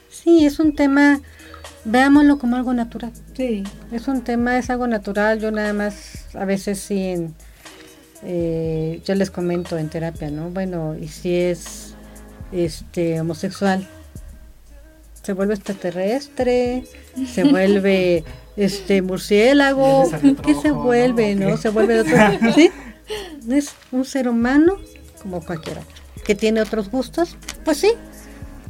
Sí, 0.10 0.46
es 0.46 0.60
un 0.60 0.76
tema, 0.76 1.22
veámoslo 1.86 2.38
como 2.38 2.56
algo 2.56 2.74
natural. 2.74 3.12
Sí, 3.36 3.64
Es 3.92 4.08
un 4.08 4.22
tema, 4.22 4.58
es 4.58 4.70
algo 4.70 4.88
natural. 4.88 5.40
Yo 5.40 5.52
nada 5.52 5.74
más, 5.74 6.26
a 6.36 6.46
veces 6.46 6.80
sí, 6.80 7.00
en, 7.00 7.34
eh, 8.24 9.02
yo 9.06 9.16
les 9.16 9.32
comento 9.32 9.78
en 9.78 9.90
terapia, 9.90 10.30
¿no? 10.30 10.50
Bueno, 10.50 10.96
y 10.96 11.08
si 11.08 11.36
es 11.36 11.96
este 12.52 13.20
homosexual, 13.20 13.88
se 15.24 15.34
vuelve 15.34 15.56
extraterrestre, 15.56 16.84
se 17.28 17.44
vuelve 17.52 18.24
este 18.56 19.02
murciélago, 19.02 20.10
¿qué 20.46 20.56
se 20.56 20.72
vuelve, 20.72 21.34
¿O 21.34 21.40
no? 21.40 21.58
Se 21.58 21.70
vuelve 21.70 22.00
otro, 22.00 22.18
¿sí? 22.54 22.70
Es 23.50 23.74
un 23.92 24.06
ser 24.06 24.28
humano 24.30 24.78
como 25.22 25.42
cualquier 25.44 25.80
otro, 25.80 25.90
que 26.26 26.36
tiene 26.36 26.62
otros 26.62 26.90
gustos, 26.90 27.38
pues 27.66 27.78
sí. 27.78 27.92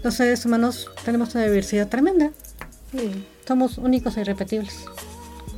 Los 0.03 0.15
seres 0.15 0.45
humanos 0.45 0.89
tenemos 1.05 1.33
una 1.35 1.45
diversidad 1.45 1.87
tremenda. 1.87 2.31
sí, 2.91 3.25
Somos 3.47 3.77
únicos 3.77 4.17
e 4.17 4.21
irrepetibles 4.21 4.85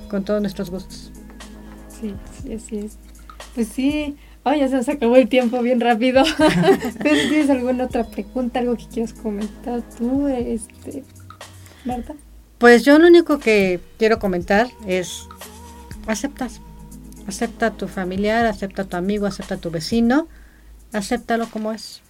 con 0.10 0.24
todos 0.24 0.42
nuestros 0.42 0.70
gustos. 0.70 1.12
sí, 1.90 2.14
sí, 2.44 2.54
así 2.54 2.78
es. 2.78 2.98
Pues 3.56 3.70
sí, 3.70 4.16
ay, 4.44 4.60
ya 4.60 4.68
se 4.68 4.76
nos 4.76 4.90
acabó 4.90 5.16
el 5.16 5.30
tiempo 5.30 5.62
bien 5.62 5.80
rápido. 5.82 6.24
Si 6.84 7.00
tienes 7.00 7.50
alguna 7.50 7.86
otra 7.86 8.04
pregunta, 8.06 8.60
algo 8.60 8.76
que 8.76 8.86
quieras 8.88 9.14
comentar 9.14 9.82
tú, 9.98 10.28
este, 10.28 11.04
Marta. 11.86 12.14
Pues 12.58 12.84
yo 12.86 13.00
lo 13.00 13.08
único 13.08 13.40
que 13.40 13.80
quiero 13.98 14.20
comentar 14.20 14.68
es 14.88 15.28
aceptas. 16.08 16.62
Acepta 17.28 17.68
a 17.68 17.72
tu 17.72 17.88
familiar, 17.88 18.46
acepta 18.46 18.84
a 18.84 18.86
tu 18.86 18.98
amigo, 18.98 19.26
acepta 19.26 19.56
a 19.56 19.58
tu 19.58 19.72
vecino, 19.72 20.28
acéptalo 20.94 21.48
como 21.50 21.72
es. 21.72 22.02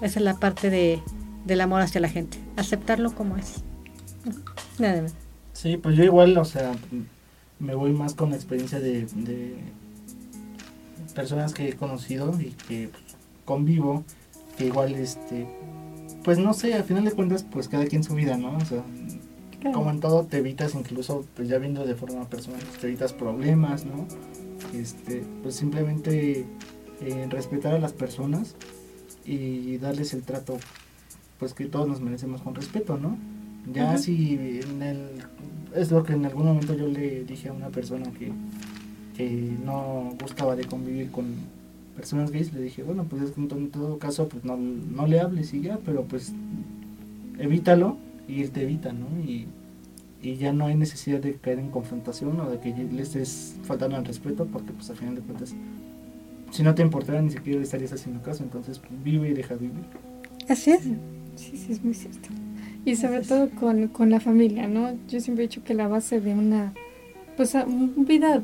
Esa 0.00 0.18
es 0.18 0.24
la 0.24 0.34
parte 0.38 0.70
de, 0.70 1.00
del 1.44 1.60
amor 1.60 1.82
hacia 1.82 2.00
la 2.00 2.08
gente, 2.08 2.38
aceptarlo 2.56 3.14
como 3.14 3.36
es. 3.36 3.62
Nada 4.78 5.02
más. 5.02 5.14
Sí, 5.52 5.76
pues 5.76 5.96
yo 5.96 6.04
igual, 6.04 6.36
o 6.38 6.44
sea, 6.44 6.72
me 7.58 7.74
voy 7.74 7.92
más 7.92 8.14
con 8.14 8.30
la 8.30 8.36
experiencia 8.36 8.80
de, 8.80 9.04
de 9.14 9.56
personas 11.14 11.52
que 11.52 11.68
he 11.68 11.72
conocido 11.74 12.38
y 12.40 12.50
que 12.66 12.88
pues, 12.88 13.04
convivo, 13.44 14.04
que 14.56 14.66
igual, 14.66 14.94
este, 14.94 15.46
pues 16.24 16.38
no 16.38 16.54
sé, 16.54 16.72
al 16.74 16.84
final 16.84 17.04
de 17.04 17.12
cuentas, 17.12 17.42
pues 17.50 17.68
cada 17.68 17.84
quien 17.86 18.02
su 18.04 18.14
vida, 18.14 18.36
¿no? 18.36 18.56
O 18.56 18.64
sea, 18.64 18.82
Claro. 19.60 19.76
como 19.76 19.90
en 19.90 20.00
todo 20.00 20.24
te 20.24 20.38
evitas 20.38 20.74
incluso, 20.74 21.26
pues 21.36 21.46
ya 21.46 21.58
viendo 21.58 21.84
de 21.84 21.94
forma 21.94 22.24
personal, 22.30 22.62
te 22.80 22.86
evitas 22.86 23.12
problemas, 23.12 23.84
¿no? 23.84 24.06
Este, 24.74 25.22
pues 25.42 25.54
simplemente 25.54 26.46
eh, 27.00 27.26
respetar 27.30 27.74
a 27.74 27.78
las 27.78 27.92
personas 27.92 28.54
y 29.24 29.76
darles 29.78 30.14
el 30.14 30.22
trato 30.22 30.58
pues 31.38 31.54
que 31.54 31.64
todos 31.64 31.88
nos 31.88 32.00
merecemos 32.00 32.42
con 32.42 32.54
respeto, 32.54 32.98
¿no? 32.98 33.16
Ya 33.72 33.96
si 33.96 34.60
en 34.62 34.82
el, 34.82 35.08
es 35.74 35.90
lo 35.90 36.02
que 36.04 36.12
en 36.12 36.26
algún 36.26 36.46
momento 36.46 36.74
yo 36.74 36.86
le 36.86 37.24
dije 37.24 37.48
a 37.48 37.52
una 37.52 37.68
persona 37.68 38.10
que, 38.12 38.30
que 39.16 39.56
no 39.64 40.14
gustaba 40.20 40.56
de 40.56 40.64
convivir 40.64 41.10
con 41.10 41.26
personas 41.96 42.30
gays, 42.30 42.52
le 42.52 42.60
dije, 42.60 42.82
bueno, 42.82 43.04
pues 43.04 43.22
es 43.22 43.30
que 43.32 43.40
en 43.40 43.70
todo 43.70 43.98
caso 43.98 44.28
pues 44.28 44.44
no, 44.44 44.56
no 44.56 45.06
le 45.06 45.20
hables 45.20 45.52
y 45.54 45.62
ya, 45.62 45.78
pero 45.84 46.04
pues 46.04 46.32
evítalo 47.38 47.96
y 48.28 48.42
él 48.42 48.50
te 48.50 48.62
evita, 48.62 48.92
¿no? 48.92 49.06
Y, 49.24 49.46
y 50.22 50.36
ya 50.36 50.52
no 50.52 50.66
hay 50.66 50.74
necesidad 50.74 51.20
de 51.20 51.34
caer 51.34 51.58
en 51.58 51.70
confrontación 51.70 52.38
o 52.40 52.50
de 52.50 52.58
que 52.58 52.74
le 52.74 53.02
estés 53.02 53.56
faltando 53.62 53.96
al 53.96 54.04
respeto, 54.04 54.46
porque 54.46 54.72
pues 54.72 54.90
al 54.90 54.96
final 54.96 55.14
de 55.14 55.22
cuentas, 55.22 55.54
si 56.50 56.62
no 56.62 56.74
te 56.74 56.82
importara 56.82 57.22
ni 57.22 57.30
siquiera 57.30 57.62
estarías 57.62 57.92
haciendo 57.92 58.22
caso, 58.22 58.42
entonces 58.42 58.78
pues, 58.78 59.02
vive 59.02 59.30
y 59.30 59.32
deja 59.32 59.54
vivir. 59.54 59.84
Así 60.48 60.72
es. 60.72 60.82
Sí, 61.36 61.56
sí, 61.56 61.72
es 61.72 61.82
muy 61.82 61.94
cierto. 61.94 62.28
Y 62.84 62.96
sobre 62.96 63.20
todo 63.22 63.50
con, 63.50 63.88
con, 63.88 64.10
la 64.10 64.20
familia, 64.20 64.66
¿no? 64.66 64.92
Yo 65.08 65.20
siempre 65.20 65.44
he 65.44 65.48
dicho 65.48 65.62
que 65.64 65.74
la 65.74 65.88
base 65.88 66.20
de 66.20 66.34
una, 66.34 66.72
pues, 67.36 67.54
vida 67.96 68.42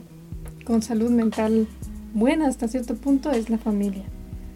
con 0.65 0.83
salud 0.83 1.11
mental 1.11 1.67
buena 2.15 2.49
hasta 2.49 2.69
cierto 2.69 2.95
punto 2.95 3.31
es 3.31 3.51
la 3.51 3.59
familia. 3.59 4.05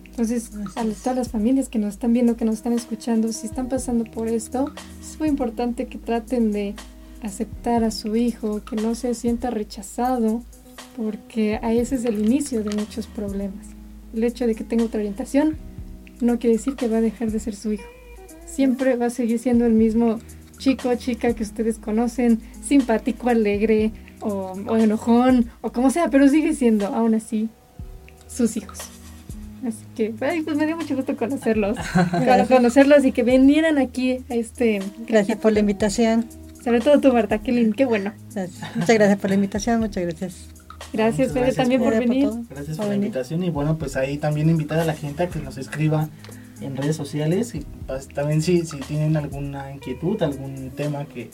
Entonces, 0.04 0.50
a 0.76 0.84
todas 0.84 1.16
las 1.16 1.28
familias 1.30 1.68
que 1.68 1.78
nos 1.78 1.94
están 1.94 2.12
viendo, 2.12 2.36
que 2.36 2.44
nos 2.44 2.56
están 2.56 2.72
escuchando, 2.72 3.32
si 3.32 3.46
están 3.46 3.68
pasando 3.68 4.04
por 4.04 4.28
esto, 4.28 4.72
es 5.00 5.18
muy 5.18 5.28
importante 5.28 5.86
que 5.86 5.98
traten 5.98 6.52
de 6.52 6.74
aceptar 7.22 7.84
a 7.84 7.90
su 7.90 8.16
hijo, 8.16 8.62
que 8.64 8.76
no 8.76 8.94
se 8.94 9.14
sienta 9.14 9.50
rechazado, 9.50 10.42
porque 10.96 11.58
a 11.62 11.72
ese 11.72 11.96
es 11.96 12.04
el 12.04 12.18
inicio 12.18 12.62
de 12.62 12.74
muchos 12.74 13.06
problemas. 13.06 13.66
El 14.14 14.24
hecho 14.24 14.46
de 14.46 14.54
que 14.54 14.64
tenga 14.64 14.84
otra 14.84 15.00
orientación 15.00 15.56
no 16.20 16.38
quiere 16.38 16.56
decir 16.56 16.74
que 16.74 16.88
va 16.88 16.98
a 16.98 17.00
dejar 17.00 17.30
de 17.30 17.40
ser 17.40 17.54
su 17.54 17.72
hijo. 17.72 17.88
Siempre 18.46 18.96
va 18.96 19.06
a 19.06 19.10
seguir 19.10 19.38
siendo 19.38 19.66
el 19.66 19.72
mismo 19.72 20.18
chico 20.58 20.90
o 20.90 20.94
chica 20.94 21.32
que 21.34 21.42
ustedes 21.42 21.78
conocen, 21.78 22.40
simpático, 22.62 23.28
alegre 23.28 23.92
o, 24.20 24.76
enojón 24.76 25.50
o 25.62 25.72
como 25.72 25.90
sea, 25.90 26.08
pero 26.10 26.28
sigue 26.28 26.54
siendo 26.54 26.86
aún 26.86 27.14
así 27.14 27.48
sus 28.28 28.56
hijos. 28.56 28.78
Así 29.66 29.84
que, 29.94 30.10
pues 30.10 30.56
me 30.56 30.66
dio 30.66 30.76
mucho 30.76 30.96
gusto 30.96 31.16
conocerlos, 31.16 31.76
conocerlos 32.48 33.04
y 33.04 33.12
que 33.12 33.22
vinieran 33.22 33.78
aquí 33.78 34.18
a 34.30 34.34
este... 34.34 34.80
Gracias 35.06 35.38
por 35.38 35.52
la 35.52 35.60
invitación. 35.60 36.26
Sobre 36.62 36.80
todo 36.80 37.00
tú, 37.00 37.12
Marta, 37.12 37.38
qué, 37.38 37.72
qué 37.76 37.84
bueno. 37.84 38.12
Muchas 38.26 38.50
gracias 38.74 39.18
por 39.18 39.30
la 39.30 39.36
invitación, 39.36 39.80
muchas 39.80 40.02
gracias. 40.04 40.48
Gracias, 40.92 41.32
Fede, 41.32 41.52
también 41.52 41.82
por 41.82 41.96
venir. 41.96 42.28
gracias 42.48 42.76
por, 42.76 42.86
la 42.86 42.94
invitación 42.94 43.42
y 43.44 43.50
bueno, 43.50 43.78
pues 43.78 43.96
ahí 43.96 44.18
también 44.18 44.50
invitar 44.50 44.78
a 44.78 44.84
la 44.84 44.94
gente 44.94 45.22
a 45.22 45.28
que 45.28 45.38
nos 45.38 45.56
escriba 45.56 46.08
en 46.60 46.76
redes 46.76 46.96
sociales 46.96 47.54
y 47.54 47.64
pues, 47.86 48.08
también 48.08 48.42
si, 48.42 48.64
si 48.66 48.78
tienen 48.80 49.16
alguna 49.16 49.72
inquietud, 49.72 50.20
algún 50.22 50.70
tema 50.70 51.04
que 51.04 51.30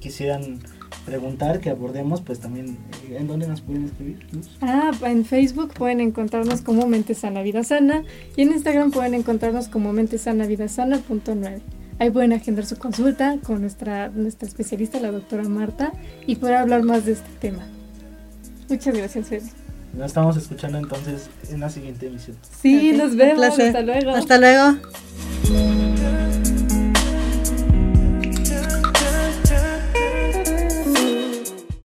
quisieran 0.00 0.60
preguntar, 1.04 1.60
que 1.60 1.70
abordemos, 1.70 2.20
pues 2.20 2.40
también, 2.40 2.78
eh, 3.08 3.16
¿en 3.18 3.26
dónde 3.26 3.46
nos 3.46 3.60
pueden 3.60 3.84
escribir? 3.84 4.26
Ah, 4.60 4.92
en 5.04 5.24
Facebook 5.24 5.72
pueden 5.72 6.00
encontrarnos 6.00 6.60
como 6.60 6.86
Mente 6.86 7.14
Sana 7.14 7.42
Vida 7.42 7.64
Sana 7.64 8.04
y 8.36 8.42
en 8.42 8.52
Instagram 8.52 8.90
pueden 8.90 9.14
encontrarnos 9.14 9.68
como 9.68 9.92
Mente 9.92 10.18
Sana 10.18 10.46
Vida 10.46 10.68
Sana 10.68 10.98
punto 10.98 11.34
Ahí 12.00 12.10
pueden 12.10 12.32
agendar 12.32 12.64
su 12.64 12.76
consulta 12.76 13.36
con 13.44 13.60
nuestra, 13.60 14.08
nuestra 14.08 14.48
especialista, 14.48 14.98
la 15.00 15.12
doctora 15.12 15.44
Marta, 15.44 15.92
y 16.26 16.36
poder 16.36 16.56
hablar 16.56 16.82
más 16.82 17.04
de 17.04 17.12
este 17.12 17.28
tema. 17.38 17.66
Muchas 18.70 18.96
gracias, 18.96 19.28
Fede. 19.28 19.50
Nos 19.92 20.06
estamos 20.06 20.34
escuchando 20.38 20.78
entonces 20.78 21.28
en 21.50 21.60
la 21.60 21.68
siguiente 21.68 22.06
emisión. 22.06 22.38
Sí, 22.62 22.92
nos 22.92 23.14
vemos. 23.14 23.58
Hasta 23.58 23.82
luego. 23.82 24.10
Hasta 24.12 24.38
luego. 24.38 24.78